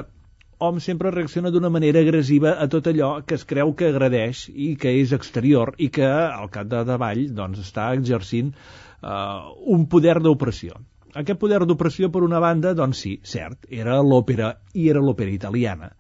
hom 0.60 0.80
sempre 0.84 1.12
reacciona 1.16 1.52
d'una 1.56 1.70
manera 1.72 2.02
agressiva 2.04 2.58
a 2.60 2.68
tot 2.68 2.88
allò 2.92 3.10
que 3.26 3.38
es 3.40 3.46
creu 3.48 3.72
que 3.80 3.90
agradeix 3.94 4.48
i 4.52 4.74
que 4.80 4.92
és 5.02 5.14
exterior 5.16 5.72
i 5.78 5.88
que 5.98 6.08
al 6.08 6.50
cap 6.52 6.68
de 6.68 6.84
davall 6.88 7.22
doncs, 7.36 7.62
està 7.64 7.86
exercint 7.96 8.52
uh, 8.52 9.54
un 9.76 9.86
poder 9.94 10.18
d'opressió. 10.20 10.76
Aquest 11.16 11.40
poder 11.42 11.62
d'opressió, 11.66 12.12
per 12.12 12.26
una 12.28 12.42
banda, 12.44 12.76
doncs 12.78 13.06
sí, 13.06 13.16
cert, 13.24 13.64
era 13.72 14.02
l'òpera 14.04 14.52
i 14.76 14.90
era 14.92 15.02
l'òpera 15.02 15.34
italiana 15.34 15.94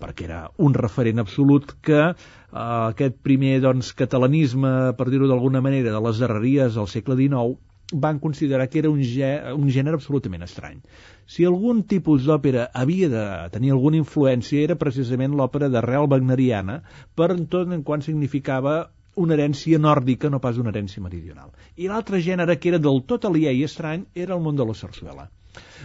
perquè 0.00 0.24
era 0.24 0.40
un 0.64 0.72
referent 0.72 1.20
absolut 1.20 1.74
que 1.84 1.98
eh, 2.00 2.14
aquest 2.56 3.18
primer 3.20 3.58
doncs, 3.60 3.92
catalanisme, 3.92 4.70
per 4.96 5.10
dir-ho 5.12 5.28
d'alguna 5.28 5.60
manera, 5.60 5.92
de 5.92 6.00
les 6.06 6.22
darreries 6.22 6.78
del 6.78 6.88
segle 6.88 7.18
XIX, 7.18 7.58
van 7.92 8.20
considerar 8.22 8.68
que 8.70 8.78
era 8.78 8.90
un, 8.90 9.02
gè, 9.02 9.30
un 9.52 9.68
gènere 9.68 9.98
absolutament 9.98 10.46
estrany. 10.46 10.78
Si 11.30 11.44
algun 11.46 11.84
tipus 11.90 12.24
d'òpera 12.26 12.64
havia 12.74 13.08
de 13.10 13.24
tenir 13.54 13.70
alguna 13.74 14.00
influència 14.00 14.64
era 14.66 14.76
precisament 14.78 15.36
l'òpera 15.38 15.68
d'arrel 15.70 16.08
wagneriana, 16.10 16.80
per 17.14 17.28
tot 17.52 17.70
en 17.76 17.84
quant 17.86 18.02
significava 18.02 18.72
una 19.24 19.36
herència 19.36 19.78
nòrdica, 19.78 20.30
no 20.30 20.40
pas 20.42 20.58
una 20.58 20.72
herència 20.72 21.02
meridional. 21.04 21.52
I 21.76 21.86
l'altre 21.90 22.18
gènere 22.24 22.56
que 22.58 22.72
era 22.72 22.80
del 22.82 23.02
tot 23.12 23.28
aliè 23.28 23.52
i 23.54 23.62
estrany 23.68 24.08
era 24.24 24.34
el 24.34 24.42
món 24.42 24.58
de 24.58 24.66
la 24.66 24.74
sarsuela. 24.80 25.28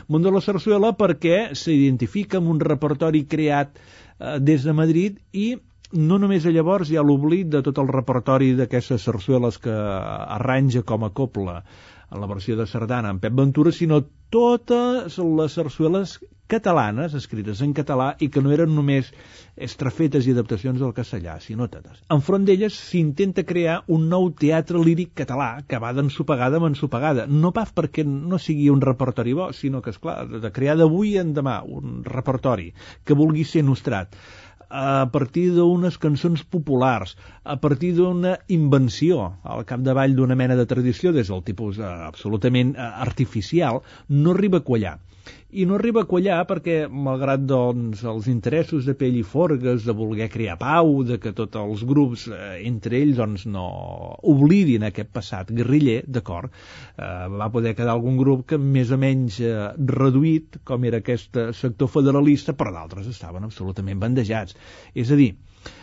Món 0.10 0.26
de 0.26 0.34
la 0.34 0.42
sarsuela 0.46 0.94
perquè 0.98 1.38
s'identifica 1.62 2.42
amb 2.42 2.50
un 2.56 2.66
repertori 2.66 3.26
creat 3.30 3.78
eh, 3.78 4.38
des 4.50 4.66
de 4.66 4.74
Madrid 4.82 5.22
i 5.46 5.48
no 5.94 6.18
només 6.22 6.46
a 6.46 6.54
llavors 6.54 6.90
hi 6.90 6.98
ha 6.98 7.04
l'oblit 7.06 7.50
de 7.54 7.62
tot 7.66 7.78
el 7.82 7.92
repertori 7.92 8.54
d'aquestes 8.58 9.06
sarsueles 9.10 9.60
que 9.62 9.74
arranja 9.74 10.84
com 10.84 11.06
a 11.06 11.12
copla 11.14 11.62
en 12.12 12.22
la 12.22 12.30
versió 12.30 12.56
de 12.56 12.68
sardana 12.68 13.10
en 13.10 13.20
Pep 13.20 13.34
Ventura, 13.34 13.72
sinó 13.72 14.04
totes 14.30 15.18
les 15.18 15.54
sarsueles 15.58 16.20
catalanes, 16.48 17.16
escrites 17.18 17.62
en 17.66 17.74
català, 17.74 18.12
i 18.22 18.30
que 18.30 18.42
no 18.44 18.52
eren 18.54 18.76
només 18.76 19.10
estrafetes 19.58 20.28
i 20.28 20.34
adaptacions 20.36 20.78
del 20.82 20.94
castellà, 20.94 21.40
sinó 21.42 21.66
totes. 21.74 22.04
Enfront 22.14 22.46
d'elles 22.46 22.78
s'intenta 22.92 23.46
crear 23.50 23.80
un 23.90 24.06
nou 24.12 24.30
teatre 24.38 24.82
líric 24.86 25.16
català 25.24 25.50
que 25.68 25.82
va 25.82 25.94
d'ensopegada 25.98 26.62
amb 26.62 26.70
ensopegada. 26.70 27.26
No 27.26 27.52
pas 27.56 27.74
perquè 27.74 28.06
no 28.06 28.38
sigui 28.38 28.70
un 28.70 28.84
repertori 28.86 29.34
bo, 29.34 29.50
sinó 29.58 29.82
que, 29.82 29.96
és 29.96 30.02
clar, 30.02 30.20
de 30.30 30.54
crear 30.54 30.78
d'avui 30.78 31.16
en 31.22 31.34
demà 31.34 31.62
un 31.66 32.04
repertori 32.06 32.72
que 33.04 33.18
vulgui 33.18 33.48
ser 33.50 33.66
nostrat 33.66 34.14
a 34.70 35.10
partir 35.14 35.50
d'unes 35.56 35.98
cançons 36.02 36.44
populars, 36.44 37.16
a 37.44 37.58
partir 37.62 37.94
d'una 37.98 38.38
invenció 38.48 39.34
al 39.44 39.66
capdavall 39.66 40.16
d'una 40.16 40.36
mena 40.36 40.56
de 40.56 40.66
tradició 40.66 41.14
des 41.16 41.32
del 41.34 41.44
tipus 41.44 41.80
eh, 41.80 41.86
absolutament 41.86 42.76
eh, 42.76 42.92
artificial, 43.08 43.82
no 44.10 44.36
arriba 44.36 44.64
a 44.64 44.68
quallar 44.70 44.98
i 45.56 45.66
no 45.68 45.78
arriba 45.78 46.02
a 46.04 46.08
quallar 46.10 46.42
perquè, 46.50 46.76
malgrat 46.92 47.46
doncs, 47.48 48.02
els 48.12 48.28
interessos 48.32 48.88
de 48.90 48.96
pell 49.00 49.16
i 49.16 49.24
forgues, 49.24 49.86
de 49.88 49.96
voler 49.96 50.28
crear 50.34 50.58
pau, 50.60 50.98
de 51.08 51.16
que 51.24 51.32
tots 51.38 51.60
els 51.62 51.86
grups, 51.88 52.26
eh, 52.28 52.58
entre 52.68 53.00
ells, 53.00 53.16
doncs, 53.22 53.46
no 53.48 53.64
oblidin 54.34 54.84
aquest 54.88 55.14
passat 55.16 55.54
guerriller, 55.56 56.02
d'acord, 56.18 56.52
eh, 56.52 57.08
va 57.40 57.50
poder 57.54 57.76
quedar 57.78 57.96
algun 57.96 58.20
grup 58.20 58.46
que 58.52 58.60
més 58.60 58.92
o 58.92 59.00
menys 59.00 59.40
eh, 59.40 59.56
reduït, 59.96 60.60
com 60.68 60.84
era 60.92 61.00
aquest 61.04 61.40
sector 61.56 61.92
federalista, 61.94 62.58
però 62.60 62.76
d'altres 62.76 63.08
estaven 63.16 63.48
absolutament 63.48 64.04
bandejats. 64.04 64.60
És 64.94 65.16
a 65.16 65.20
dir, 65.20 65.32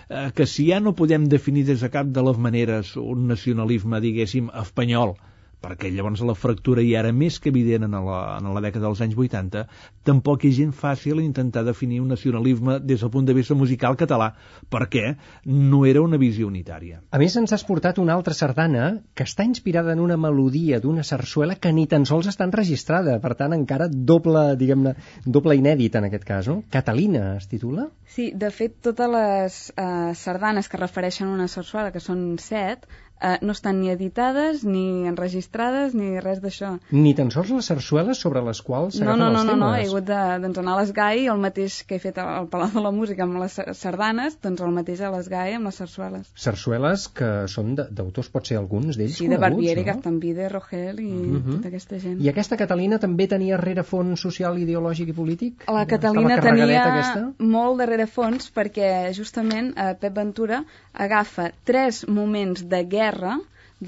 eh, 0.08 0.28
que 0.36 0.46
si 0.46 0.68
ja 0.68 0.84
no 0.84 0.96
podem 0.98 1.30
definir 1.32 1.64
des 1.72 1.80
de 1.80 1.92
cap 1.96 2.12
de 2.12 2.28
les 2.28 2.36
maneres 2.36 2.96
un 3.00 3.28
nacionalisme, 3.32 4.04
diguéssim, 4.04 4.52
espanyol, 4.66 5.16
perquè 5.62 5.90
llavors 5.92 6.22
la 6.26 6.36
fractura 6.38 6.82
ja 6.84 7.00
era 7.00 7.12
més 7.14 7.38
que 7.40 7.52
evident 7.52 7.86
en 7.86 7.96
la, 8.06 8.20
en 8.38 8.50
la 8.54 8.62
dècada 8.64 8.88
dels 8.88 9.02
anys 9.04 9.16
80, 9.16 9.64
tampoc 10.08 10.46
és 10.48 10.56
gent 10.58 10.72
fàcil 10.76 11.22
intentar 11.22 11.62
definir 11.66 12.00
un 12.02 12.10
nacionalisme 12.12 12.78
des 12.82 13.00
del 13.04 13.12
punt 13.14 13.28
de 13.28 13.36
vista 13.36 13.54
musical 13.58 13.96
català, 14.00 14.32
perquè 14.72 15.14
no 15.46 15.84
era 15.86 16.02
una 16.02 16.18
visió 16.20 16.48
unitària. 16.50 17.00
A 17.10 17.20
més, 17.22 17.36
ens 17.38 17.54
has 17.54 17.64
portat 17.68 18.00
una 18.02 18.16
altra 18.18 18.34
sardana 18.34 18.88
que 19.14 19.26
està 19.28 19.46
inspirada 19.46 19.94
en 19.94 20.02
una 20.02 20.18
melodia 20.18 20.80
d'una 20.82 21.06
sarsuela 21.06 21.56
que 21.56 21.72
ni 21.72 21.86
tan 21.86 22.06
sols 22.08 22.30
està 22.32 22.46
enregistrada, 22.48 23.18
per 23.22 23.34
tant, 23.38 23.54
encara 23.56 23.88
doble, 23.92 24.44
diguem-ne, 24.58 24.96
doble 25.24 25.56
inèdit 25.58 25.96
en 25.98 26.08
aquest 26.08 26.26
cas, 26.28 26.50
no? 26.50 26.62
Catalina 26.72 27.36
es 27.36 27.48
titula? 27.50 27.88
Sí, 28.12 28.30
de 28.36 28.50
fet, 28.52 28.76
totes 28.84 29.08
les 29.12 29.62
eh, 29.76 30.12
sardanes 30.18 30.68
que 30.68 30.80
refereixen 30.80 31.30
a 31.30 31.36
una 31.36 31.48
sarsuela, 31.48 31.92
que 31.94 32.02
són 32.02 32.36
set, 32.42 32.88
eh, 33.22 33.38
no 33.40 33.52
estan 33.52 33.80
ni 33.80 33.90
editades, 33.90 34.64
ni 34.64 35.06
enregistrades, 35.08 35.94
ni 35.94 36.20
res 36.20 36.40
d'això. 36.42 36.74
Ni 36.90 37.14
tan 37.18 37.30
sols 37.34 37.52
les 37.54 37.68
sarsueles 37.70 38.18
sobre 38.18 38.42
les 38.44 38.60
quals 38.64 38.98
no, 39.00 39.14
no, 39.16 39.30
no, 39.30 39.30
els 39.30 39.46
no, 39.46 39.54
temes? 39.54 39.60
no, 39.62 39.70
he 39.76 39.86
hagut 39.86 40.08
de, 40.08 40.20
doncs, 40.44 40.60
anar 40.62 40.74
a 40.74 40.80
l'Esgai, 40.80 41.26
el 41.32 41.40
mateix 41.42 41.78
que 41.86 41.98
he 41.98 42.02
fet 42.02 42.18
al 42.22 42.48
Palau 42.52 42.72
de 42.74 42.82
la 42.84 42.92
Música 42.94 43.26
amb 43.26 43.38
les 43.42 43.58
sardanes, 43.78 44.38
doncs 44.42 44.64
el 44.66 44.74
mateix 44.74 45.02
a 45.02 45.12
l'Esgai 45.14 45.56
amb 45.58 45.70
les 45.70 45.80
sarsueles. 45.82 46.32
Sarsueles 46.46 47.06
que 47.16 47.30
són 47.52 47.76
d'autors, 47.78 48.30
pot 48.32 48.48
ser 48.48 48.58
alguns 48.60 48.98
d'ells 48.98 49.18
Sí, 49.20 49.28
de 49.28 49.36
coneguts, 49.36 49.56
Barbieri, 49.56 49.84
no? 49.84 49.88
Gastambide, 49.92 50.48
Rogel 50.52 51.00
i 51.00 51.10
uh 51.12 51.38
-huh. 51.38 51.56
tota 51.56 51.68
aquesta 51.68 51.98
gent. 51.98 52.20
I 52.20 52.28
aquesta 52.28 52.56
Catalina 52.56 52.98
també 52.98 53.28
tenia 53.28 53.56
rerefons 53.56 54.20
social, 54.20 54.58
ideològic 54.58 55.08
i 55.08 55.12
polític? 55.12 55.64
La 55.68 55.86
Catalina 55.86 56.40
tenia 56.40 56.82
aquesta? 56.82 57.32
molt 57.38 57.78
de 57.78 57.86
rerefons 57.86 58.50
perquè 58.54 59.12
justament 59.12 59.72
eh, 59.76 59.94
Pep 60.00 60.14
Ventura 60.14 60.64
agafa 60.92 61.52
tres 61.64 62.06
moments 62.08 62.68
de 62.68 62.84
guerra 62.84 63.11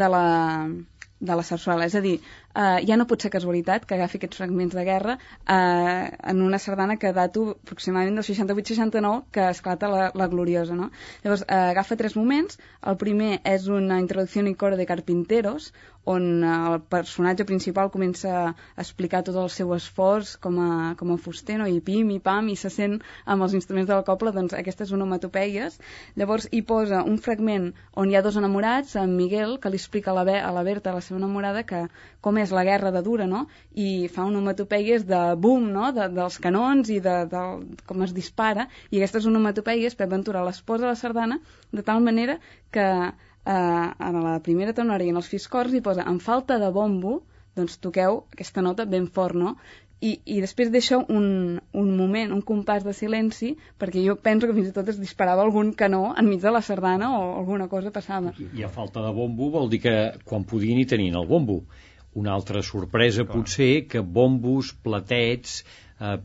de 0.02 0.08
la, 0.14 0.24
de 1.20 1.38
la 1.40 1.46
sarsuela. 1.50 1.86
És 1.90 1.96
a 1.98 2.02
dir, 2.04 2.16
eh, 2.54 2.84
ja 2.86 2.96
no 2.96 3.06
pot 3.10 3.22
ser 3.22 3.32
casualitat 3.34 3.86
que 3.86 3.96
agafi 3.96 4.20
aquests 4.20 4.40
fragments 4.40 4.76
de 4.76 4.84
guerra 4.86 5.16
eh, 5.18 6.10
en 6.32 6.42
una 6.42 6.58
sardana 6.58 6.96
que 6.96 7.12
dato 7.12 7.46
aproximadament 7.56 8.20
del 8.20 8.28
68-69 8.28 9.24
que 9.30 9.48
esclata 9.48 9.88
la, 9.88 10.10
la 10.14 10.28
gloriosa. 10.28 10.74
No? 10.74 10.90
Llavors, 11.24 11.44
eh, 11.48 11.60
agafa 11.74 11.96
tres 11.96 12.16
moments. 12.16 12.58
El 12.82 12.96
primer 13.00 13.40
és 13.44 13.68
una 13.68 14.00
introducció 14.00 14.44
i 14.44 14.54
coro 14.54 14.76
de 14.76 14.86
Carpinteros, 14.86 15.72
on 16.04 16.44
eh, 16.44 16.48
el 16.70 16.80
personatge 16.92 17.46
principal 17.48 17.90
comença 17.90 18.32
a 18.44 18.54
explicar 18.82 19.22
tot 19.24 19.38
el 19.40 19.48
seu 19.52 19.72
esforç 19.76 20.34
com 20.44 20.58
a, 20.60 20.70
com 21.00 21.12
a 21.14 21.18
fuster, 21.18 21.56
no? 21.60 21.66
i 21.66 21.80
pim, 21.80 22.10
i 22.12 22.20
pam, 22.20 22.50
i 22.52 22.56
se 22.60 22.70
sent 22.70 22.98
amb 23.24 23.46
els 23.46 23.56
instruments 23.56 23.88
de 23.88 23.96
la 23.96 24.04
copla 24.06 24.34
doncs, 24.36 24.54
aquestes 24.58 24.92
onomatopeies. 24.92 25.78
Llavors 26.20 26.48
hi 26.52 26.62
posa 26.62 27.02
un 27.08 27.18
fragment 27.18 27.72
on 27.96 28.10
hi 28.10 28.18
ha 28.18 28.24
dos 28.26 28.36
enamorats, 28.40 28.96
en 29.00 29.16
Miguel, 29.16 29.58
que 29.60 29.72
li 29.72 29.80
explica 29.80 30.12
a 30.12 30.18
la, 30.20 30.26
a 30.44 30.52
la 30.52 30.64
Berta, 30.66 30.92
la 30.94 31.04
seva 31.04 31.20
enamorada, 31.22 31.64
que 31.64 31.86
com 32.24 32.38
és 32.40 32.43
la 32.52 32.64
guerra 32.64 32.90
de 32.92 33.02
dura, 33.02 33.26
no? 33.26 33.46
i 33.74 34.08
fa 34.12 34.24
onomatopeies 34.28 35.06
de 35.08 35.20
boom, 35.40 35.70
no? 35.72 35.92
de, 35.96 36.08
dels 36.12 36.38
canons 36.42 36.90
i 36.90 37.00
de, 37.04 37.16
de 37.30 37.44
com 37.88 38.02
es 38.04 38.14
dispara, 38.16 38.68
i 38.90 38.98
aquestes 38.98 39.28
onomatopeies 39.30 39.96
Pep 39.96 40.10
Ventura 40.10 40.44
les 40.44 40.60
posa 40.62 40.88
a 40.88 40.92
la 40.92 40.98
sardana 41.00 41.40
de 41.72 41.82
tal 41.82 42.02
manera 42.02 42.40
que 42.70 42.88
eh, 43.44 43.88
en 44.08 44.20
la 44.24 44.40
primera 44.42 44.74
tonora 44.74 45.04
i 45.04 45.12
en 45.12 45.20
els 45.22 45.30
fiscors 45.30 45.72
hi 45.72 45.84
posa 45.84 46.04
en 46.10 46.20
falta 46.20 46.58
de 46.58 46.70
bombo, 46.74 47.22
doncs 47.54 47.78
toqueu 47.78 48.24
aquesta 48.34 48.62
nota 48.66 48.84
ben 48.84 49.06
fort, 49.06 49.38
no? 49.38 49.54
I, 50.04 50.18
i 50.28 50.40
després 50.42 50.68
deixa 50.72 50.98
un, 50.98 51.26
un 51.80 51.92
moment, 51.96 52.32
un 52.34 52.42
compàs 52.44 52.84
de 52.84 52.92
silenci, 52.92 53.54
perquè 53.80 54.02
jo 54.04 54.16
penso 54.20 54.48
que 54.48 54.56
fins 54.56 54.68
i 54.68 54.74
tot 54.76 54.90
es 54.92 54.98
disparava 55.00 55.44
algun 55.46 55.70
canó 55.78 56.02
enmig 56.20 56.42
de 56.42 56.52
la 56.52 56.60
sardana 56.66 57.12
o 57.16 57.22
alguna 57.38 57.70
cosa 57.72 57.92
passava. 57.94 58.34
I 58.36 58.66
a 58.66 58.72
falta 58.74 59.04
de 59.04 59.12
bombo 59.16 59.48
vol 59.54 59.70
dir 59.72 59.80
que 59.86 59.96
quan 60.28 60.44
podien 60.50 60.80
hi 60.80 60.84
tenien 60.90 61.16
el 61.20 61.30
bombo. 61.30 61.62
Una 62.20 62.34
altra 62.34 62.62
sorpresa 62.62 63.26
potser 63.26 63.86
que 63.90 64.00
bombos, 64.18 64.72
platets, 64.86 65.62
eh, 66.00 66.18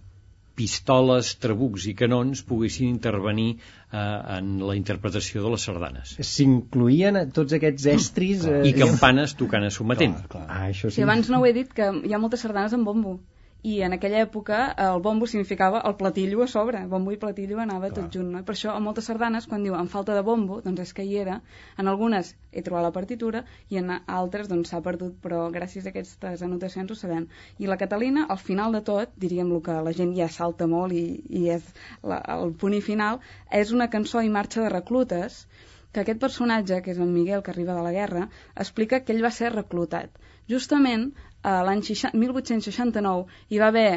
pistoles, 0.59 1.31
trabucs 1.39 1.87
i 1.87 1.95
canons 1.97 2.43
poguessin 2.47 2.91
intervenir 2.91 3.49
eh, 3.55 3.99
en 4.37 4.51
la 4.67 4.75
interpretació 4.79 5.45
de 5.45 5.53
les 5.55 5.65
sardanes. 5.69 6.15
S'incluïen 6.19 7.19
tots 7.35 7.55
aquests 7.57 7.87
estris... 7.93 8.45
Eh, 8.49 8.61
I 8.69 8.75
campanes 8.77 9.37
tocant 9.39 9.65
a 9.65 9.71
sometent. 9.73 10.17
Clar, 10.19 10.31
clar. 10.35 10.45
Ah, 10.47 10.67
això 10.73 10.91
sí. 10.91 10.99
Si 10.99 11.07
abans 11.07 11.31
no 11.31 11.41
ho 11.41 11.47
he 11.47 11.55
dit, 11.55 11.71
que 11.75 11.91
hi 12.03 12.15
ha 12.15 12.21
moltes 12.21 12.43
sardanes 12.45 12.75
amb 12.77 12.89
bombo. 12.91 13.17
I 13.61 13.81
en 13.83 13.91
aquella 13.91 14.21
època 14.23 14.57
el 14.79 15.01
bombo 15.03 15.27
significava 15.27 15.81
el 15.87 15.95
platillo 15.99 16.43
a 16.43 16.47
sobre. 16.47 16.85
Bombo 16.87 17.11
i 17.11 17.17
platillo 17.19 17.59
anava 17.59 17.89
Clar. 17.89 17.95
tot 17.97 18.13
junt. 18.15 18.29
No? 18.31 18.39
I 18.39 18.47
per 18.47 18.55
això 18.55 18.71
a 18.71 18.79
moltes 18.79 19.09
sardanes, 19.11 19.47
quan 19.51 19.65
diu 19.67 19.75
en 19.75 19.89
falta 19.91 20.15
de 20.15 20.23
bombo, 20.23 20.61
doncs 20.63 20.85
és 20.85 20.93
que 20.95 21.03
hi 21.03 21.17
era. 21.23 21.41
En 21.77 21.91
algunes 21.91 22.31
he 22.51 22.63
trobat 22.63 22.87
la 22.87 22.93
partitura 22.95 23.43
i 23.69 23.81
en 23.81 23.91
altres 23.97 24.47
doncs 24.47 24.71
s'ha 24.71 24.79
perdut, 24.85 25.17
però 25.25 25.41
gràcies 25.51 25.85
a 25.85 25.91
aquestes 25.91 26.45
anotacions 26.47 26.91
ho 26.91 26.99
sabem. 27.01 27.27
I 27.59 27.67
la 27.67 27.79
Catalina, 27.83 28.25
al 28.29 28.39
final 28.39 28.79
de 28.79 28.83
tot, 28.91 29.11
diríem 29.25 29.51
el 29.51 29.63
que 29.65 29.75
la 29.89 29.95
gent 29.99 30.15
ja 30.15 30.29
salta 30.39 30.67
molt 30.67 30.95
i, 30.95 31.05
i 31.27 31.49
és 31.57 31.67
la, 32.03 32.21
el 32.39 32.55
punt 32.63 32.79
i 32.79 32.81
final, 32.85 33.19
és 33.51 33.75
una 33.75 33.89
cançó 33.91 34.23
i 34.23 34.31
marxa 34.39 34.63
de 34.63 34.71
reclutes 34.77 35.43
que 35.91 36.01
aquest 36.05 36.19
personatge, 36.21 36.81
que 36.85 36.91
és 36.93 36.99
en 37.03 37.11
Miguel, 37.13 37.43
que 37.43 37.51
arriba 37.51 37.75
de 37.75 37.83
la 37.83 37.93
guerra, 37.95 38.27
explica 38.63 39.03
que 39.03 39.15
ell 39.15 39.23
va 39.25 39.35
ser 39.35 39.51
reclutat. 39.55 40.19
Justament, 40.51 41.05
eh, 41.09 41.28
l'any 41.43 41.83
60 41.87 42.17
1869 42.19 43.43
hi 43.49 43.59
va 43.61 43.67
haver 43.73 43.89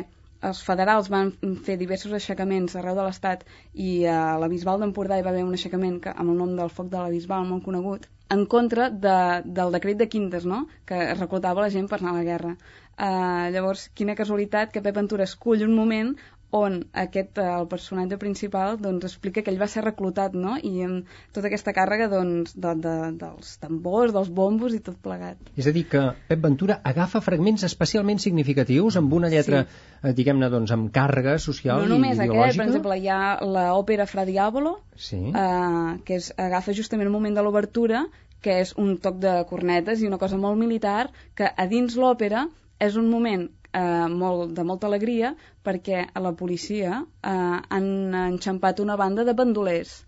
els 0.48 0.60
federals 0.66 1.08
van 1.10 1.30
fer 1.66 1.76
diversos 1.80 2.14
aixecaments 2.18 2.74
arreu 2.78 2.96
de 2.98 3.04
l'Estat 3.06 3.44
i 3.88 3.90
a 4.10 4.38
la 4.42 4.48
Bisbal 4.50 4.82
d'Empordà 4.82 5.18
hi 5.18 5.24
va 5.26 5.30
haver 5.30 5.44
un 5.46 5.54
aixecament 5.58 6.00
que, 6.02 6.14
amb 6.14 6.34
el 6.34 6.40
nom 6.42 6.56
del 6.58 6.72
foc 6.78 6.90
de 6.90 6.98
la 6.98 7.12
Bisbal, 7.14 7.46
molt 7.50 7.64
conegut, 7.68 8.08
en 8.36 8.44
contra 8.54 8.88
de, 8.90 9.16
del 9.58 9.74
decret 9.76 10.00
de 10.00 10.08
Quintes, 10.14 10.46
no? 10.52 10.64
que 10.88 10.98
reclutava 11.14 11.64
la 11.66 11.70
gent 11.74 11.88
per 11.90 12.00
anar 12.00 12.14
a 12.14 12.18
la 12.20 12.26
guerra. 12.28 12.52
Uh, 12.92 13.50
llavors, 13.54 13.86
quina 13.98 14.16
casualitat 14.18 14.72
que 14.72 14.82
Pep 14.84 14.98
Ventura 14.98 15.28
escull 15.28 15.64
un 15.66 15.76
moment 15.76 16.14
on 16.52 16.74
aquest, 16.92 17.38
eh, 17.40 17.48
el 17.48 17.66
personatge 17.68 18.18
principal 18.20 18.76
doncs, 18.80 19.06
explica 19.08 19.40
que 19.42 19.50
ell 19.50 19.60
va 19.60 19.68
ser 19.72 19.82
reclutat 19.86 20.34
no? 20.36 20.58
i 20.60 20.82
amb 20.84 21.08
tota 21.32 21.48
aquesta 21.48 21.72
càrrega 21.72 22.10
doncs, 22.12 22.52
de, 22.54 22.74
de, 22.84 22.96
dels 23.22 23.54
tambors, 23.62 24.12
dels 24.12 24.28
bombos 24.28 24.76
i 24.76 24.82
tot 24.84 24.98
plegat. 25.00 25.40
És 25.56 25.66
a 25.70 25.72
dir, 25.72 25.86
que 25.88 26.02
Pep 26.28 26.42
Ventura 26.44 26.76
agafa 26.84 27.22
fragments 27.24 27.64
especialment 27.68 28.20
significatius 28.20 28.98
amb 29.00 29.16
una 29.16 29.30
lletra, 29.32 29.62
sí. 29.64 29.80
eh, 30.02 30.12
diguem-ne, 30.18 30.50
doncs, 30.52 30.74
amb 30.76 30.92
càrrega 30.92 31.38
social 31.40 31.80
no 31.86 31.94
només 31.94 32.18
i 32.18 32.26
ideològica. 32.26 32.44
aquest, 32.44 32.60
per 32.60 32.68
exemple, 32.68 32.98
hi 33.00 33.08
ha 33.08 33.22
l'òpera 33.56 34.08
Fra 34.12 34.26
Diavolo, 34.28 34.74
Sí. 34.96 35.22
eh, 35.32 35.96
que 36.04 36.20
és, 36.20 36.32
agafa 36.36 36.76
justament 36.76 37.08
el 37.08 37.16
moment 37.16 37.34
de 37.34 37.42
l'obertura, 37.46 38.04
que 38.42 38.60
és 38.60 38.74
un 38.76 38.98
toc 39.00 39.16
de 39.22 39.38
cornetes 39.48 40.02
i 40.02 40.06
una 40.10 40.18
cosa 40.20 40.36
molt 40.36 40.58
militar, 40.60 41.08
que 41.34 41.48
a 41.48 41.66
dins 41.70 41.96
l'òpera 41.96 42.48
és 42.82 42.96
un 42.98 43.08
moment 43.08 43.48
eh, 43.72 44.06
molt, 44.22 44.54
de 44.56 44.64
molta 44.68 44.88
alegria 44.90 45.34
perquè 45.66 46.06
a 46.12 46.22
la 46.24 46.32
policia 46.42 47.00
eh, 47.00 47.58
han 47.76 47.90
enxampat 48.22 48.80
una 48.84 48.96
banda 49.00 49.26
de 49.28 49.36
bandolers. 49.42 49.98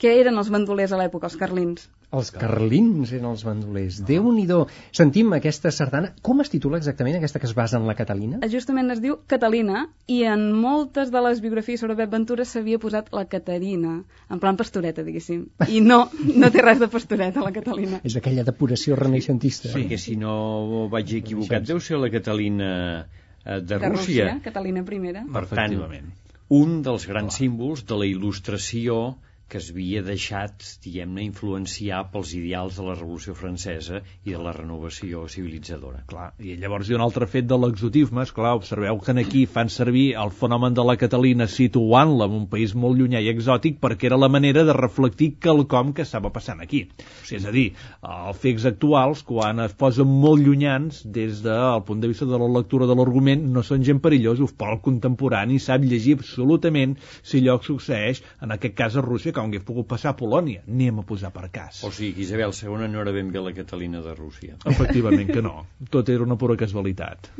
Què 0.00 0.16
eren 0.22 0.40
els 0.40 0.52
bandolers 0.52 0.92
a 0.96 1.00
l'època, 1.00 1.28
els 1.28 1.40
carlins? 1.40 1.88
Els 2.10 2.32
carlins 2.34 3.12
eren 3.14 3.28
els 3.30 3.44
bandolers. 3.46 4.00
Déu-n'hi-do. 4.06 4.64
Sentim 4.98 5.30
aquesta 5.36 5.70
sardana. 5.74 6.10
Com 6.26 6.42
es 6.42 6.50
titula 6.50 6.80
exactament 6.80 7.18
aquesta 7.18 7.38
que 7.38 7.46
es 7.46 7.54
basa 7.54 7.78
en 7.78 7.86
la 7.86 7.94
Catalina? 7.98 8.40
Eh, 8.42 8.48
Justament 8.50 8.90
es 8.90 9.02
diu 9.04 9.20
Catalina 9.30 9.84
i 10.10 10.24
en 10.26 10.48
moltes 10.64 11.12
de 11.14 11.22
les 11.22 11.42
biografies 11.44 11.84
sobre 11.84 11.94
Pep 12.00 12.10
Ventura 12.16 12.46
s'havia 12.48 12.80
posat 12.82 13.12
la 13.14 13.24
Caterina, 13.30 14.00
en 14.26 14.42
plan 14.42 14.58
pastoreta, 14.58 15.04
diguéssim. 15.06 15.46
I 15.70 15.78
no, 15.86 16.00
no 16.34 16.50
té 16.50 16.66
res 16.66 16.82
de 16.82 16.90
pastoreta, 16.90 17.46
la 17.46 17.54
Catalina. 17.54 18.02
És 18.02 18.18
aquella 18.18 18.46
depuració 18.48 18.98
renaixentista. 18.98 19.70
Sí, 19.70 19.86
que 19.90 19.98
si 19.98 20.18
no 20.18 20.88
vaig 20.90 21.14
equivocat, 21.20 21.68
deu 21.70 21.78
ser 21.78 22.02
la 22.02 22.10
Catalina 22.10 22.72
eh, 23.46 23.60
de, 23.60 23.78
De 23.78 23.78
Rússia. 23.86 24.32
Rússia, 24.32 24.40
Catalina 24.50 24.82
I. 24.82 25.26
Per 25.30 25.46
tant, 25.54 25.78
un 26.50 26.80
dels 26.82 27.06
grans 27.06 27.38
símbols 27.38 27.86
de 27.86 28.02
la 28.02 28.10
il·lustració 28.10 29.02
que 29.50 29.58
es 29.58 29.70
havia 29.72 30.00
deixat, 30.06 30.62
diguem-ne, 30.84 31.24
influenciar 31.26 32.04
pels 32.12 32.32
ideals 32.38 32.76
de 32.78 32.84
la 32.86 32.94
Revolució 32.94 33.34
Francesa 33.34 33.98
i 34.24 34.30
de 34.30 34.38
la 34.38 34.52
renovació 34.54 35.24
civilitzadora. 35.28 36.04
Clar, 36.10 36.28
i 36.38 36.54
llavors 36.60 36.88
hi 36.88 36.94
ha 36.94 37.00
un 37.00 37.04
altre 37.06 37.26
fet 37.30 37.48
de 37.50 37.58
l'exotisme, 37.58 38.24
clar, 38.36 38.54
observeu 38.60 39.00
que 39.02 39.16
aquí 39.20 39.44
fan 39.50 39.68
servir 39.68 40.14
el 40.22 40.30
fenomen 40.30 40.76
de 40.76 40.84
la 40.86 40.96
Catalina 41.00 41.48
situant-la 41.50 42.28
en 42.30 42.36
un 42.38 42.46
país 42.52 42.76
molt 42.78 43.00
llunyà 43.00 43.20
i 43.24 43.32
exòtic 43.32 43.80
perquè 43.82 44.06
era 44.10 44.20
la 44.20 44.30
manera 44.30 44.62
de 44.68 44.76
reflectir 44.76 45.32
quelcom 45.42 45.92
que 45.96 46.06
estava 46.06 46.30
passant 46.30 46.62
aquí. 46.62 46.84
O 47.00 47.26
sigui, 47.26 47.40
és 47.40 47.48
a 47.48 47.54
dir, 47.54 47.66
els 48.06 48.38
fets 48.38 48.68
actuals, 48.70 49.24
quan 49.26 49.64
es 49.66 49.74
posen 49.74 50.06
molt 50.06 50.44
llunyans 50.46 51.02
des 51.18 51.42
del 51.42 51.82
punt 51.88 52.00
de 52.00 52.12
vista 52.12 52.28
de 52.28 52.38
la 52.38 52.50
lectura 52.58 52.86
de 52.86 52.94
l'argument, 52.94 53.42
no 53.50 53.64
són 53.66 53.82
gent 53.86 53.98
perillosos, 54.04 54.54
però 54.54 54.78
el 54.78 54.84
contemporani 54.86 55.58
sap 55.58 55.82
llegir 55.82 56.18
absolutament 56.20 56.96
si 57.02 57.42
allò 57.42 57.58
succeeix, 57.64 58.22
en 58.44 58.54
aquest 58.54 58.78
cas 58.78 58.96
a 58.96 59.04
Rússia, 59.04 59.34
com 59.40 59.50
hagués 59.50 59.66
pogut 59.66 59.88
passar 59.90 60.14
a 60.14 60.18
Polònia. 60.20 60.64
Anem 60.68 61.02
a 61.02 61.06
posar 61.06 61.32
per 61.34 61.48
cas. 61.52 61.82
O 61.86 61.92
sigui, 61.94 62.12
que 62.18 62.26
Isabel 62.26 62.54
II 62.56 62.88
no 62.92 63.04
era 63.04 63.14
ben 63.16 63.32
bé 63.32 63.42
la 63.44 63.54
Catalina 63.56 64.04
de 64.04 64.14
Rússia. 64.14 64.56
Efectivament 64.74 65.32
que 65.32 65.44
no. 65.44 65.66
Tot 65.90 66.12
era 66.12 66.26
una 66.26 66.38
pura 66.40 66.58
casualitat. 66.60 67.32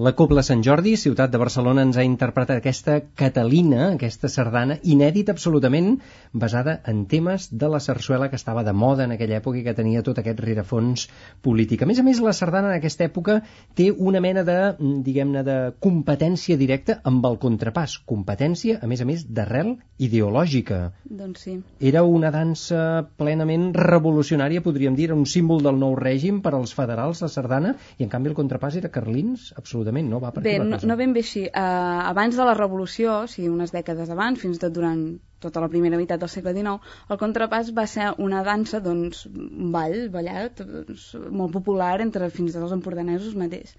La 0.00 0.14
Cobla 0.16 0.40
Sant 0.40 0.62
Jordi, 0.64 0.94
ciutat 0.96 1.28
de 1.28 1.38
Barcelona, 1.40 1.82
ens 1.84 1.98
ha 2.00 2.04
interpretat 2.06 2.62
aquesta 2.62 2.94
Catalina, 3.20 3.90
aquesta 3.98 4.30
sardana, 4.32 4.78
inèdita 4.94 5.34
absolutament, 5.34 5.90
basada 6.32 6.78
en 6.88 7.02
temes 7.10 7.50
de 7.52 7.68
la 7.68 7.82
sarsuela 7.84 8.30
que 8.32 8.38
estava 8.40 8.62
de 8.64 8.72
moda 8.72 9.04
en 9.04 9.12
aquella 9.12 9.36
època 9.42 9.60
i 9.60 9.64
que 9.66 9.74
tenia 9.76 10.00
tot 10.06 10.16
aquest 10.22 10.40
rerefons 10.40 11.04
polític. 11.44 11.82
A 11.84 11.88
més 11.90 12.00
a 12.00 12.04
més, 12.06 12.22
la 12.24 12.32
sardana 12.32 12.70
en 12.70 12.78
aquesta 12.78 13.04
època 13.04 13.42
té 13.76 13.90
una 13.92 14.22
mena 14.24 14.40
de, 14.48 14.56
diguem-ne, 14.80 15.42
de 15.44 15.58
competència 15.84 16.56
directa 16.56 16.96
amb 17.04 17.28
el 17.28 17.36
contrapàs. 17.44 17.98
Competència, 18.08 18.78
a 18.80 18.88
més 18.88 19.04
a 19.04 19.08
més, 19.10 19.26
d'arrel 19.28 19.74
ideològica. 20.00 20.80
Doncs 21.04 21.44
sí. 21.44 21.58
Era 21.92 22.06
una 22.08 22.32
dansa 22.32 23.04
plenament 23.20 23.74
revolucionària, 23.76 24.64
podríem 24.64 24.96
dir, 24.96 25.10
era 25.10 25.20
un 25.20 25.28
símbol 25.28 25.60
del 25.68 25.76
nou 25.84 25.92
règim 26.00 26.40
per 26.40 26.56
als 26.56 26.72
federals, 26.72 27.20
la 27.20 27.28
sardana, 27.28 27.76
i 28.00 28.08
en 28.08 28.16
canvi 28.16 28.32
el 28.32 28.40
contrapàs 28.40 28.80
era 28.80 28.88
carlins, 28.88 29.50
absolutament, 29.60 29.89
no? 30.10 30.20
Va 30.22 30.30
per 30.34 30.42
Bé, 30.44 30.58
no, 30.62 30.78
no 30.86 30.96
ben 31.00 31.14
bé 31.16 31.24
així. 31.24 31.46
Uh, 31.48 32.04
abans 32.10 32.36
de 32.36 32.46
la 32.46 32.54
Revolució, 32.58 33.22
o 33.24 33.30
sigui, 33.30 33.50
unes 33.50 33.74
dècades 33.74 34.10
abans, 34.14 34.40
fins 34.42 34.58
i 34.58 34.62
tot 34.62 34.74
durant 34.76 35.04
tota 35.40 35.62
la 35.64 35.70
primera 35.72 35.96
meitat 35.96 36.20
del 36.20 36.28
segle 36.28 36.52
XIX, 36.52 36.92
el 37.08 37.18
contrapàs 37.20 37.70
va 37.76 37.86
ser 37.88 38.10
una 38.26 38.42
dansa, 38.46 38.80
doncs, 38.84 39.24
un 39.30 39.72
ball, 39.74 39.96
ballat, 40.12 40.60
doncs, 40.60 41.06
molt 41.40 41.54
popular 41.56 41.94
entre 42.04 42.28
fins 42.34 42.52
i 42.52 42.56
tot 42.56 42.66
els 42.66 42.76
empordanesos 42.76 43.38
mateix. 43.40 43.72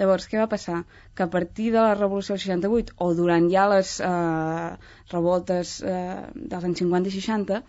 Llavors, 0.00 0.28
què 0.28 0.40
va 0.42 0.50
passar? 0.52 0.82
Que 1.16 1.24
a 1.24 1.30
partir 1.32 1.70
de 1.72 1.80
la 1.80 1.96
Revolució 1.96 2.36
del 2.36 2.44
68, 2.44 2.98
o 3.00 3.10
durant 3.16 3.48
ja 3.52 3.66
les 3.72 3.96
eh, 4.04 4.70
revoltes 5.14 5.78
eh, 5.82 5.98
dels 6.36 6.68
anys 6.68 6.84
50 6.84 7.12
i 7.12 7.16
60, 7.16 7.62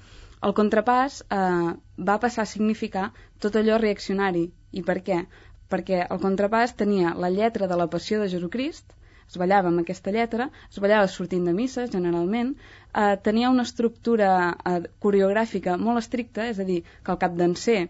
el 0.47 0.53
contrapàs 0.57 1.21
eh, 1.33 1.73
va 2.09 2.19
passar 2.21 2.43
a 2.43 2.51
significar 2.51 3.09
tot 3.41 3.55
allò 3.55 3.79
reaccionari. 3.81 4.47
I 4.77 4.83
per 4.85 4.99
què? 5.07 5.21
Perquè 5.73 6.03
el 6.05 6.21
contrapàs 6.23 6.75
tenia 6.81 7.15
la 7.23 7.31
lletra 7.37 7.67
de 7.71 7.79
la 7.81 7.89
passió 7.95 8.21
de 8.21 8.29
Jesucrist 8.33 8.93
es 9.27 9.37
ballava 9.41 9.67
amb 9.71 9.81
aquesta 9.81 10.11
lletra, 10.15 10.45
es 10.71 10.79
ballava 10.83 11.07
sortint 11.13 11.47
de 11.49 11.53
missa, 11.55 11.85
generalment, 11.95 12.53
eh, 13.01 13.15
tenia 13.27 13.49
una 13.53 13.65
estructura 13.67 14.29
eh, 14.71 14.77
coreogràfica 15.05 15.75
molt 15.87 16.03
estricta, 16.03 16.45
és 16.53 16.61
a 16.63 16.67
dir, 16.69 16.77
que 17.03 17.13
el 17.15 17.19
cap 17.23 17.35
danser 17.41 17.81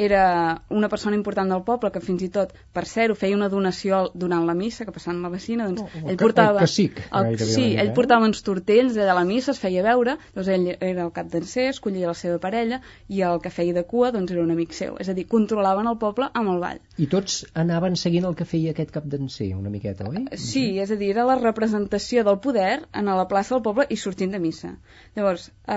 era 0.00 0.62
una 0.70 0.88
persona 0.88 1.16
important 1.16 1.50
del 1.52 1.62
poble 1.66 1.90
que 1.92 2.00
fins 2.00 2.22
i 2.24 2.30
tot, 2.32 2.54
per 2.72 2.86
ser-ho, 2.88 3.14
feia 3.18 3.36
una 3.36 3.50
donació 3.52 4.00
durant 4.14 4.46
la 4.48 4.54
missa, 4.56 4.86
que 4.88 4.94
passant 4.94 5.20
la 5.20 5.28
vecina, 5.32 5.66
doncs 5.68 5.82
oh, 5.84 6.04
ell 6.08 6.16
portava... 6.20 6.62
El 6.62 6.64
cacic, 6.64 7.02
el, 7.20 7.34
sí, 7.40 7.66
eh? 7.74 7.82
ell 7.82 7.92
portava 7.96 8.24
uns 8.28 8.40
tortells 8.46 8.96
allà 8.96 9.12
a 9.12 9.18
la 9.18 9.26
missa, 9.28 9.52
es 9.52 9.60
feia 9.60 9.84
veure, 9.84 10.16
doncs 10.36 10.48
ell 10.54 10.64
era 10.72 11.04
el 11.04 11.12
cap 11.16 11.28
danser, 11.32 11.68
escollia 11.74 12.08
la 12.08 12.16
seva 12.16 12.38
parella, 12.40 12.80
i 13.12 13.20
el 13.26 13.42
que 13.44 13.52
feia 13.52 13.76
de 13.76 13.84
cua 13.90 14.08
doncs 14.16 14.32
era 14.32 14.40
un 14.44 14.54
amic 14.54 14.72
seu. 14.78 14.96
És 15.02 15.12
a 15.12 15.16
dir, 15.18 15.26
controlaven 15.28 15.90
el 15.90 16.00
poble 16.00 16.30
amb 16.32 16.54
el 16.54 16.64
ball. 16.64 16.80
I 16.96 17.10
tots 17.12 17.42
anaven 17.64 17.98
seguint 18.00 18.28
el 18.30 18.38
que 18.38 18.48
feia 18.48 18.72
aquest 18.72 18.94
cap 18.96 19.04
danser, 19.10 19.50
una 19.58 19.72
miqueta, 19.74 20.08
oi? 20.08 20.24
Sí, 20.40 20.64
és 20.80 20.94
a 20.94 20.98
dir, 21.00 21.12
era 21.12 21.28
la 21.28 21.36
representació 21.42 22.24
del 22.24 22.40
poder 22.40 22.86
en 22.96 23.12
la 23.12 23.28
plaça 23.28 23.56
del 23.56 23.64
poble 23.68 23.84
i 23.90 24.00
sortint 24.00 24.32
de 24.32 24.40
missa. 24.40 24.74
Llavors, 25.18 25.50
eh, 25.68 25.76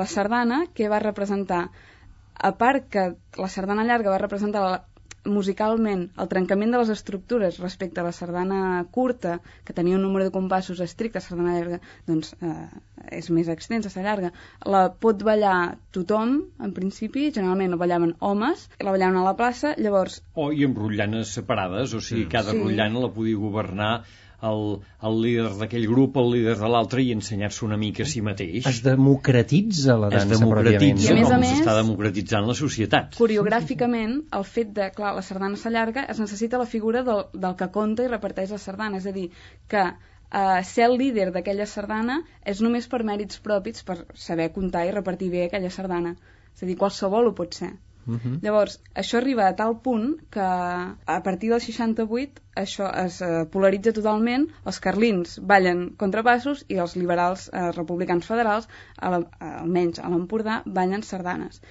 la 0.00 0.08
sardana, 0.08 0.64
que 0.72 0.88
va 0.88 1.04
representar 1.04 1.66
a 2.34 2.52
part 2.56 2.88
que 2.88 3.12
la 3.36 3.48
sardana 3.48 3.84
llarga 3.84 4.14
va 4.14 4.22
representar 4.22 4.62
la, 4.64 4.76
musicalment 5.24 6.06
el 6.22 6.28
trencament 6.28 6.72
de 6.72 6.78
les 6.80 6.90
estructures 6.94 7.58
respecte 7.60 8.00
a 8.00 8.04
la 8.04 8.12
sardana 8.12 8.86
curta, 8.90 9.40
que 9.64 9.74
tenia 9.76 9.96
un 9.96 10.02
número 10.02 10.24
de 10.24 10.32
compassos 10.32 10.80
estricte, 10.80 11.20
la 11.20 11.26
sardana 11.26 11.56
llarga 11.58 11.80
doncs, 12.06 12.32
eh, 12.40 12.68
és 13.20 13.30
més 13.30 13.48
extensa, 13.48 13.92
la 13.96 14.06
llarga, 14.06 14.32
la 14.64 14.82
pot 14.92 15.22
ballar 15.22 15.76
tothom, 15.92 16.38
en 16.60 16.72
principi, 16.72 17.30
generalment 17.34 17.74
la 17.74 17.80
ballaven 17.82 18.16
homes, 18.20 18.68
la 18.80 18.94
ballaven 18.94 19.20
a 19.20 19.26
la 19.26 19.36
plaça, 19.36 19.74
llavors... 19.76 20.22
O 20.34 20.48
oh, 20.48 20.52
i 20.52 20.64
amb 20.64 20.78
rotllanes 20.80 21.34
separades, 21.36 21.94
o 21.94 22.00
sigui, 22.00 22.26
cada 22.32 22.56
sí. 22.56 22.62
rotllana 22.62 23.04
la 23.04 23.12
podia 23.12 23.40
governar 23.40 23.92
el, 24.48 24.62
el 25.06 25.18
líder 25.22 25.48
d'aquell 25.60 25.86
grup, 25.90 26.18
el 26.20 26.30
líder 26.34 26.56
de 26.60 26.70
l'altre 26.72 27.02
i 27.04 27.10
ensenyar-se 27.14 27.64
una 27.66 27.78
mica 27.80 28.04
a 28.06 28.10
si 28.10 28.22
mateix. 28.24 28.66
Es 28.70 28.82
democratitza 28.84 29.96
la 30.00 30.10
dansa, 30.12 30.26
es 30.26 30.40
democratitza 30.40 31.08
I 31.08 31.12
a 31.14 31.18
més 31.18 31.28
com 31.28 31.36
a 31.36 31.40
més, 31.42 31.56
s'està 31.58 31.76
democratitzant 31.80 32.48
la 32.48 32.56
societat. 32.60 33.18
Coreogràficament, 33.20 34.16
el 34.38 34.46
fet 34.54 34.72
de, 34.76 34.90
clar, 34.96 35.14
la 35.18 35.24
sardana 35.26 35.60
s'allarga, 35.60 36.06
es 36.14 36.22
necessita 36.22 36.60
la 36.60 36.68
figura 36.68 37.04
del, 37.06 37.26
del 37.34 37.58
que 37.60 37.70
conta 37.74 38.06
i 38.06 38.12
reparteix 38.12 38.54
la 38.56 38.62
sardana, 38.62 39.02
és 39.02 39.10
a 39.10 39.14
dir, 39.16 39.28
que 39.70 39.84
eh, 39.84 40.64
ser 40.72 40.88
el 40.88 40.98
líder 41.00 41.30
d'aquella 41.36 41.68
sardana 41.68 42.20
és 42.54 42.64
només 42.64 42.88
per 42.90 43.04
mèrits 43.06 43.42
propis, 43.44 43.84
per 43.86 44.02
saber 44.14 44.50
comptar 44.56 44.86
i 44.88 44.96
repartir 44.96 45.30
bé 45.34 45.46
aquella 45.46 45.72
sardana. 45.74 46.16
És 46.54 46.64
a 46.64 46.68
dir, 46.68 46.76
qualsevol 46.80 47.30
ho 47.30 47.36
pot 47.36 47.56
ser. 47.56 47.74
Uh 48.06 48.16
-huh. 48.16 48.38
Llavors, 48.42 48.80
això 48.94 49.18
arriba 49.18 49.46
a 49.46 49.56
tal 49.56 49.76
punt 49.84 50.16
que 50.30 50.40
a 50.40 51.22
partir 51.22 51.50
del 51.50 51.60
68 51.60 52.40
això 52.56 52.88
es 53.04 53.20
eh, 53.20 53.44
polaritza 53.52 53.92
totalment, 53.92 54.48
els 54.64 54.80
carlins 54.80 55.38
ballen 55.52 55.90
contrapassos 55.96 56.64
i 56.68 56.80
els 56.84 56.96
liberals 56.96 57.50
eh, 57.52 57.70
republicans 57.72 58.26
federals, 58.26 58.68
a 58.98 59.10
la, 59.10 59.22
almenys 59.38 59.98
a 59.98 60.08
l'Empordà, 60.08 60.62
ballen 60.66 61.02
sardanes. 61.02 61.62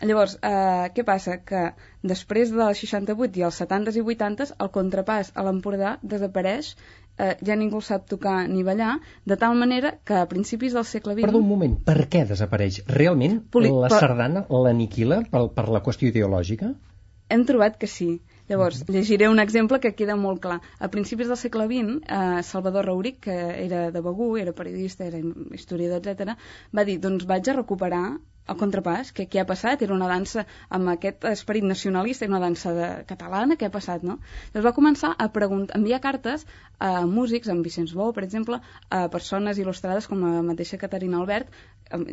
Llavors, 0.00 0.36
eh, 0.42 0.90
què 0.94 1.04
passa? 1.04 1.38
Que 1.50 1.72
després 2.02 2.50
del 2.52 2.74
68 2.74 3.40
i 3.40 3.44
els 3.48 3.60
70s 3.62 3.96
i 3.96 4.02
80s, 4.02 4.52
el 4.60 4.70
contrapàs 4.74 5.32
a 5.34 5.44
l'Empordà 5.46 5.98
desapareix 6.02 6.76
eh, 7.18 7.36
ja 7.46 7.56
ningú 7.56 7.80
sap 7.80 8.06
tocar 8.08 8.48
ni 8.48 8.62
ballar, 8.66 8.98
de 9.24 9.36
tal 9.36 9.56
manera 9.56 9.96
que 10.04 10.14
a 10.20 10.28
principis 10.28 10.76
del 10.76 10.84
segle 10.84 11.14
XX... 11.14 11.26
Perdó 11.28 11.42
un 11.42 11.48
moment, 11.48 11.76
per 11.84 12.06
què 12.12 12.24
desapareix? 12.28 12.82
Realment 12.88 13.40
Poli 13.50 13.72
la 13.72 13.90
per... 13.92 14.00
sardana 14.00 14.46
l'aniquila 14.50 15.22
per, 15.30 15.46
per 15.56 15.68
la 15.72 15.82
qüestió 15.86 16.10
ideològica? 16.12 16.72
Hem 17.28 17.44
trobat 17.46 17.78
que 17.80 17.88
sí. 17.90 18.20
Llavors, 18.46 18.84
llegiré 18.86 19.26
un 19.28 19.42
exemple 19.42 19.80
que 19.82 19.90
queda 19.98 20.14
molt 20.14 20.38
clar. 20.44 20.60
A 20.78 20.88
principis 20.92 21.26
del 21.26 21.38
segle 21.40 21.66
XX, 21.66 21.96
eh, 22.06 22.42
Salvador 22.46 22.86
Rauric, 22.86 23.18
que 23.26 23.36
era 23.64 23.90
de 23.90 24.02
Begú, 24.04 24.36
era 24.38 24.54
periodista, 24.54 25.08
era 25.08 25.18
historiador, 25.58 26.06
etc, 26.06 26.36
va 26.70 26.84
dir, 26.86 27.00
doncs 27.02 27.26
vaig 27.26 27.50
a 27.50 27.56
recuperar 27.56 28.04
el 28.52 28.58
contrapàs, 28.60 29.12
que 29.16 29.26
què 29.30 29.40
ha 29.42 29.46
passat? 29.48 29.82
Era 29.82 29.94
una 29.94 30.08
dansa 30.10 30.46
amb 30.78 30.92
aquest 30.92 31.24
esperit 31.30 31.66
nacionalista, 31.66 32.26
era 32.26 32.34
una 32.36 32.42
dansa 32.44 32.72
de... 32.76 32.90
catalana, 33.08 33.56
què 33.60 33.68
ha 33.68 33.74
passat, 33.74 34.04
no? 34.06 34.18
Llavors 34.54 34.68
va 34.68 34.74
començar 34.76 35.14
a 35.18 35.30
enviar 35.80 36.00
cartes 36.04 36.46
a 36.78 37.06
músics, 37.06 37.48
amb 37.48 37.64
Vicenç 37.64 37.94
Bou, 37.96 38.12
per 38.12 38.24
exemple, 38.26 38.60
a 38.90 39.06
persones 39.12 39.58
il·lustrades 39.62 40.06
com 40.10 40.22
la 40.24 40.44
mateixa 40.46 40.78
Caterina 40.82 41.18
Albert, 41.22 41.50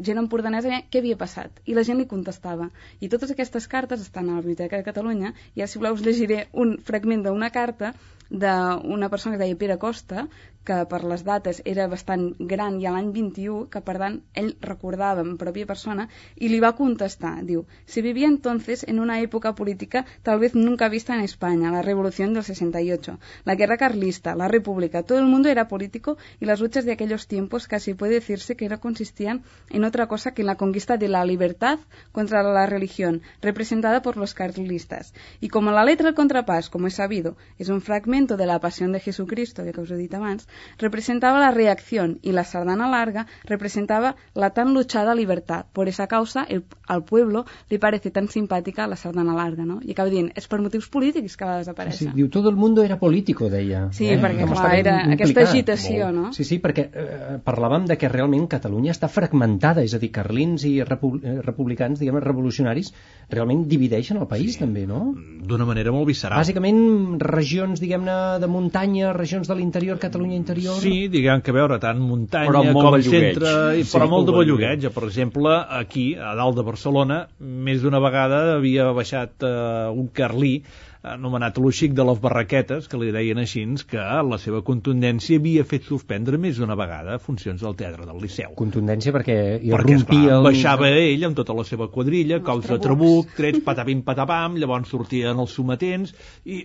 gent 0.08 0.22
empordanesa, 0.22 0.82
què 0.90 1.02
havia 1.02 1.18
passat? 1.20 1.62
I 1.66 1.76
la 1.78 1.84
gent 1.84 2.00
li 2.00 2.08
contestava. 2.10 2.70
I 3.02 3.10
totes 3.10 3.34
aquestes 3.34 3.68
cartes 3.68 4.02
estan 4.06 4.30
a 4.30 4.38
la 4.38 4.46
Biblioteca 4.46 4.80
de 4.80 4.88
Catalunya, 4.88 5.34
i 5.56 5.64
ja 5.64 5.68
si 5.68 5.82
voleu 5.82 5.98
us 5.98 6.06
llegiré 6.06 6.48
un 6.54 6.78
fragment 6.90 7.26
d'una 7.28 7.50
carta 7.54 7.94
d'una 8.34 9.10
persona 9.14 9.36
que 9.36 9.44
deia 9.44 9.58
Pere 9.62 9.78
Costa, 9.78 10.24
que 10.66 10.78
per 10.90 11.02
les 11.04 11.24
dates 11.28 11.60
era 11.70 11.86
bastant 11.92 12.24
gran 12.40 12.80
i 12.82 12.88
a 12.88 12.94
l'any 12.96 13.12
21, 13.14 13.68
que 13.70 13.82
per 13.86 13.98
tant 14.02 14.16
ell 14.42 14.54
recordava 14.64 15.22
en 15.26 15.36
pròpia 15.38 15.70
persona, 15.70 16.08
i 16.36 16.50
li 16.50 16.60
va 16.60 16.76
contestar, 16.76 17.44
diu, 17.46 17.66
si 17.86 18.02
vivía 18.02 18.28
entonces 18.28 18.84
en 18.88 19.00
una 19.00 19.20
época 19.22 19.56
política 19.56 20.06
tal 20.24 20.40
vez 20.40 20.56
nunca 20.56 20.90
vista 20.90 21.16
en 21.16 21.22
España, 21.22 21.72
la 21.72 21.82
revolución 21.82 22.34
del 22.34 22.44
68, 22.44 23.20
la 23.46 23.56
guerra 23.56 23.78
carlista, 23.78 24.36
la 24.36 24.48
república, 24.48 25.04
todo 25.04 25.20
el 25.20 25.26
mundo 25.26 25.50
era 25.50 25.68
político 25.68 26.18
y 26.40 26.46
las 26.46 26.60
luchas 26.60 26.86
de 26.86 26.92
aquellos 26.92 27.28
tiempos 27.28 27.68
casi 27.68 27.94
puede 27.94 28.16
decirse 28.16 28.56
que 28.56 28.70
no 28.70 28.80
consistían 28.80 29.44
en 29.70 29.84
otra 29.84 30.08
cosa 30.08 30.34
que 30.34 30.42
en 30.42 30.48
la 30.48 30.56
conquista 30.56 30.98
de 30.98 31.08
la 31.08 31.26
libertad 31.26 31.80
contra 32.12 32.44
la 32.44 32.66
religión, 32.66 33.22
representada 33.42 34.02
por 34.02 34.18
los 34.18 34.34
carlistas. 34.34 35.14
Y 35.40 35.50
como 35.50 35.72
la 35.72 35.86
letra 35.86 36.08
del 36.08 36.16
contrapás, 36.16 36.70
como 36.70 36.88
es 36.88 36.96
sabido, 36.96 37.38
es 37.58 37.70
un 37.70 37.82
fragmento 37.82 38.38
de 38.38 38.46
la 38.46 38.60
pasión 38.60 38.92
de 38.92 39.00
Jesucristo, 39.00 39.64
que 39.64 39.80
us 39.80 39.92
he 39.92 40.10
abans, 40.16 40.48
representaba 40.78 41.40
la 41.40 41.52
reacción 41.52 42.20
y 42.22 42.32
la 42.32 42.44
sardana 42.44 42.90
larga 42.90 43.28
representaba 43.44 44.16
la 44.34 44.52
tan 44.52 44.74
luchada 44.74 45.16
libertad. 45.16 45.66
Por 45.74 45.88
esa 45.88 46.08
causa, 46.14 46.46
el, 46.50 46.64
al 46.88 47.04
pueblo 47.08 47.44
li 47.72 47.80
parece 47.82 48.12
tan 48.14 48.30
simpàtica 48.32 48.88
la 48.88 48.98
sardana 49.00 49.36
larga, 49.36 49.66
no? 49.66 49.80
I 49.82 49.96
acaba 49.96 50.12
dient, 50.14 50.30
és 50.38 50.48
per 50.50 50.62
motius 50.62 50.90
polítics 50.94 51.38
que 51.40 51.48
va 51.50 51.60
desaparèixer. 51.62 52.12
Sí, 52.12 52.16
diu, 52.16 52.30
tot 52.34 52.48
el 52.50 52.58
mundo 52.60 52.86
era 52.86 53.00
político, 53.02 53.50
deia. 53.52 53.88
Sí, 53.96 54.10
eh? 54.12 54.20
perquè, 54.22 54.46
Com 54.48 54.56
clar, 54.56 54.74
era 54.80 54.96
implicat. 55.02 55.16
aquesta 55.18 55.46
agitació, 55.50 56.10
Molt. 56.10 56.20
no? 56.20 56.34
Sí, 56.36 56.46
sí, 56.48 56.60
perquè 56.64 56.88
eh, 56.88 57.38
parlàvem 57.46 57.88
de 57.90 57.98
que 58.00 58.12
realment 58.12 58.48
Catalunya 58.52 58.94
està 58.94 59.10
fragmentada, 59.10 59.84
és 59.84 59.96
a 59.96 60.02
dir, 60.02 60.12
carlins 60.14 60.66
i 60.70 60.76
repu 60.86 61.16
eh, 61.20 61.40
republicans, 61.46 62.00
diguem 62.02 62.20
revolucionaris, 62.24 62.94
realment 63.34 63.66
divideixen 63.70 64.20
el 64.22 64.30
país, 64.30 64.58
sí. 64.58 64.64
també, 64.64 64.86
no? 64.90 65.14
D'una 65.44 65.68
manera 65.70 65.94
molt 65.96 66.08
visceral. 66.10 66.42
Bàsicament, 66.44 66.82
regions, 67.24 67.82
diguem-ne, 67.84 68.18
de 68.44 68.50
muntanya, 68.52 69.14
regions 69.18 69.50
de 69.50 69.58
l'interior, 69.58 70.00
Catalunya 70.04 70.38
interior... 70.38 70.78
Sí, 70.84 71.08
diguem 71.12 71.42
que 71.46 71.56
veure 71.56 71.80
tant 71.82 72.02
muntanya 72.04 72.74
com 72.74 73.00
centre, 73.04 73.54
i, 73.80 73.86
però 73.88 74.08
molt 74.12 74.28
de 74.30 74.36
bellugueig. 74.36 74.88
Per 74.94 75.06
exemple, 75.08 75.54
aquí, 75.80 76.03
a 76.20 76.34
dalt 76.40 76.58
de 76.60 76.66
Barcelona, 76.68 77.24
més 77.40 77.84
d'una 77.84 78.02
vegada 78.04 78.42
havia 78.58 78.90
baixat 78.96 79.46
eh, 79.48 79.54
un 79.94 80.10
carlí 80.16 80.58
anomenat 81.04 81.58
l'Uxic 81.60 81.92
de 81.96 82.04
les 82.08 82.20
Barraquetes, 82.24 82.86
que 82.88 83.00
li 83.00 83.12
deien 83.12 83.42
així, 83.42 83.64
que 83.90 84.04
la 84.30 84.40
seva 84.40 84.62
contundència 84.66 85.40
havia 85.40 85.66
fet 85.68 85.90
suspendre 85.90 86.40
més 86.40 86.60
d'una 86.60 86.78
vegada 86.80 87.18
funcions 87.24 87.64
del 87.64 87.76
Teatre 87.80 88.08
del 88.08 88.22
Liceu. 88.24 88.54
Contundència 88.60 89.12
perquè 89.16 89.38
perquè, 89.60 89.98
esclar, 90.00 90.22
el... 90.38 90.48
baixava 90.48 90.92
ell 90.92 91.28
amb 91.28 91.40
tota 91.40 91.56
la 91.58 91.68
seva 91.68 91.90
quadrilla, 91.92 92.40
cols 92.46 92.70
de 92.72 92.80
trabuc, 92.84 93.36
trets 93.40 93.64
patapim 93.68 94.06
patapam, 94.08 94.56
llavors 94.62 94.96
sortien 94.96 95.44
els 95.44 95.58
sometents, 95.60 96.16
i 96.48 96.64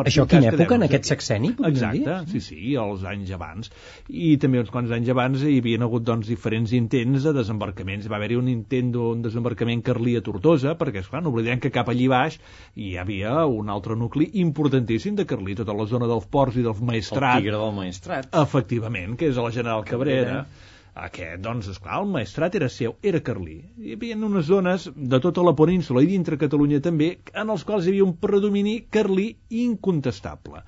per 0.00 0.10
Això 0.10 0.26
quina 0.28 0.50
època, 0.50 0.76
en 0.78 0.86
aquest 0.86 1.10
sexeni? 1.10 1.52
Exacte, 1.68 1.98
dir? 2.02 2.32
sí, 2.32 2.40
sí, 2.44 2.60
els 2.80 3.04
anys 3.08 3.32
abans. 3.36 3.72
I 4.08 4.32
també 4.42 4.62
uns 4.62 4.72
quants 4.72 4.92
anys 4.96 5.10
abans 5.12 5.44
hi 5.44 5.58
havia 5.60 5.80
hagut 5.86 6.06
doncs, 6.06 6.30
diferents 6.30 6.72
intents 6.76 7.26
de 7.28 7.34
desembarcaments. 7.36 8.08
Va 8.10 8.18
haver-hi 8.20 8.38
un 8.40 8.48
intent 8.52 8.92
d'un 8.96 9.22
desembarcament 9.24 9.84
carlí 9.86 10.16
a 10.18 10.24
Tortosa, 10.24 10.76
perquè, 10.80 11.04
esclar, 11.04 11.22
no 11.24 11.34
oblidem 11.34 11.60
que 11.62 11.72
cap 11.74 11.92
allí 11.92 12.08
baix 12.10 12.40
hi 12.76 12.94
havia 13.00 13.44
un 13.46 13.70
altre 13.72 13.96
nucli 13.98 14.30
importantíssim 14.44 15.18
de 15.18 15.28
carlí, 15.28 15.58
tota 15.58 15.76
la 15.76 15.86
zona 15.90 16.08
dels 16.10 16.26
ports 16.30 16.56
i 16.56 16.66
del 16.66 16.80
maestrat. 16.80 17.38
El 17.38 17.44
tigre 17.44 17.60
del 17.60 17.76
maestrat. 17.76 18.32
Efectivament, 18.42 19.16
que 19.20 19.30
és 19.30 19.38
a 19.38 19.46
la 19.46 19.54
General 19.54 19.86
Cabrera. 19.86 20.40
Cabrera 20.40 20.69
aquest, 20.94 21.40
doncs, 21.42 21.68
esclar, 21.70 22.00
el 22.02 22.08
maestrat 22.10 22.56
era 22.58 22.68
seu, 22.68 22.96
era 23.02 23.20
carlí. 23.22 23.60
Hi 23.78 23.94
havia 23.94 24.16
unes 24.16 24.46
zones 24.48 24.88
de 24.94 25.20
tota 25.22 25.44
la 25.46 25.54
península 25.56 26.02
i 26.02 26.08
dintre 26.10 26.38
Catalunya 26.40 26.80
també, 26.82 27.12
en 27.32 27.52
els 27.54 27.64
quals 27.64 27.86
hi 27.86 27.94
havia 27.94 28.06
un 28.06 28.16
predomini 28.18 28.80
carlí 28.90 29.28
incontestable. 29.62 30.64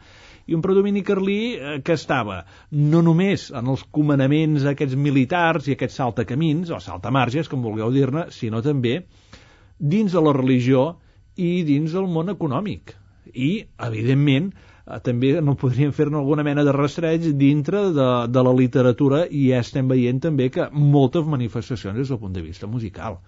I 0.47 0.55
un 0.55 0.63
predomini 0.63 1.03
carlí 1.07 1.39
eh, 1.55 1.77
que 1.85 1.95
estava 1.99 2.43
no 2.71 3.03
només 3.03 3.51
en 3.51 3.69
els 3.75 3.85
comandaments 3.91 4.67
aquests 4.67 4.99
militars 4.99 5.69
i 5.69 5.77
aquests 5.77 6.01
saltacamins, 6.03 6.71
o 6.71 6.81
saltamarges, 6.83 7.51
com 7.51 7.63
vulgueu 7.63 7.93
dir-ne, 7.95 8.29
sinó 8.31 8.63
també 8.63 9.01
dins 9.79 10.13
de 10.15 10.23
la 10.23 10.35
religió 10.37 10.99
i 11.37 11.63
dins 11.67 11.95
del 11.95 12.11
món 12.11 12.31
econòmic. 12.31 12.95
I, 13.33 13.65
evidentment, 13.87 14.53
també 15.07 15.37
no 15.41 15.55
podríem 15.59 15.93
fer-ne 15.95 16.19
alguna 16.19 16.43
mena 16.47 16.65
de 16.67 16.75
rastreig 16.75 17.29
dintre 17.39 17.85
de, 17.95 18.09
de 18.29 18.43
la 18.43 18.55
literatura 18.59 19.23
i 19.31 19.49
ja 19.53 19.63
estem 19.63 19.89
veient 19.89 20.21
també 20.25 20.49
que 20.51 20.69
moltes 20.73 21.29
manifestacions 21.29 21.99
des 21.99 22.11
del 22.11 22.21
punt 22.23 22.35
de 22.35 22.43
vista 22.43 22.67
musical. 22.67 23.21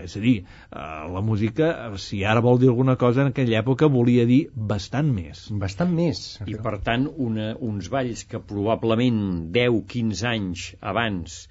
És 0.00 0.16
a 0.16 0.22
dir, 0.24 0.38
eh, 0.40 0.84
la 1.14 1.20
música, 1.20 1.68
si 2.00 2.22
ara 2.24 2.40
vol 2.40 2.58
dir 2.58 2.70
alguna 2.72 2.96
cosa, 2.96 3.22
en 3.22 3.30
aquella 3.30 3.60
època 3.60 3.90
volia 3.92 4.24
dir 4.26 4.46
bastant 4.56 5.10
més. 5.12 5.44
Bastant 5.64 5.92
més. 5.92 6.22
I 6.48 6.56
per 6.66 6.78
tant, 6.86 7.06
una, 7.26 7.52
uns 7.60 7.90
balls 7.92 8.24
que 8.24 8.40
probablement 8.40 9.20
10-15 9.52 10.24
anys 10.32 10.70
abans 10.80 11.42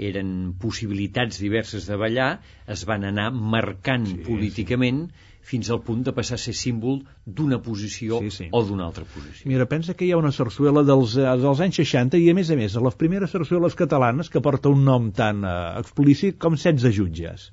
eren 0.00 0.54
possibilitats 0.58 1.42
diverses 1.44 1.86
de 1.86 1.98
ballar, 2.00 2.30
es 2.66 2.86
van 2.88 3.04
anar 3.04 3.28
marcant 3.36 4.08
sí, 4.08 4.22
políticament 4.24 5.04
sí 5.10 5.28
fins 5.50 5.70
al 5.70 5.80
punt 5.86 6.04
de 6.06 6.14
passar 6.14 6.38
a 6.38 6.42
ser 6.42 6.54
símbol 6.54 7.00
d'una 7.26 7.58
posició 7.64 8.20
sí, 8.22 8.30
sí. 8.36 8.48
o 8.54 8.62
d'una 8.66 8.86
altra 8.86 9.04
posició. 9.08 9.48
Mira, 9.50 9.66
pensa 9.70 9.96
que 9.98 10.06
hi 10.06 10.12
ha 10.14 10.20
una 10.20 10.32
sarsuela 10.36 10.84
dels, 10.86 11.16
eh, 11.18 11.26
dels 11.42 11.62
anys 11.66 11.80
60 11.82 12.20
i, 12.20 12.30
a 12.30 12.36
més 12.38 12.52
a 12.54 12.58
més, 12.60 12.76
a 12.76 12.84
les 12.86 12.98
primeres 13.00 13.34
sarsueles 13.34 13.76
catalanes 13.78 14.30
que 14.30 14.42
porta 14.44 14.70
un 14.70 14.84
nom 14.86 15.10
tan 15.16 15.42
uh, 15.42 15.56
explícit 15.82 16.38
com 16.42 16.58
16 16.58 16.94
jutges. 16.96 17.50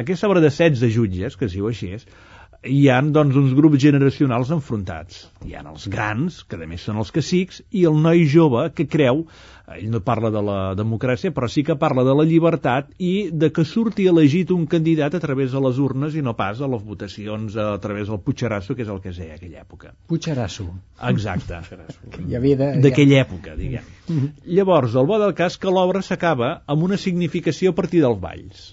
Aquesta 0.00 0.28
obra 0.30 0.40
de 0.40 0.52
16 0.52 0.94
jutges, 0.94 1.36
que 1.36 1.48
es 1.48 1.56
diu 1.56 1.68
així, 1.68 1.92
és, 1.98 2.06
hi 2.60 2.88
han 2.92 3.12
doncs, 3.12 3.36
uns 3.40 3.54
grups 3.56 3.80
generacionals 3.80 4.50
enfrontats. 4.52 5.22
Hi 5.46 5.54
han 5.56 5.70
els 5.70 5.86
grans, 5.88 6.42
que 6.44 6.58
a 6.60 6.66
més 6.68 6.82
són 6.84 6.98
els 7.00 7.12
cacics, 7.14 7.62
i 7.72 7.86
el 7.88 7.96
noi 8.04 8.26
jove 8.28 8.66
que 8.76 8.84
creu, 8.84 9.22
ell 9.70 9.86
no 9.88 10.02
parla 10.04 10.28
de 10.34 10.42
la 10.44 10.58
democràcia, 10.76 11.32
però 11.32 11.48
sí 11.48 11.62
que 11.64 11.78
parla 11.80 12.04
de 12.04 12.12
la 12.18 12.26
llibertat 12.28 12.90
i 12.98 13.30
de 13.32 13.48
que 13.54 13.64
surti 13.64 14.08
elegit 14.10 14.50
un 14.52 14.66
candidat 14.66 15.16
a 15.16 15.22
través 15.22 15.54
de 15.54 15.62
les 15.64 15.78
urnes 15.80 16.18
i 16.18 16.24
no 16.26 16.34
pas 16.36 16.60
a 16.60 16.68
les 16.68 16.82
votacions 16.84 17.56
a 17.56 17.70
través 17.80 18.10
del 18.10 18.20
Puigcerasso, 18.20 18.76
que 18.76 18.84
és 18.84 18.92
el 18.92 19.00
que 19.00 19.14
es 19.14 19.22
deia 19.22 19.38
aquella 19.38 19.62
època. 19.64 19.94
Puigcerasso. 20.10 20.68
Exacte. 21.08 21.62
D'aquella 22.84 23.22
època, 23.22 23.56
diguem. 23.56 23.88
Llavors, 24.44 24.98
el 25.00 25.08
bo 25.08 25.22
del 25.22 25.32
cas 25.38 25.56
que 25.56 25.72
l'obra 25.72 26.04
s'acaba 26.04 26.58
amb 26.66 26.84
una 26.90 27.00
significació 27.00 27.72
a 27.72 27.78
partir 27.80 28.04
dels 28.04 28.20
balls 28.20 28.68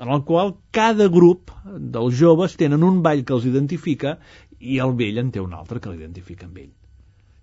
en 0.00 0.08
el 0.08 0.22
qual 0.24 0.54
cada 0.72 1.08
grup 1.12 1.52
dels 1.96 2.16
joves 2.16 2.56
tenen 2.60 2.84
un 2.86 3.02
ball 3.04 3.24
que 3.28 3.36
els 3.36 3.48
identifica 3.50 4.16
i 4.60 4.80
el 4.84 4.96
vell 4.96 5.20
en 5.20 5.32
té 5.34 5.42
un 5.44 5.56
altre 5.56 5.80
que 5.80 5.92
l'identifica 5.92 6.48
amb 6.48 6.62
ell. 6.64 6.72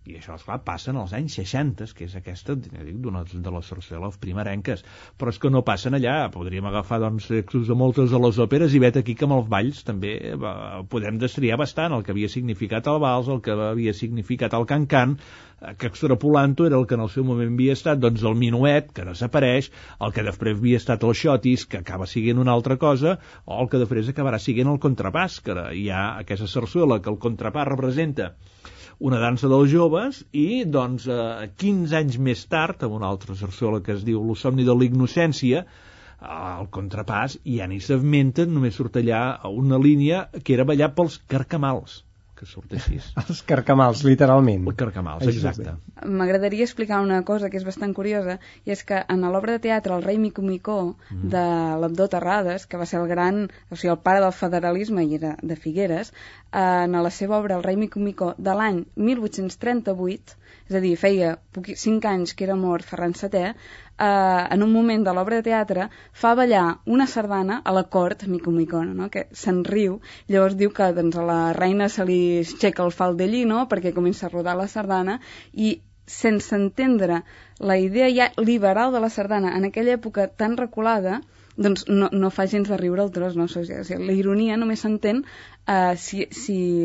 I 0.07 0.15
això, 0.15 0.37
esclar, 0.37 0.55
passa 0.63 0.91
en 0.93 0.97
els 1.01 1.11
anys 1.17 1.33
60, 1.39 1.85
que 1.97 2.05
és 2.05 2.13
aquesta, 2.15 2.53
dic, 2.55 2.75
d'una 3.03 3.25
de 3.27 3.51
les 3.51 3.71
sarsueles 3.71 4.15
primerenques. 4.21 4.83
Però 5.19 5.33
és 5.33 5.39
que 5.43 5.51
no 5.51 5.63
passen 5.67 5.97
allà. 5.97 6.15
Podríem 6.31 6.69
agafar, 6.69 7.01
doncs, 7.03 7.27
textos 7.31 7.67
de 7.67 7.75
moltes 7.81 8.13
de 8.13 8.21
les 8.23 8.39
òperes 8.45 8.75
i 8.77 8.81
vet 8.83 8.99
aquí 9.01 9.17
que 9.19 9.27
amb 9.27 9.35
els 9.39 9.49
balls 9.51 9.81
també 9.87 10.13
va, 10.39 10.53
podem 10.93 11.19
destriar 11.19 11.57
bastant 11.59 11.97
el 11.97 12.05
que 12.07 12.15
havia 12.15 12.31
significat 12.31 12.87
el 12.87 13.01
vals, 13.03 13.27
el 13.33 13.41
que 13.43 13.57
havia 13.67 13.95
significat 13.97 14.55
el 14.55 14.67
cancan, 14.69 15.17
eh, 15.17 15.75
que 15.81 15.91
extrapolant-ho 15.91 16.69
era 16.69 16.79
el 16.79 16.87
que 16.87 16.95
en 16.95 17.03
el 17.03 17.11
seu 17.11 17.27
moment 17.27 17.51
havia 17.57 17.75
estat 17.75 17.99
doncs, 17.99 18.23
el 18.31 18.39
minuet, 18.39 18.93
que 18.95 19.07
desapareix, 19.09 19.71
el 20.07 20.15
que 20.15 20.27
després 20.29 20.55
havia 20.61 20.79
estat 20.83 21.03
el 21.03 21.17
xotis, 21.23 21.67
que 21.67 21.83
acaba 21.83 22.07
siguent 22.07 22.39
una 22.45 22.55
altra 22.55 22.79
cosa, 22.79 23.17
o 23.43 23.59
el 23.59 23.67
que 23.73 23.83
després 23.83 24.13
acabarà 24.15 24.39
siguent 24.39 24.71
el 24.71 24.79
contrapàs, 24.87 25.41
que 25.43 25.59
hi 25.81 25.89
ha 25.91 26.07
aquesta 26.23 26.47
sarsuela 26.47 27.01
que 27.03 27.11
el 27.11 27.19
contrapàs 27.27 27.73
representa 27.73 28.31
una 28.99 29.19
dansa 29.21 29.49
dels 29.51 29.69
joves 29.69 30.23
i 30.33 30.63
doncs 30.65 31.05
eh, 31.11 31.49
15 31.63 31.97
anys 31.99 32.17
més 32.29 32.45
tard 32.49 32.81
amb 32.87 32.97
una 32.97 33.11
altra 33.11 33.35
sarsuela 33.37 33.81
que 33.85 33.93
es 33.93 34.03
diu 34.07 34.23
Lo 34.25 34.35
somni 34.35 34.65
de 34.65 34.73
la 34.73 34.87
innocència 34.87 35.65
al 36.17 36.65
contrapàs 36.73 37.37
ja 37.45 37.67
ni 37.69 37.77
s'esmenten, 37.83 38.49
només 38.53 38.75
surt 38.79 38.97
allà 38.97 39.21
una 39.51 39.77
línia 39.77 40.25
que 40.41 40.57
era 40.57 40.65
ballar 40.65 40.95
pels 40.97 41.19
carcamals 41.29 42.01
que 42.37 42.47
surt 42.49 42.73
així. 42.77 42.99
Els 43.23 43.41
carcamals, 43.49 44.03
literalment. 44.07 44.65
Els 44.69 44.79
carcamals, 44.79 45.25
exacte. 45.31 45.73
M'agradaria 46.19 46.67
explicar 46.67 47.01
una 47.03 47.19
cosa 47.27 47.49
que 47.51 47.59
és 47.59 47.65
bastant 47.67 47.95
curiosa, 47.97 48.37
i 48.65 48.75
és 48.75 48.83
que 48.87 49.01
en 49.13 49.25
l'obra 49.25 49.57
de 49.57 49.63
teatre 49.67 49.95
El 49.97 50.05
rei 50.05 50.19
Mico 50.21 50.45
Micó, 50.45 50.79
mm. 51.09 51.29
de 51.33 51.45
l'Abdó 51.83 52.09
Terrades, 52.13 52.67
que 52.69 52.79
va 52.81 52.89
ser 52.89 53.01
el 53.01 53.09
gran, 53.11 53.45
o 53.71 53.75
sigui, 53.75 53.91
el 53.93 54.01
pare 54.07 54.23
del 54.23 54.35
federalisme 54.39 55.05
i 55.05 55.17
era 55.19 55.35
de 55.41 55.59
Figueres, 55.59 56.13
eh, 56.51 56.83
en 56.85 56.99
la 57.07 57.13
seva 57.21 57.39
obra 57.41 57.57
El 57.57 57.65
rei 57.65 57.79
Mico 57.79 58.03
Micó 58.03 58.33
de 58.37 58.57
l'any 58.61 58.83
1838, 58.95 60.37
és 60.67 60.75
a 60.75 60.81
dir, 60.83 60.95
feia 60.99 61.37
5 61.55 62.09
anys 62.11 62.33
que 62.35 62.43
era 62.47 62.55
mort 62.59 62.85
Ferran 62.85 63.15
VII, 63.15 63.53
eh, 63.97 64.43
en 64.55 64.63
un 64.63 64.71
moment 64.71 65.03
de 65.05 65.13
l'obra 65.15 65.39
de 65.39 65.47
teatre 65.47 65.87
fa 66.11 66.33
ballar 66.35 66.65
una 66.85 67.07
sardana 67.07 67.61
a 67.63 67.73
la 67.73 67.83
cort 67.83 68.27
Mico 68.27 68.51
Micona, 68.51 68.93
no? 68.93 69.09
que 69.09 69.27
se'n 69.31 69.63
riu, 69.65 69.99
llavors 70.27 70.57
diu 70.59 70.73
que 70.75 70.91
doncs, 70.93 71.17
a 71.17 71.25
la 71.25 71.41
reina 71.57 71.89
se 71.89 72.05
li 72.05 72.21
aixeca 72.43 72.85
el 72.85 72.91
faldellí 72.91 73.45
no? 73.45 73.65
perquè 73.71 73.93
comença 73.95 74.27
a 74.27 74.33
rodar 74.33 74.57
la 74.59 74.67
sardana 74.67 75.19
i 75.53 75.77
sense 76.07 76.55
entendre 76.55 77.23
la 77.59 77.77
idea 77.77 78.07
ja 78.15 78.31
liberal 78.37 78.93
de 78.93 79.01
la 79.03 79.09
sardana 79.09 79.57
en 79.57 79.65
aquella 79.67 79.97
època 79.97 80.27
tan 80.27 80.55
reculada, 80.57 81.21
doncs 81.57 81.87
no, 81.89 82.07
no 82.11 82.29
fa 82.29 82.45
gens 82.47 82.69
de 82.69 82.77
riure 82.77 83.03
el 83.03 83.11
tros, 83.11 83.35
no? 83.35 83.47
O 83.47 83.49
sigui, 83.49 83.97
la 84.05 84.15
ironia 84.15 84.57
només 84.61 84.85
s'entén 84.85 85.23
eh, 85.67 85.95
si 85.97 86.27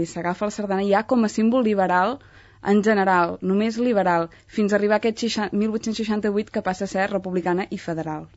s'agafa 0.09 0.47
si 0.47 0.51
la 0.51 0.57
sardana 0.57 0.87
ja 0.89 1.05
com 1.07 1.23
a 1.23 1.31
símbol 1.31 1.63
liberal 1.69 2.19
en 2.63 2.83
general, 2.87 3.39
només 3.43 3.79
liberal, 3.79 4.29
fins 4.47 4.73
a 4.73 4.79
arribar 4.79 5.01
a 5.01 5.03
aquest 5.03 5.25
1868 5.53 6.53
que 6.53 6.63
passa 6.63 6.85
a 6.87 6.93
ser 6.95 7.11
republicana 7.11 7.67
i 7.71 7.79
federal. 7.79 8.29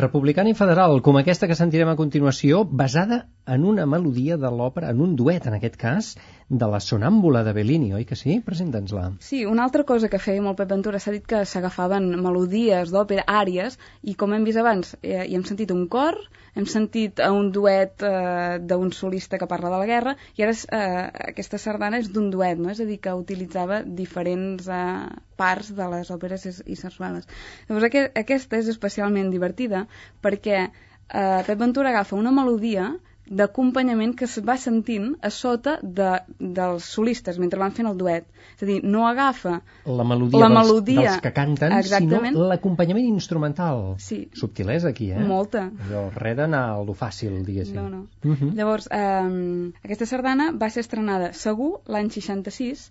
Republicana 0.00 0.48
i 0.48 0.54
federal, 0.56 1.02
com 1.04 1.18
aquesta 1.20 1.46
que 1.48 1.56
sentirem 1.58 1.90
a 1.92 1.96
continuació, 1.96 2.62
basada 2.82 3.18
en 3.56 3.66
una 3.72 3.84
melodia 3.84 4.38
de 4.40 4.48
l'òpera, 4.48 4.88
en 4.94 5.02
un 5.04 5.16
duet, 5.16 5.46
en 5.50 5.58
aquest 5.58 5.76
cas, 5.76 6.14
de 6.52 6.66
la 6.68 6.80
sonàmbula 6.84 7.40
de 7.46 7.54
Bellini, 7.56 7.94
oi 7.96 8.04
que 8.04 8.16
sí? 8.18 8.36
Presenta'ns-la. 8.44 9.06
Sí, 9.24 9.44
una 9.48 9.64
altra 9.64 9.86
cosa 9.88 10.10
que 10.12 10.20
feia 10.20 10.42
molt 10.44 10.58
Pep 10.58 10.68
Ventura 10.68 10.98
s'ha 11.00 11.14
dit 11.14 11.24
que 11.24 11.46
s'agafaven 11.48 12.10
melodies 12.20 12.92
d'òpera, 12.92 13.24
àries, 13.40 13.78
i 14.04 14.14
com 14.20 14.34
hem 14.36 14.44
vist 14.44 14.60
abans, 14.60 14.92
eh, 15.00 15.22
hi 15.24 15.38
hem 15.38 15.46
sentit 15.48 15.72
un 15.72 15.86
cor, 15.94 16.18
hem 16.52 16.66
sentit 16.68 17.22
un 17.24 17.48
duet 17.56 18.04
eh, 18.04 18.58
d'un 18.68 18.92
solista 18.92 19.40
que 19.40 19.48
parla 19.48 19.70
de 19.72 19.80
la 19.80 19.88
guerra, 19.88 20.14
i 20.36 20.44
ara 20.44 20.52
eh, 20.52 21.06
aquesta 21.32 21.60
sardana 21.62 22.02
és 22.02 22.12
d'un 22.12 22.28
duet, 22.34 22.60
no? 22.60 22.68
és 22.74 22.82
a 22.84 22.88
dir, 22.88 22.98
que 23.00 23.16
utilitzava 23.16 23.80
diferents 24.02 24.68
eh, 24.68 24.84
parts 25.40 25.72
de 25.78 25.88
les 25.94 26.12
òperes 26.12 26.44
i, 26.50 26.52
i 26.74 26.76
sarsueles. 26.76 27.30
Llavors, 27.70 27.88
aquest, 27.88 28.12
aquesta 28.26 28.60
és 28.60 28.68
especialment 28.74 29.32
divertida 29.32 29.86
perquè 30.20 30.66
eh, 30.68 31.40
Pep 31.48 31.56
Ventura 31.56 31.94
agafa 31.96 32.20
una 32.20 32.34
melodia 32.42 32.90
d'acompanyament 33.26 34.14
que 34.18 34.26
es 34.26 34.34
va 34.44 34.56
sentint 34.58 35.12
a 35.22 35.30
sota 35.30 35.76
de, 35.82 36.10
dels 36.38 36.88
solistes 36.96 37.38
mentre 37.38 37.60
van 37.62 37.74
fent 37.76 37.88
el 37.88 37.96
duet. 38.00 38.26
És 38.56 38.64
a 38.64 38.68
dir, 38.68 38.80
no 38.84 39.06
agafa 39.08 39.60
la 39.86 40.04
melodia, 40.04 40.42
la 40.42 40.48
dels, 40.48 40.58
melodia 40.58 41.06
dels 41.06 41.22
que 41.24 41.32
canten, 41.36 41.76
exactament. 41.78 42.34
sinó 42.34 42.48
l'acompanyament 42.50 43.06
instrumental. 43.08 43.94
Sí. 44.02 44.24
Subtilesa 44.38 44.90
aquí, 44.90 45.12
eh? 45.12 45.22
Molta. 45.22 45.68
Allò, 45.86 46.08
res 46.18 46.36
d'anar 46.36 46.64
a 46.74 46.82
lo 46.82 46.96
fàcil, 46.98 47.38
diguéssim. 47.46 47.78
No, 47.78 47.88
no. 47.88 48.06
Uh 48.24 48.36
-huh. 48.36 48.52
Llavors, 48.58 48.88
eh, 48.90 49.72
aquesta 49.82 50.06
sardana 50.06 50.52
va 50.52 50.70
ser 50.70 50.80
estrenada 50.80 51.32
segur 51.32 51.80
l'any 51.86 52.10
66 52.10 52.90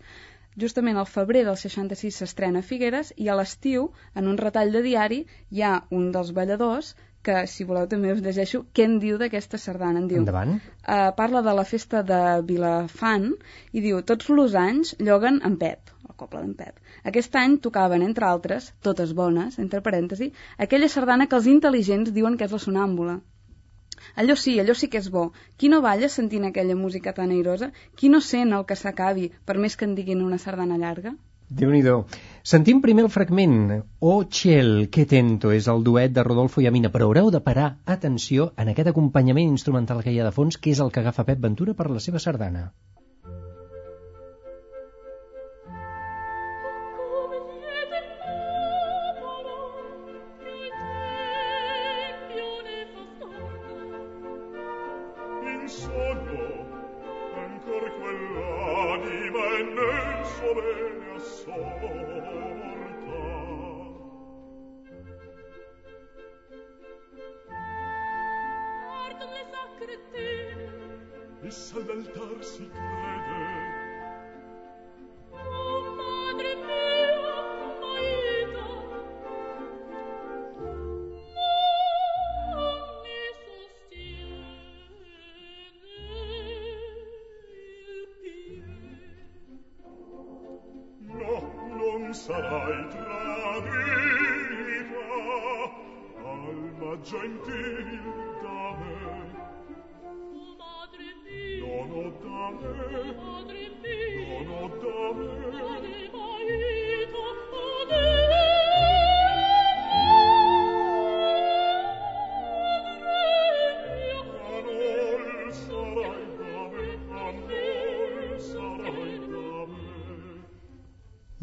Justament 0.62 0.98
al 0.98 1.08
febrer 1.08 1.46
del 1.48 1.56
66 1.56 2.18
s'estrena 2.22 2.60
a 2.60 2.62
Figueres 2.62 3.14
i 3.16 3.30
a 3.30 3.36
l'estiu, 3.40 3.86
en 4.16 4.28
un 4.28 4.38
retall 4.42 4.74
de 4.76 4.82
diari, 4.82 5.26
hi 5.50 5.62
ha 5.62 5.84
un 6.00 6.12
dels 6.12 6.34
balladors 6.34 6.96
que, 7.28 7.36
si 7.54 7.66
voleu, 7.70 7.88
també 7.92 8.12
us 8.14 8.22
llegeixo 8.26 8.62
què 8.78 8.86
en 8.90 8.98
diu 9.04 9.18
d'aquesta 9.22 9.60
sardana. 9.62 10.02
En 10.02 10.08
diu, 10.12 10.20
Endavant. 10.22 10.54
Uh, 10.82 11.10
parla 11.18 11.42
de 11.46 11.56
la 11.60 11.66
festa 11.72 12.02
de 12.12 12.20
Vilafant 12.48 13.28
i 13.72 13.84
diu, 13.86 14.02
tots 14.12 14.30
els 14.36 14.56
anys 14.62 14.94
lloguen 15.00 15.42
en 15.50 15.58
Pep, 15.64 15.94
el 16.10 16.16
poble 16.24 16.44
d'en 16.44 16.54
Pep. 16.62 16.80
Aquest 17.12 17.38
any 17.44 17.58
tocaven, 17.68 18.06
entre 18.08 18.30
altres, 18.30 18.72
totes 18.90 19.14
bones, 19.22 19.60
entre 19.66 19.84
parèntesi, 19.88 20.32
aquella 20.68 20.90
sardana 20.96 21.28
que 21.28 21.38
els 21.40 21.50
intel·ligents 21.56 22.14
diuen 22.18 22.38
que 22.38 22.50
és 22.50 22.58
la 22.58 22.64
sonàmbula. 22.68 23.20
Allò 24.22 24.36
sí, 24.36 24.58
allò 24.60 24.74
sí 24.78 24.90
que 24.90 24.98
és 24.98 25.10
bo. 25.14 25.28
Qui 25.58 25.70
no 25.70 25.82
balla 25.86 26.10
sentint 26.10 26.48
aquella 26.50 26.76
música 26.76 27.14
tan 27.14 27.34
airosa? 27.36 27.70
Qui 27.96 28.10
no 28.10 28.22
sent 28.22 28.56
el 28.58 28.66
que 28.66 28.80
s'acabi, 28.80 29.30
per 29.46 29.60
més 29.62 29.78
que 29.78 29.86
en 29.86 29.94
diguin 30.00 30.26
una 30.26 30.42
sardana 30.42 30.80
llarga? 30.82 31.14
déu 31.52 31.72
nhi 31.72 31.82
Sentim 32.44 32.80
primer 32.82 33.04
el 33.06 33.12
fragment 33.14 33.58
O 34.00 34.14
Txell, 34.26 34.88
que 34.90 35.04
tento, 35.06 35.52
és 35.54 35.68
el 35.70 35.84
duet 35.86 36.14
de 36.16 36.24
Rodolfo 36.26 36.64
i 36.64 36.66
Amina, 36.66 36.90
però 36.90 37.06
haureu 37.06 37.30
de 37.30 37.42
parar 37.48 37.68
atenció 37.86 38.48
en 38.58 38.72
aquest 38.72 38.90
acompanyament 38.90 39.52
instrumental 39.54 40.02
que 40.02 40.10
hi 40.10 40.18
ha 40.20 40.26
de 40.26 40.34
fons, 40.34 40.58
que 40.58 40.72
és 40.74 40.82
el 40.82 40.90
que 40.90 41.04
agafa 41.04 41.28
Pep 41.28 41.44
Ventura 41.44 41.76
per 41.78 41.92
la 41.92 42.02
seva 42.02 42.24
sardana. 42.24 42.72
Sogno 55.72 56.48
ancor 57.44 57.86
quell'anima 58.00 59.44
è 59.60 59.62
nel 59.78 60.26
suo 60.34 60.54
bene 60.58 61.01
So. 61.22 62.81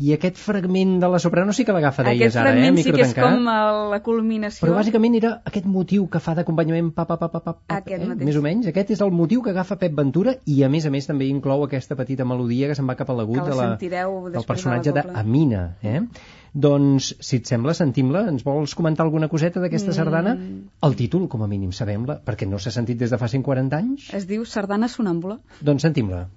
I 0.09 0.15
aquest 0.17 0.39
fragment 0.41 0.95
de 1.03 1.09
la 1.13 1.19
soprano 1.23 1.53
sí 1.57 1.67
que 1.69 1.75
l'agafa, 1.77 2.05
deies 2.07 2.31
Aquest 2.31 2.41
ara, 2.41 2.53
eh? 2.55 2.63
fragment 2.63 2.81
sí 2.85 2.95
que 2.95 3.05
és 3.05 3.15
com 3.19 3.49
eh, 3.53 3.57
la 3.93 4.01
culminació. 4.07 4.65
Però 4.65 4.77
bàsicament 4.79 5.19
era 5.19 5.35
aquest 5.51 5.69
motiu 5.69 6.07
que 6.13 6.23
fa 6.25 6.35
d'acompanyament 6.39 6.91
pa, 6.97 7.05
pa, 7.11 7.19
pa, 7.21 7.29
pa, 7.33 7.43
pa, 7.45 7.55
pa, 7.59 7.79
Aquest 7.83 8.07
eh? 8.07 8.17
més 8.31 8.39
o 8.41 8.45
menys. 8.45 8.71
Aquest 8.73 8.95
és 8.97 9.05
el 9.05 9.13
motiu 9.13 9.45
que 9.45 9.53
agafa 9.55 9.77
Pep 9.81 9.95
Ventura 9.99 10.37
i 10.47 10.63
a 10.65 10.73
més 10.73 10.87
a 10.89 10.95
més 10.95 11.09
també 11.11 11.29
inclou 11.29 11.67
aquesta 11.67 11.99
petita 11.99 12.27
melodia 12.29 12.71
que 12.71 12.79
se'n 12.79 12.89
va 12.89 12.97
cap 12.99 13.11
a 13.11 13.19
l'agut 13.21 13.43
la 13.43 13.49
de 13.51 13.61
la, 13.61 13.69
del 14.33 14.49
personatge 14.49 14.95
de 14.97 15.05
d'Amina. 15.13 15.65
Eh? 15.83 16.01
Doncs, 16.55 17.13
si 17.21 17.39
et 17.43 17.47
sembla, 17.51 17.75
sentim-la. 17.77 18.25
Ens 18.33 18.43
vols 18.47 18.75
comentar 18.79 19.05
alguna 19.05 19.29
coseta 19.29 19.61
d'aquesta 19.61 19.93
Mm. 19.93 19.99
sardana? 19.99 20.33
El 20.89 20.97
títol, 20.97 21.29
com 21.29 21.43
a 21.43 21.47
mínim, 21.47 21.73
sabem-la, 21.73 22.21
perquè 22.25 22.49
no 22.49 22.59
s'ha 22.59 22.73
sentit 22.75 22.99
des 22.99 23.11
de 23.11 23.19
fa 23.19 23.29
140 23.29 23.77
anys. 23.77 24.09
Es 24.15 24.27
diu 24.27 24.45
Sardana 24.45 24.89
Sonàmbula. 24.89 25.39
Doncs 25.61 25.83
sentim-la. 25.83 26.29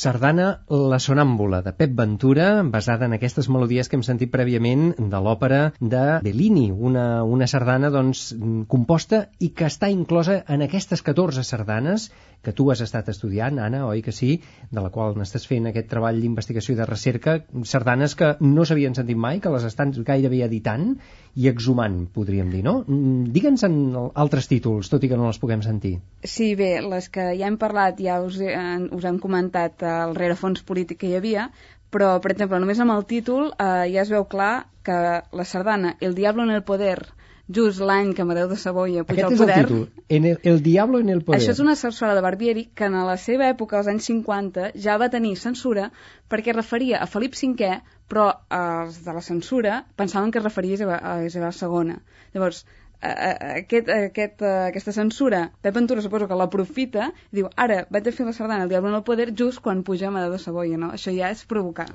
Sardana 0.00 0.44
La 0.70 0.96
Sonàmbula, 1.04 1.58
de 1.60 1.74
Pep 1.76 1.90
Ventura, 1.96 2.46
basada 2.74 3.04
en 3.04 3.12
aquestes 3.16 3.50
melodies 3.52 3.90
que 3.90 3.98
hem 3.98 4.04
sentit 4.06 4.30
prèviament 4.32 4.94
de 4.96 5.18
l'òpera 5.26 5.58
de 5.94 6.04
Bellini, 6.24 6.70
una, 6.90 7.04
una 7.36 7.48
sardana 7.52 7.90
doncs, 7.92 8.22
composta 8.74 9.26
i 9.44 9.50
que 9.52 9.68
està 9.68 9.90
inclosa 9.92 10.38
en 10.56 10.64
aquestes 10.64 11.04
14 11.04 11.44
sardanes 11.44 12.08
que 12.42 12.52
tu 12.56 12.70
has 12.72 12.80
estat 12.84 13.08
estudiant, 13.12 13.58
Anna, 13.60 13.82
oi 13.86 14.00
que 14.02 14.12
sí, 14.16 14.30
de 14.70 14.82
la 14.82 14.90
qual 14.94 15.16
n'estàs 15.18 15.46
fent 15.48 15.68
aquest 15.70 15.90
treball 15.90 16.20
d'investigació 16.22 16.74
i 16.74 16.78
de 16.78 16.86
recerca, 16.88 17.36
sardanes 17.68 18.16
que 18.16 18.32
no 18.40 18.64
s'havien 18.64 18.96
sentit 18.96 19.18
mai, 19.20 19.40
que 19.44 19.52
les 19.52 19.66
estan 19.68 19.92
gairebé 20.06 20.42
editant 20.46 20.94
i 21.36 21.50
exhumant, 21.50 22.06
podríem 22.14 22.48
dir, 22.52 22.62
no? 22.66 22.80
Digue'ns 22.88 23.66
en 23.68 23.76
altres 24.14 24.48
títols, 24.50 24.88
tot 24.92 25.04
i 25.04 25.10
que 25.12 25.18
no 25.20 25.28
les 25.28 25.40
puguem 25.42 25.64
sentir. 25.66 25.98
Sí, 26.24 26.54
bé, 26.56 26.72
les 26.84 27.10
que 27.12 27.30
ja 27.36 27.50
hem 27.50 27.60
parlat, 27.60 28.00
ja 28.00 28.20
us, 28.24 28.40
he, 28.40 28.54
us 28.96 29.04
han 29.04 29.20
comentat 29.22 29.84
el 29.86 30.16
rerefons 30.16 30.64
polític 30.66 31.02
que 31.02 31.12
hi 31.12 31.20
havia, 31.20 31.50
però, 31.90 32.16
per 32.22 32.32
exemple, 32.32 32.60
només 32.62 32.80
amb 32.80 32.94
el 32.94 33.06
títol 33.10 33.50
eh, 33.50 33.86
ja 33.92 34.04
es 34.04 34.10
veu 34.12 34.24
clar 34.30 34.66
que 34.86 34.98
la 35.36 35.44
sardana 35.44 35.96
El 36.00 36.14
diablo 36.14 36.44
en 36.46 36.50
el 36.54 36.62
poder, 36.62 37.10
just 37.56 37.82
l'any 37.82 38.12
que 38.14 38.22
Amadeu 38.22 38.48
de 38.50 38.56
Savoia 38.60 39.04
puja 39.04 39.26
Aquest 39.26 39.28
al 39.28 39.34
és 39.34 39.40
el 39.40 39.46
poder... 39.46 39.66
títol, 39.66 40.04
en 40.16 40.28
el, 40.30 40.38
el 40.52 40.62
Diablo 40.62 41.00
en 41.02 41.08
el 41.14 41.22
poder. 41.26 41.40
Això 41.40 41.54
és 41.54 41.62
una 41.64 41.76
sarsuela 41.78 42.14
de 42.18 42.24
Barbieri 42.24 42.66
que 42.74 42.88
en 42.88 42.98
la 43.06 43.16
seva 43.20 43.48
època, 43.50 43.78
als 43.80 43.90
anys 43.92 44.10
50, 44.10 44.70
ja 44.86 44.98
va 45.02 45.10
tenir 45.12 45.34
censura 45.40 45.90
perquè 46.30 46.54
referia 46.56 47.00
a 47.02 47.08
Felip 47.10 47.34
V, 47.34 47.72
però 48.10 48.28
els 48.60 49.00
de 49.06 49.16
la 49.16 49.22
censura 49.22 49.84
pensaven 49.96 50.30
que 50.30 50.38
es 50.42 50.46
referia 50.46 50.98
a 50.98 51.16
Isabel, 51.26 51.54
II. 51.54 51.98
Llavors, 52.34 52.64
aquest, 53.00 53.88
aquest, 53.88 54.42
aquesta 54.42 54.92
censura, 54.92 55.40
Pep 55.62 55.74
Ventura 55.74 56.02
suposo 56.04 56.28
que 56.28 56.36
l'aprofita 56.36 57.10
i 57.32 57.40
diu, 57.40 57.48
ara 57.56 57.82
vaig 57.90 58.08
a 58.08 58.12
fer 58.12 58.26
la 58.28 58.34
sardana 58.36 58.64
el 58.66 58.72
Diablo 58.72 58.90
en 58.92 58.98
el 59.00 59.04
poder 59.06 59.30
just 59.36 59.60
quan 59.64 59.82
puja 59.82 60.08
Amadeu 60.08 60.32
de 60.34 60.38
Savoia, 60.42 60.76
no? 60.78 60.92
Això 60.92 61.14
ja 61.16 61.30
és 61.32 61.44
provocar. 61.48 61.88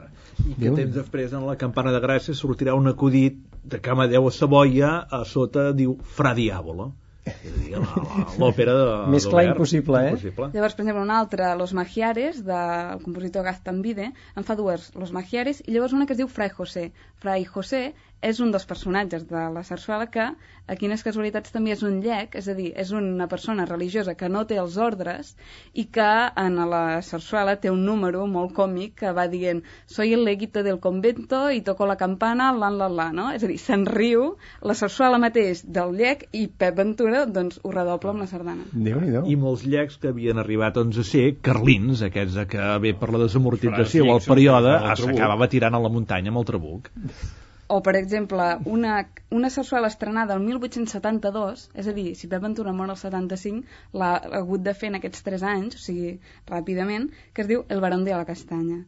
I 0.45 0.55
que 0.59 0.71
temps 0.73 0.95
després 0.95 1.33
en 1.33 1.45
la 1.47 1.57
campana 1.61 1.93
de 1.95 2.01
Gràcia 2.03 2.33
sortirà 2.35 2.73
un 2.75 2.87
acudit 2.91 3.37
de 3.63 3.79
que 3.81 3.89
Amadeu 3.93 4.27
a 4.27 4.31
Savoia 4.31 4.95
a 5.09 5.23
sota 5.25 5.71
diu 5.73 5.97
Fra 6.03 6.33
a 6.33 6.61
la- 6.61 6.91
l'òpera 8.37 8.73
de 8.77 8.83
Més 9.15 9.25
clar 9.25 9.45
impossible, 9.47 9.97
eh? 9.97 10.09
impossible. 10.13 10.49
Llavors, 10.53 10.75
per 10.77 10.83
exemple, 10.83 11.01
una 11.01 11.15
altra, 11.19 11.55
Los 11.57 11.73
Magiares, 11.73 12.43
del 12.45 13.01
compositor 13.01 13.43
Gaztambide, 13.47 14.11
en 14.35 14.43
fa 14.45 14.53
dues, 14.55 14.91
Los 14.93 15.11
Magiares, 15.11 15.63
i 15.65 15.73
llavors 15.73 15.93
una 15.97 16.05
que 16.05 16.13
es 16.13 16.19
diu 16.21 16.27
Fray 16.29 16.49
José. 16.53 16.91
Fray 17.23 17.45
José 17.45 17.95
és 18.21 18.39
un 18.41 18.51
dels 18.53 18.65
personatges 18.65 19.25
de 19.29 19.41
la 19.53 19.63
sarsuela 19.63 20.07
que, 20.11 20.25
a 20.65 20.75
quines 20.79 21.03
casualitats 21.05 21.53
també 21.53 21.73
és 21.75 21.83
un 21.85 21.99
llec, 22.01 22.35
és 22.39 22.47
a 22.49 22.55
dir, 22.57 22.71
és 22.81 22.91
una 22.95 23.27
persona 23.29 23.67
religiosa 23.69 24.15
que 24.17 24.29
no 24.29 24.45
té 24.49 24.57
els 24.57 24.77
ordres 24.81 25.35
i 25.73 25.85
que 25.93 26.07
en 26.41 26.57
la 26.71 27.01
sarsuela 27.05 27.55
té 27.61 27.69
un 27.69 27.83
número 27.85 28.25
molt 28.25 28.55
còmic 28.57 28.95
que 29.03 29.11
va 29.13 29.27
dient 29.29 29.61
soy 29.85 30.15
el 30.17 30.25
leguito 30.25 30.63
del 30.65 30.79
convento 30.81 31.43
i 31.53 31.61
toco 31.61 31.85
la 31.85 31.97
campana, 32.01 32.51
la 32.51 32.71
la 32.73 32.89
la, 32.89 33.11
no? 33.13 33.27
És 33.35 33.45
a 33.45 33.51
dir, 33.51 33.59
se'n 33.61 33.85
riu 33.85 34.31
la 34.65 34.73
sarsuela 34.73 35.21
mateix 35.21 35.61
del 35.77 35.93
llec 35.99 36.25
i 36.33 36.47
Pep 36.47 36.81
Ventura, 36.81 37.25
doncs, 37.29 37.61
ho 37.61 37.71
redobla 37.71 38.15
amb 38.15 38.25
la 38.25 38.29
sardana. 38.31 38.65
Déu-n'hi-do. 38.73 39.25
i 39.29 39.37
molts 39.39 39.65
llecs 39.69 39.99
que 40.01 40.09
havien 40.09 40.41
arribat 40.41 40.79
doncs, 40.79 40.97
a 40.97 41.05
ser 41.05 41.27
carlins, 41.45 42.01
aquests 42.09 42.41
de 42.41 42.49
que 42.49 42.67
bé 42.81 42.97
per 42.97 43.13
la 43.13 43.21
desamortització 43.27 44.09
o 44.09 44.17
el 44.17 44.25
període 44.25 44.77
s'acabava 44.97 45.51
tirant 45.51 45.77
a 45.77 45.83
la 45.85 45.93
muntanya 45.93 46.33
amb 46.33 46.41
el 46.41 46.53
trabuc. 46.53 46.93
O, 47.67 47.81
per 47.81 47.95
exemple, 47.97 48.43
una, 48.65 48.95
una 49.31 49.49
sarsuela 49.49 49.87
estrenada 49.91 50.35
el 50.37 50.43
1872, 50.45 51.63
és 51.81 51.87
a 51.89 51.93
dir, 51.97 52.11
si 52.19 52.27
Pep 52.29 52.43
Ventura 52.43 52.73
mor 52.79 52.91
al 52.93 52.99
75, 53.01 53.63
l'ha 54.01 54.11
hagut 54.39 54.61
de 54.67 54.73
fer 54.81 54.91
en 54.91 54.99
aquests 54.99 55.25
3 55.25 55.45
anys, 55.51 55.79
o 55.79 55.81
sigui, 55.85 56.11
ràpidament, 56.51 57.07
que 57.33 57.41
es 57.45 57.49
diu 57.49 57.63
El 57.75 57.81
barón 57.85 58.05
de 58.05 58.13
la 58.13 58.27
castanya. 58.29 58.83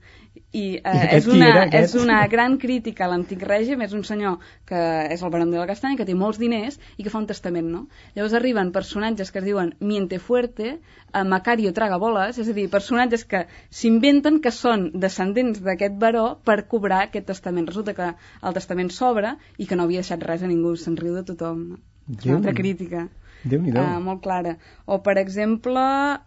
I, 0.51 0.63
eh, 0.77 0.81
aquest 0.83 1.13
és, 1.17 1.27
una, 1.33 1.47
era, 1.49 1.63
és 1.81 1.93
una 1.99 2.19
gran 2.31 2.57
crítica 2.61 3.05
a 3.05 3.09
l'antic 3.11 3.41
règim, 3.47 3.81
és 3.85 3.93
un 3.93 4.03
senyor 4.07 4.37
que 4.69 4.79
és 5.13 5.23
el 5.23 5.31
barón 5.33 5.51
de 5.51 5.57
la 5.59 5.67
castanya, 5.69 5.97
que 5.99 6.05
té 6.05 6.15
molts 6.15 6.39
diners 6.41 6.79
i 6.97 7.03
que 7.05 7.09
fa 7.13 7.19
un 7.21 7.27
testament, 7.29 7.67
no? 7.73 7.87
Llavors 8.15 8.33
arriben 8.39 8.71
personatges 8.75 9.31
que 9.31 9.39
es 9.39 9.45
diuen 9.45 9.73
Miente 9.79 10.19
Fuerte, 10.19 10.79
a 11.13 11.23
Macario 11.23 11.73
Tragaboles, 11.73 12.37
és 12.37 12.49
a 12.49 12.53
dir, 12.53 12.67
personatges 12.69 13.23
que 13.25 13.45
s'inventen 13.69 14.39
que 14.43 14.51
són 14.51 14.89
descendents 14.93 15.61
d'aquest 15.63 15.95
baró 16.01 16.25
per 16.43 16.67
cobrar 16.67 17.03
aquest 17.07 17.27
testament. 17.31 17.67
Resulta 17.67 17.93
que 17.97 18.11
el 18.41 18.53
testament 18.57 18.91
s'obre 18.91 19.35
i 19.57 19.65
que 19.65 19.75
no 19.75 19.83
havia 19.87 20.03
deixat 20.03 20.23
res 20.23 20.43
a 20.43 20.47
ningú, 20.51 20.75
se'n 20.75 20.97
riu 20.97 21.15
de 21.15 21.23
tothom. 21.23 21.63
No? 21.69 21.79
És 22.09 22.23
Déu- 22.23 22.29
una 22.35 22.37
altra 22.39 22.53
crítica 22.53 23.07
Déu-n'hi-do. 23.43 23.81
uh, 23.81 23.99
molt 24.03 24.21
clara. 24.23 24.57
O, 24.85 25.01
per 25.03 25.17
exemple, 25.17 25.81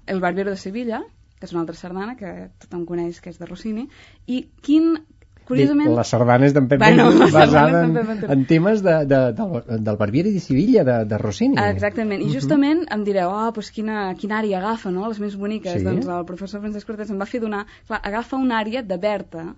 El 0.06 0.20
Barbero 0.20 0.50
de 0.50 0.56
Sevilla, 0.56 1.02
que 1.40 1.48
és 1.48 1.54
una 1.56 1.64
altra 1.64 1.78
sardana 1.78 2.18
que 2.18 2.50
tothom 2.60 2.84
coneix, 2.88 3.22
que 3.24 3.32
és 3.32 3.40
de 3.40 3.48
Rossini, 3.48 3.86
i 4.28 4.42
quin, 4.66 4.92
curiosament... 5.48 5.88
La 5.96 6.04
sardana 6.04 6.46
és 6.46 6.54
d'en 6.56 6.68
Pep 6.68 6.82
Bueno, 6.82 7.08
basada 7.32 7.82
en, 7.86 7.96
en 8.36 8.44
temes 8.50 8.84
de, 8.84 8.98
de, 9.08 9.20
del, 9.38 9.56
del 9.88 9.98
Barbieri 10.00 10.34
de 10.36 10.42
Sevilla, 10.44 10.84
de, 10.84 10.98
de 11.10 11.20
Rossini. 11.22 11.56
Exactament, 11.64 12.22
i 12.22 12.30
justament 12.34 12.84
em 12.92 13.06
direu, 13.08 13.32
ah, 13.32 13.48
doncs 13.56 13.72
quina, 13.74 14.10
quina 14.20 14.38
àrea 14.42 14.60
agafa, 14.60 14.92
no?, 14.94 15.08
les 15.08 15.22
més 15.24 15.38
boniques. 15.40 15.80
Sí. 15.80 15.86
Doncs 15.88 16.10
el 16.12 16.28
professor 16.28 16.62
Francesc 16.62 16.92
Cortés 16.92 17.10
em 17.10 17.20
va 17.20 17.28
fer 17.30 17.42
donar... 17.42 17.64
Clar, 17.88 18.02
agafa 18.12 18.38
una 18.38 18.60
àrea 18.60 18.84
de 18.86 19.00
Berta, 19.00 19.48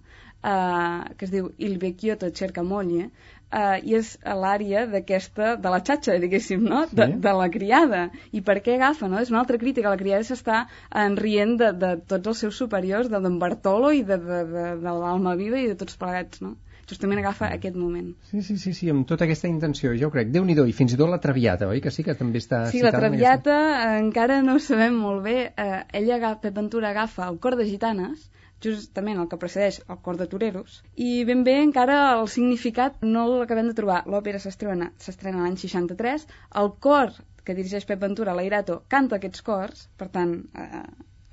eh, 0.43 1.15
que 1.17 1.25
es 1.29 1.31
diu 1.35 1.53
Il 1.59 1.79
Vecchiotto 1.79 2.31
cerca 2.35 2.63
moglie, 2.63 3.11
eh, 3.53 3.79
i 3.85 3.95
és 3.99 4.15
a 4.25 4.35
l'àrea 4.39 4.87
d'aquesta, 4.89 5.57
de 5.61 5.73
la 5.75 5.81
xatxa, 5.85 6.17
diguéssim, 6.23 6.65
no?, 6.65 6.87
de, 6.91 7.07
Sí. 7.07 7.19
de 7.27 7.33
la 7.41 7.49
criada. 7.51 8.03
I 8.33 8.41
per 8.41 8.59
què 8.65 8.77
agafa, 8.79 9.09
no? 9.09 9.21
És 9.21 9.31
una 9.31 9.41
altra 9.45 9.59
crítica, 9.59 9.91
la 9.93 10.01
criada 10.01 10.25
s'està 10.25 10.67
enrient 11.07 11.57
de, 11.61 11.73
de 11.85 11.95
tots 12.09 12.35
els 12.35 12.45
seus 12.47 12.57
superiors, 12.65 13.11
de 13.13 13.21
d'en 13.21 13.39
Bartolo 13.39 13.93
i 13.93 14.03
de, 14.03 14.19
de, 14.19 14.45
de, 14.57 14.67
de 14.83 14.99
l'Alma 15.05 15.37
Viva 15.37 15.61
i 15.61 15.69
de 15.69 15.79
tots 15.79 15.97
plegats, 15.97 16.41
no? 16.43 16.57
Justament 16.89 17.21
agafa 17.23 17.47
aquest 17.55 17.77
moment. 17.79 18.09
Sí, 18.29 18.43
sí, 18.43 18.57
sí, 18.59 18.73
sí, 18.75 18.89
amb 18.91 19.07
tota 19.09 19.25
aquesta 19.25 19.49
intenció, 19.49 19.93
jo 19.97 20.11
crec. 20.11 20.33
déu 20.35 20.45
nhi 20.45 20.57
I 20.69 20.73
fins 20.77 20.93
i 20.93 20.97
tot 20.97 21.09
la 21.09 21.21
Traviata, 21.23 21.69
oi? 21.69 21.81
Que 21.81 21.91
sí 21.91 22.03
que 22.03 22.15
també 22.15 22.39
està 22.43 22.67
Sí, 22.73 22.83
la 22.83 22.91
Traviata 22.91 23.55
eh, 23.95 24.01
encara 24.01 24.43
no 24.43 24.57
ho 24.57 24.59
sabem 24.59 24.95
molt 24.99 25.23
bé. 25.23 25.53
Eh, 25.57 25.85
ella, 26.01 26.17
agafa, 26.17 26.41
Pep 26.43 26.55
Ventura, 26.55 26.91
agafa 26.91 27.29
el 27.31 27.39
cor 27.39 27.57
de 27.57 27.65
gitanes, 27.71 28.29
justament 28.65 29.21
el 29.21 29.29
que 29.31 29.39
precedeix 29.43 29.81
el 29.89 29.99
cor 30.07 30.19
de 30.21 30.29
toreros, 30.35 30.81
i 30.95 31.25
ben 31.29 31.45
bé 31.49 31.59
encara 31.63 31.99
el 32.15 32.29
significat 32.35 33.03
no 33.05 33.27
l'acabem 33.31 33.71
de 33.71 33.77
trobar. 33.79 34.03
L'òpera 34.15 34.41
s'estrena 34.43 34.91
s'estrena 35.07 35.45
l'any 35.45 35.59
63, 35.65 36.27
el 36.63 36.73
cor 36.89 37.15
que 37.45 37.57
dirigeix 37.59 37.87
Pep 37.89 38.03
Ventura, 38.03 38.35
l'Airato, 38.39 38.83
canta 38.95 39.19
aquests 39.19 39.43
cors, 39.49 39.87
per 39.99 40.09
tant, 40.17 40.37
eh, 40.65 40.83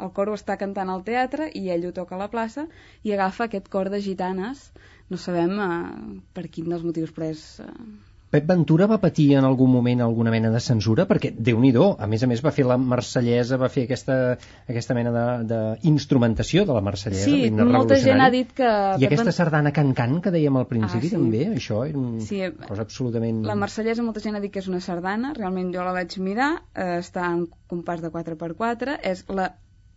el 0.06 0.14
cor 0.18 0.32
ho 0.32 0.38
està 0.40 0.56
cantant 0.58 0.90
al 0.90 1.06
teatre 1.08 1.50
i 1.60 1.68
ell 1.74 1.90
ho 1.90 1.96
toca 1.96 2.16
a 2.18 2.22
la 2.24 2.30
plaça 2.34 2.66
i 3.04 3.14
agafa 3.14 3.46
aquest 3.46 3.68
cor 3.74 3.92
de 3.94 4.02
gitanes, 4.06 4.70
no 5.10 5.18
sabem 5.22 5.58
eh, 5.66 5.72
per 6.34 6.48
quin 6.48 6.70
dels 6.74 6.86
motius, 6.88 7.16
però 7.16 7.34
és... 7.36 7.44
Eh, 7.66 8.09
Pep 8.30 8.46
Ventura 8.46 8.86
va 8.86 9.00
patir 9.02 9.32
en 9.40 9.46
algun 9.48 9.72
moment 9.74 10.04
alguna 10.06 10.30
mena 10.30 10.52
de 10.54 10.60
censura? 10.62 11.08
Perquè, 11.10 11.32
déu 11.34 11.58
nhi 11.62 11.72
a 11.74 12.08
més 12.10 12.24
a 12.24 12.28
més 12.30 12.44
va 12.46 12.52
fer 12.54 12.66
la 12.70 12.78
marsellesa, 12.78 13.58
va 13.58 13.70
fer 13.74 13.88
aquesta, 13.88 14.18
aquesta 14.70 14.94
mena 14.98 15.12
d'instrumentació 15.50 16.62
de, 16.62 16.70
de 16.70 16.76
la 16.78 16.84
marsellesa. 16.86 17.26
Sí, 17.26 17.50
molta 17.50 17.98
gent 18.04 18.22
ha 18.22 18.30
dit 18.30 18.52
que... 18.54 18.70
I 18.70 19.02
Pep 19.02 19.08
aquesta 19.10 19.34
sardana 19.34 19.74
can-can 19.74 20.20
que 20.22 20.34
dèiem 20.36 20.60
al 20.62 20.68
principi 20.70 21.08
Ah, 21.08 21.10
sí. 21.10 21.16
també, 21.16 21.42
això 21.56 21.82
era 21.88 21.98
una 21.98 22.22
Sí, 22.26 22.42
eh, 22.46 22.52
cosa 22.68 22.86
absolutament... 22.86 23.42
La 23.50 23.58
marsellesa 23.58 24.06
molta 24.06 24.22
gent 24.22 24.38
ha 24.38 24.44
dit 24.44 24.54
que 24.54 24.62
és 24.62 24.70
una 24.70 24.82
sardana, 24.84 25.34
realment 25.38 25.74
jo 25.74 25.86
la 25.86 25.96
vaig 25.98 26.20
mirar, 26.22 26.52
eh, 26.76 27.00
està 27.00 27.32
en 27.34 27.48
compàs 27.72 28.06
de 28.06 28.14
4x4, 28.14 29.00
és 29.10 29.26
la 29.34 29.50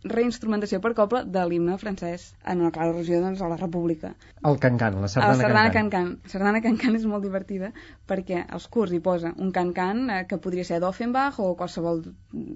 reinstrumentació 0.03 0.79
per 0.83 0.91
coble 0.97 1.23
de 1.35 1.43
l'himne 1.47 1.77
francès 1.79 2.25
en 2.53 2.59
una 2.63 2.71
clara 2.75 2.91
al·lusió 2.91 3.21
doncs, 3.23 3.41
a 3.41 3.49
la 3.51 3.57
República. 3.59 4.13
El 4.43 4.59
can-can, 4.59 4.97
la 4.99 5.07
La 5.07 5.07
sardana, 5.07 5.39
sardana 5.41 5.71
can-can. 5.71 5.91
can-can. 5.91 6.21
La 6.23 6.33
sardana 6.33 6.61
can-can 6.65 6.95
és 6.99 7.05
molt 7.05 7.23
divertida 7.23 7.71
perquè 8.07 8.43
als 8.49 8.67
curs 8.67 8.91
hi 8.91 8.99
posa 8.99 9.33
un 9.37 9.51
can-can 9.55 10.09
eh, 10.09 10.21
que 10.27 10.37
podria 10.37 10.67
ser 10.67 10.79
d'Offenbach 10.83 11.39
o 11.39 11.55
qualsevol 11.55 12.03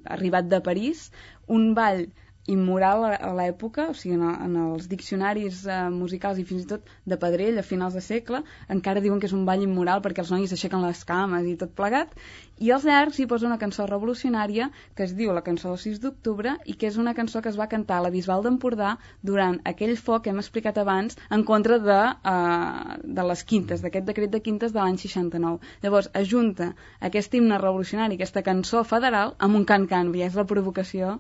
arribat 0.06 0.50
de 0.52 0.62
París, 0.62 1.12
un 1.48 1.74
ball 1.74 2.08
immoral 2.48 3.06
a 3.12 3.32
l'època, 3.38 3.90
o 3.92 3.96
sigui, 3.98 4.16
en, 4.16 4.24
en 4.48 4.58
els 4.64 4.88
diccionaris 4.92 5.64
eh, 5.68 5.78
musicals 5.94 6.40
i 6.40 6.46
fins 6.48 6.64
i 6.64 6.70
tot 6.74 6.92
de 7.06 7.20
Pedrell 7.20 7.60
a 7.60 7.66
finals 7.66 7.98
de 7.98 8.04
segle, 8.04 8.42
encara 8.74 9.04
diuen 9.04 9.20
que 9.20 9.28
és 9.30 9.36
un 9.36 9.46
ball 9.48 9.64
immoral 9.66 10.04
perquè 10.06 10.24
els 10.24 10.32
nois 10.34 10.54
aixequen 10.56 10.86
les 10.86 11.04
cames 11.08 11.48
i 11.48 11.58
tot 11.60 11.74
plegat, 11.76 12.14
i 12.58 12.72
als 12.74 12.88
llargs 12.90 13.20
hi 13.20 13.28
posa 13.30 13.46
una 13.46 13.60
cançó 13.62 13.86
revolucionària 13.86 14.70
que 14.98 15.06
es 15.06 15.12
diu 15.18 15.34
la 15.36 15.44
cançó 15.46 15.70
del 15.70 15.82
6 15.84 16.00
d'octubre 16.04 16.56
i 16.66 16.74
que 16.80 16.88
és 16.90 16.96
una 17.04 17.14
cançó 17.18 17.42
que 17.44 17.52
es 17.52 17.60
va 17.60 17.68
cantar 17.74 18.00
a 18.00 18.06
la 18.08 18.14
Bisbal 18.16 18.42
d'Empordà 18.46 18.96
durant 19.32 19.60
aquell 19.72 19.94
foc 20.08 20.24
que 20.26 20.34
hem 20.34 20.42
explicat 20.42 20.80
abans 20.82 21.20
en 21.38 21.44
contra 21.52 21.78
de, 21.84 22.00
uh, 22.32 22.96
de 23.20 23.28
les 23.32 23.44
quintes, 23.52 23.84
d'aquest 23.84 24.08
decret 24.10 24.34
de 24.34 24.42
quintes 24.48 24.74
de 24.74 24.82
l'any 24.82 24.98
69. 25.04 25.76
Llavors, 25.84 26.10
ajunta 26.24 26.72
aquest 27.12 27.38
himne 27.38 27.62
revolucionari, 27.62 28.18
aquesta 28.18 28.46
cançó 28.50 28.82
federal, 28.96 29.36
amb 29.38 29.62
un 29.62 29.68
can-can, 29.74 30.10
i 30.18 30.26
és 30.26 30.40
la 30.40 30.48
provocació 30.50 31.20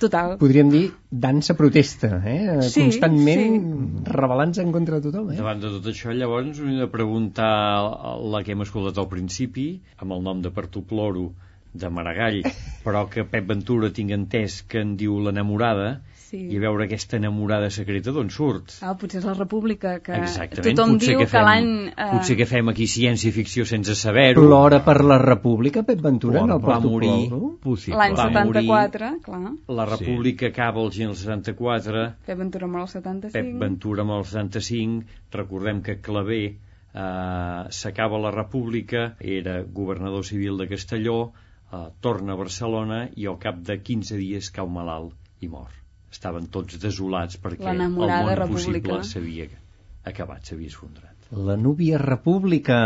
total. 0.00 0.36
Podríem 0.40 0.70
dir 0.72 0.84
dansa 1.10 1.56
protesta, 1.58 2.20
eh? 2.24 2.60
Sí, 2.66 2.84
constantment 2.84 4.04
rebel·lant-se 4.08 4.64
en 4.64 4.72
contra 4.74 5.00
de 5.00 5.08
tothom. 5.08 5.32
Eh? 5.32 5.38
Davant 5.40 5.62
de 5.62 5.72
tot 5.78 5.88
això, 5.92 6.14
llavors, 6.16 6.60
hem 6.60 6.78
de 6.80 6.88
preguntar 6.92 7.50
la 8.34 8.42
que 8.44 8.54
hem 8.54 8.64
escoltat 8.66 9.00
al 9.02 9.10
principi, 9.12 9.68
amb 10.02 10.16
el 10.16 10.24
nom 10.26 10.42
de 10.44 10.52
Pertuploro, 10.54 11.30
de 11.76 11.90
Maragall, 11.92 12.42
però 12.86 13.06
que 13.12 13.26
Pep 13.28 13.48
Ventura 13.52 13.92
tinc 13.94 14.14
entès 14.16 14.62
que 14.68 14.82
en 14.84 14.96
diu 15.00 15.18
l'enamorada, 15.24 15.98
Sí. 16.26 16.40
i 16.50 16.56
a 16.58 16.60
veure 16.64 16.88
aquesta 16.88 17.20
enamorada 17.20 17.68
secreta 17.70 18.10
d'on 18.14 18.32
surt. 18.34 18.72
Ah, 18.82 18.96
potser 18.98 19.20
és 19.20 19.26
la 19.28 19.34
República, 19.36 19.92
que 20.02 20.16
Exactament. 20.18 20.64
tothom 20.66 20.96
potser 20.96 21.12
diu 21.12 21.20
que, 21.22 21.28
que, 21.30 21.42
l'any... 21.48 21.68
eh, 21.92 22.08
potser 22.16 22.36
que 22.40 22.48
fem 22.50 22.72
aquí 22.72 22.88
ciència-ficció 22.90 23.66
sense 23.70 23.94
saber-ho. 24.00 24.42
Plora 24.42 24.80
per 24.88 24.96
la 25.06 25.20
República, 25.22 25.84
Pep 25.86 26.02
Ventura, 26.02 26.42
en 26.42 26.56
el 26.56 26.64
va 26.64 26.80
morir. 26.82 27.12
Possible. 27.62 28.00
L'any 28.00 28.18
va 28.18 28.26
74, 28.32 29.12
clar. 29.28 29.54
La 29.78 29.86
República 29.92 30.50
acaba 30.50 30.82
el 30.82 30.92
gener 30.98 31.14
del 31.14 31.20
74, 31.22 32.04
Pep 32.26 32.42
Ventura 32.42 32.72
mor 32.74 32.82
al 32.82 32.90
75. 32.96 33.38
Pep 33.38 33.62
Ventura 33.62 34.06
amb 34.08 34.18
el 34.18 34.28
75, 34.32 35.16
recordem 35.38 35.86
que 35.86 36.00
Clavé 36.02 36.42
eh, 36.50 37.62
s'acaba 37.70 38.18
la 38.26 38.34
República, 38.34 39.12
era 39.20 39.60
governador 39.62 40.26
civil 40.26 40.58
de 40.58 40.68
Castelló, 40.74 41.18
eh, 41.70 41.86
torna 42.00 42.34
a 42.34 42.42
Barcelona 42.44 43.04
i 43.14 43.30
al 43.30 43.38
cap 43.38 43.62
de 43.70 43.78
15 43.78 44.18
dies 44.26 44.50
cau 44.50 44.66
malalt 44.66 45.14
i 45.40 45.48
mor. 45.48 45.85
Estaven 46.16 46.48
tots 46.56 46.80
desolats 46.82 47.38
perquè 47.42 47.72
el 47.74 47.84
món 47.92 48.10
possible 48.54 49.02
s'havia 49.04 49.50
acabat, 50.06 50.46
s'havia 50.48 50.72
esfondrat. 50.72 51.12
La 51.34 51.56
núvia 51.58 51.98
república. 51.98 52.78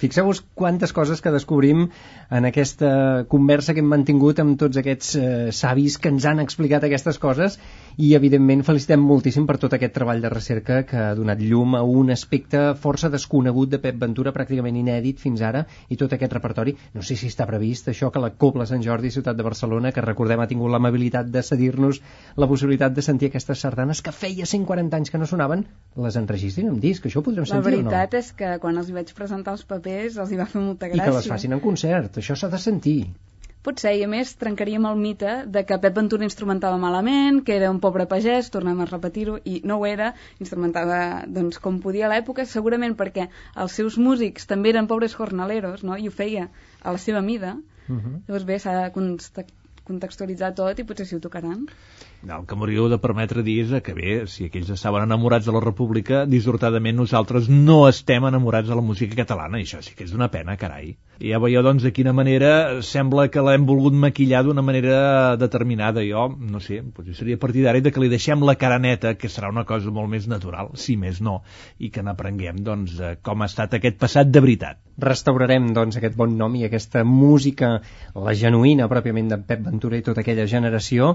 Fixeu-vos 0.00 0.42
quantes 0.58 0.92
coses 0.92 1.22
que 1.22 1.30
descobrim 1.30 1.84
en 2.30 2.44
aquesta 2.48 3.24
conversa 3.28 3.74
que 3.74 3.80
hem 3.84 3.90
mantingut 3.90 4.40
amb 4.42 4.58
tots 4.58 4.76
aquests 4.80 5.14
eh, 5.16 5.26
savis 5.54 5.98
que 5.98 6.10
ens 6.10 6.24
han 6.26 6.40
explicat 6.42 6.84
aquestes 6.88 7.18
coses 7.22 7.58
i, 7.96 8.10
evidentment, 8.18 8.62
felicitem 8.66 9.00
moltíssim 9.00 9.46
per 9.48 9.56
tot 9.62 9.72
aquest 9.72 9.94
treball 9.94 10.20
de 10.20 10.28
recerca 10.28 10.82
que 10.84 10.96
ha 11.00 11.14
donat 11.16 11.40
llum 11.40 11.76
a 11.78 11.82
un 11.86 12.10
aspecte 12.12 12.74
força 12.76 13.08
desconegut 13.08 13.70
de 13.72 13.78
Pep 13.80 13.96
Ventura, 14.02 14.32
pràcticament 14.36 14.76
inèdit 14.76 15.22
fins 15.22 15.40
ara, 15.40 15.62
i 15.88 15.96
tot 15.96 16.12
aquest 16.12 16.34
repertori. 16.36 16.74
No 16.92 17.02
sé 17.06 17.16
si 17.16 17.30
està 17.30 17.46
previst 17.48 17.88
això 17.88 18.10
que 18.12 18.20
la 18.20 18.32
Cobla 18.36 18.66
Sant 18.68 18.82
Jordi, 18.84 19.10
ciutat 19.14 19.36
de 19.38 19.46
Barcelona, 19.46 19.92
que 19.96 20.04
recordem 20.04 20.42
ha 20.44 20.48
tingut 20.50 20.70
l'amabilitat 20.74 21.30
de 21.32 21.42
cedir-nos 21.46 22.02
la 22.36 22.48
possibilitat 22.50 22.92
de 22.92 23.02
sentir 23.06 23.30
aquestes 23.30 23.64
sardanes 23.64 24.02
que 24.02 24.12
feia 24.12 24.44
140 24.44 24.96
anys 25.00 25.10
que 25.14 25.18
no 25.22 25.26
sonaven, 25.30 25.64
les 25.96 26.16
enregistrin 26.20 26.68
en 26.74 26.80
disc. 26.82 27.06
Això 27.08 27.22
ho 27.22 27.24
podrem 27.30 27.46
La 27.46 27.54
sentir 27.54 27.78
o 27.78 27.80
no? 27.80 27.88
veritat 27.88 28.18
és 28.20 28.32
que 28.36 28.52
quan 28.60 28.76
els 28.76 28.90
hi 28.92 28.98
vaig 28.98 29.14
presentar 29.16 29.56
els 29.56 29.64
papers 29.64 30.18
els 30.20 30.32
hi 30.32 30.36
va 30.42 30.44
fer 30.50 30.60
molta 30.60 30.90
I 30.90 30.92
gràcia. 30.92 31.08
que 31.08 31.16
les 31.16 31.28
facin 31.32 31.56
en 31.56 31.64
concert, 31.64 32.15
això 32.22 32.36
s'ha 32.38 32.52
de 32.52 32.60
sentir. 32.62 32.98
Potser, 33.66 33.96
i 33.98 34.04
a 34.06 34.08
més 34.10 34.30
trencaríem 34.38 34.84
el 34.86 35.00
mite 35.00 35.30
de 35.54 35.64
que 35.66 35.78
Pep 35.82 35.96
Ventura 35.96 36.26
instrumentava 36.26 36.76
malament, 36.78 37.40
que 37.46 37.56
era 37.56 37.70
un 37.74 37.80
pobre 37.82 38.04
pagès, 38.12 38.50
tornem 38.54 38.78
a 38.82 38.86
repetir-ho, 38.86 39.40
i 39.42 39.56
no 39.66 39.80
ho 39.80 39.86
era, 39.88 40.12
instrumentava 40.44 40.98
doncs, 41.38 41.58
com 41.64 41.80
podia 41.82 42.06
a 42.06 42.12
l'època, 42.12 42.46
segurament 42.46 42.94
perquè 43.00 43.26
els 43.64 43.78
seus 43.80 43.98
músics 43.98 44.46
també 44.52 44.70
eren 44.70 44.86
pobres 44.92 45.18
jornaleros, 45.18 45.82
no? 45.82 45.98
i 45.98 46.06
ho 46.06 46.14
feia 46.14 46.46
a 46.82 46.94
la 46.94 47.02
seva 47.06 47.24
mida. 47.30 47.56
Uh 47.88 47.96
-huh. 47.96 48.14
Llavors 48.28 48.46
bé, 48.52 48.58
s'ha 48.62 48.76
de 48.84 49.46
contextualitzar 49.90 50.54
tot 50.54 50.78
i 50.78 50.84
potser 50.84 51.06
si 51.06 51.16
ho 51.16 51.20
tocaran. 51.26 51.66
El 52.26 52.46
que 52.48 52.56
m'hauríeu 52.58 52.88
de 52.90 52.96
permetre 52.98 53.42
dir 53.46 53.54
és 53.62 53.72
que 53.86 53.92
bé, 53.94 54.14
si 54.30 54.46
aquells 54.48 54.70
estaven 54.74 55.04
enamorats 55.06 55.46
de 55.46 55.52
la 55.54 55.60
República, 55.62 56.24
dissortadament 56.26 56.96
nosaltres 56.98 57.46
no 57.52 57.76
estem 57.88 58.26
enamorats 58.26 58.70
de 58.70 58.78
la 58.78 58.82
música 58.82 59.18
catalana, 59.20 59.60
i 59.60 59.66
això 59.66 59.82
sí 59.84 59.94
que 59.94 60.06
és 60.08 60.14
d'una 60.14 60.28
pena, 60.32 60.56
carai. 60.58 60.96
I 61.22 61.30
ja 61.30 61.40
veieu, 61.42 61.62
doncs, 61.62 61.86
de 61.86 61.92
quina 61.94 62.14
manera 62.16 62.82
sembla 62.88 63.28
que 63.32 63.44
l'hem 63.46 63.68
volgut 63.68 63.94
maquillar 64.06 64.42
d'una 64.44 64.64
manera 64.66 64.98
determinada. 65.40 66.02
Jo, 66.08 66.26
no 66.54 66.62
sé, 66.64 66.80
potser 66.96 67.14
seria 67.20 67.42
partidari 67.46 67.84
de 67.84 67.94
que 67.94 68.02
li 68.02 68.10
deixem 68.12 68.42
la 68.48 68.56
cara 68.58 68.80
neta, 68.82 69.14
que 69.20 69.30
serà 69.32 69.52
una 69.54 69.64
cosa 69.68 69.94
molt 69.94 70.10
més 70.16 70.26
natural, 70.32 70.74
si 70.74 70.98
més 70.98 71.22
no, 71.22 71.40
i 71.78 71.92
que 71.94 72.02
n'aprenguem, 72.02 72.58
doncs, 72.66 72.98
eh, 72.98 73.16
com 73.22 73.42
ha 73.42 73.52
estat 73.52 73.78
aquest 73.78 74.02
passat 74.02 74.34
de 74.34 74.44
veritat. 74.48 74.85
Restaurarem, 74.96 75.72
doncs, 75.76 75.98
aquest 75.98 76.14
bon 76.16 76.38
nom 76.38 76.54
i 76.56 76.64
aquesta 76.64 77.02
música, 77.04 77.74
la 78.16 78.32
genuïna, 78.32 78.88
pròpiament, 78.88 79.28
d'en 79.28 79.42
Pep 79.44 79.60
Ventura 79.66 79.98
i 79.98 80.04
tota 80.06 80.22
aquella 80.22 80.46
generació, 80.48 81.10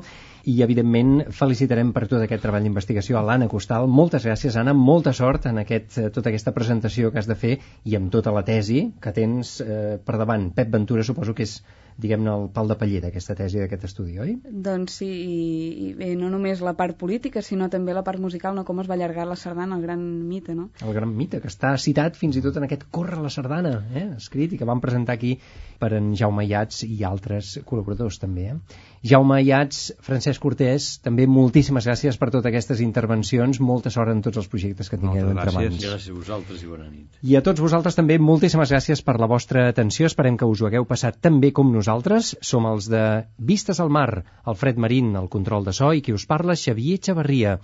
i, 0.46 0.60
evidentment, 0.62 1.32
felicitarem 1.34 1.90
per 1.96 2.06
tot 2.08 2.22
aquest 2.22 2.46
treball 2.46 2.68
d'investigació 2.68 3.18
a 3.18 3.26
l'Anna 3.26 3.50
Costal. 3.50 3.90
Moltes 3.90 4.28
gràcies, 4.30 4.58
Anna, 4.62 4.76
molta 4.78 5.14
sort 5.18 5.50
en 5.50 5.58
aquest, 5.64 5.98
eh, 5.98 6.10
tota 6.14 6.30
aquesta 6.30 6.54
presentació 6.54 7.12
que 7.12 7.22
has 7.22 7.30
de 7.30 7.38
fer 7.46 7.58
i 7.84 7.98
amb 7.98 8.14
tota 8.14 8.34
la 8.36 8.46
tesi 8.46 8.92
que 9.02 9.14
tens 9.18 9.60
eh, 9.66 9.98
per 9.98 10.18
davant. 10.22 10.52
Pep 10.54 10.70
Ventura 10.70 11.04
suposo 11.04 11.34
que 11.34 11.50
és 11.50 11.58
diguem-ne, 11.98 12.32
el 12.32 12.48
pal 12.54 12.70
de 12.72 12.78
paller 12.80 13.02
d'aquesta 13.04 13.36
tesi, 13.40 13.60
d'aquest 13.62 13.86
estudi, 13.90 14.18
oi? 14.22 14.36
Doncs 14.68 15.00
sí, 15.02 15.08
i, 15.08 15.40
i 15.86 15.90
bé, 15.98 16.12
no 16.20 16.30
només 16.34 16.64
la 16.66 16.76
part 16.78 16.98
política, 17.00 17.44
sinó 17.46 17.70
també 17.74 17.96
la 17.98 18.06
part 18.08 18.22
musical, 18.22 18.56
no 18.56 18.66
com 18.68 18.82
es 18.84 18.90
va 18.90 18.96
allargar 18.98 19.28
la 19.30 19.38
sardana, 19.40 19.78
el 19.78 19.86
gran 19.86 20.04
mite, 20.28 20.56
no? 20.58 20.70
El 20.86 20.94
gran 20.98 21.14
mite, 21.18 21.42
que 21.42 21.52
està 21.52 21.74
citat 21.82 22.20
fins 22.20 22.38
i 22.38 22.46
tot 22.46 22.58
en 22.58 22.68
aquest 22.68 22.88
Corre 22.92 23.22
la 23.24 23.32
sardana, 23.34 23.76
eh? 23.96 24.08
escrit, 24.18 24.54
i 24.54 24.60
que 24.60 24.68
vam 24.68 24.82
presentar 24.84 25.16
aquí 25.16 25.38
per 25.80 25.94
en 25.98 26.12
Jaume 26.18 26.46
Iats 26.48 26.84
i 26.88 27.04
altres 27.08 27.58
col·laboradors 27.68 28.20
també. 28.22 28.52
Eh? 28.52 28.90
Jaume 29.02 29.40
Iats, 29.42 29.94
Francesc 30.06 30.44
Cortés, 30.44 31.00
també 31.02 31.26
moltíssimes 31.26 31.88
gràcies 31.90 32.20
per 32.22 32.28
totes 32.30 32.46
aquestes 32.52 32.84
intervencions, 32.86 33.58
molta 33.60 33.90
sort 33.90 34.12
en 34.14 34.22
tots 34.22 34.38
els 34.38 34.50
projectes 34.52 34.92
que 34.92 35.00
tingueu 35.02 35.26
Moltes 35.26 35.32
entre 35.32 35.46
gràcies. 35.50 35.72
mans. 35.72 35.86
Gràcies 35.88 36.12
a 36.12 36.18
vosaltres 36.20 36.62
i 36.62 36.70
bona 36.70 36.86
nit. 36.90 37.08
I 37.24 37.36
a 37.36 37.42
tots 37.42 37.64
vosaltres 37.66 37.98
també 37.98 38.20
moltíssimes 38.22 38.70
gràcies 38.70 39.02
per 39.02 39.18
la 39.20 39.26
vostra 39.32 39.68
atenció. 39.70 40.06
Esperem 40.06 40.38
que 40.38 40.46
us 40.46 40.62
ho 40.62 40.68
hagueu 40.70 40.86
passat 40.86 41.18
tan 41.20 41.40
bé 41.42 41.52
com 41.52 41.74
nosaltres. 41.74 42.36
Som 42.42 42.68
els 42.70 42.90
de 42.94 43.26
Vistes 43.38 43.80
al 43.80 43.90
Mar, 43.90 44.24
Alfred 44.46 44.78
Marín, 44.78 45.16
el 45.16 45.30
control 45.30 45.66
de 45.66 45.74
so, 45.74 45.94
i 45.94 46.02
qui 46.02 46.14
us 46.14 46.28
parla, 46.30 46.56
Xavier 46.56 47.00
Xavarria. 47.02 47.58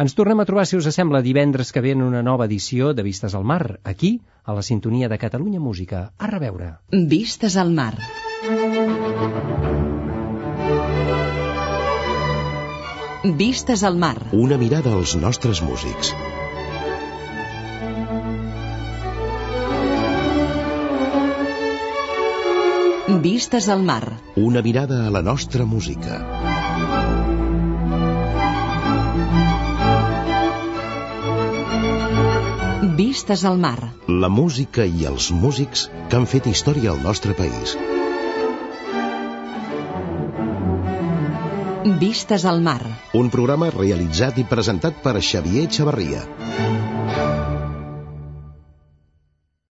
Ens 0.00 0.14
tornem 0.16 0.40
a 0.40 0.46
trobar, 0.48 0.66
si 0.66 0.76
us 0.76 0.88
sembla, 0.94 1.22
divendres 1.22 1.70
que 1.72 1.80
ve 1.80 1.92
en 1.92 2.02
una 2.02 2.22
nova 2.22 2.46
edició 2.46 2.94
de 2.94 3.02
Vistes 3.04 3.34
al 3.34 3.44
Mar, 3.44 3.78
aquí, 3.84 4.22
a 4.44 4.54
la 4.54 4.62
sintonia 4.62 5.08
de 5.08 5.18
Catalunya 5.18 5.60
Música. 5.60 6.10
A 6.18 6.26
reveure. 6.26 6.78
Vistes 6.90 7.56
al 7.56 7.70
mar. 7.70 7.94
Vistes 13.22 13.82
al 13.84 13.96
mar. 14.00 14.30
Una 14.32 14.56
mirada 14.56 14.94
als 14.96 15.12
nostres 15.14 15.58
músics. 15.60 16.14
Vistes 23.20 23.68
al 23.68 23.82
mar. 23.82 24.16
Una 24.36 24.62
mirada 24.62 25.06
a 25.06 25.10
la 25.10 25.20
nostra 25.20 25.66
música. 25.66 26.16
Vistes 32.96 33.44
al 33.44 33.58
mar. 33.58 33.92
La 34.08 34.32
música 34.32 34.88
i 34.88 35.04
els 35.04 35.30
músics 35.30 35.90
que 36.08 36.16
han 36.16 36.24
fet 36.24 36.48
història 36.48 36.96
al 36.96 37.04
nostre 37.04 37.36
país. 37.36 37.76
Vistes 41.84 42.44
al 42.44 42.60
mar. 42.60 42.82
Un 43.16 43.30
programa 43.32 43.70
realitzat 43.72 44.36
i 44.36 44.44
presentat 44.44 45.00
per 45.00 45.16
Xavier 45.24 45.64
Xavarria. 45.72 46.26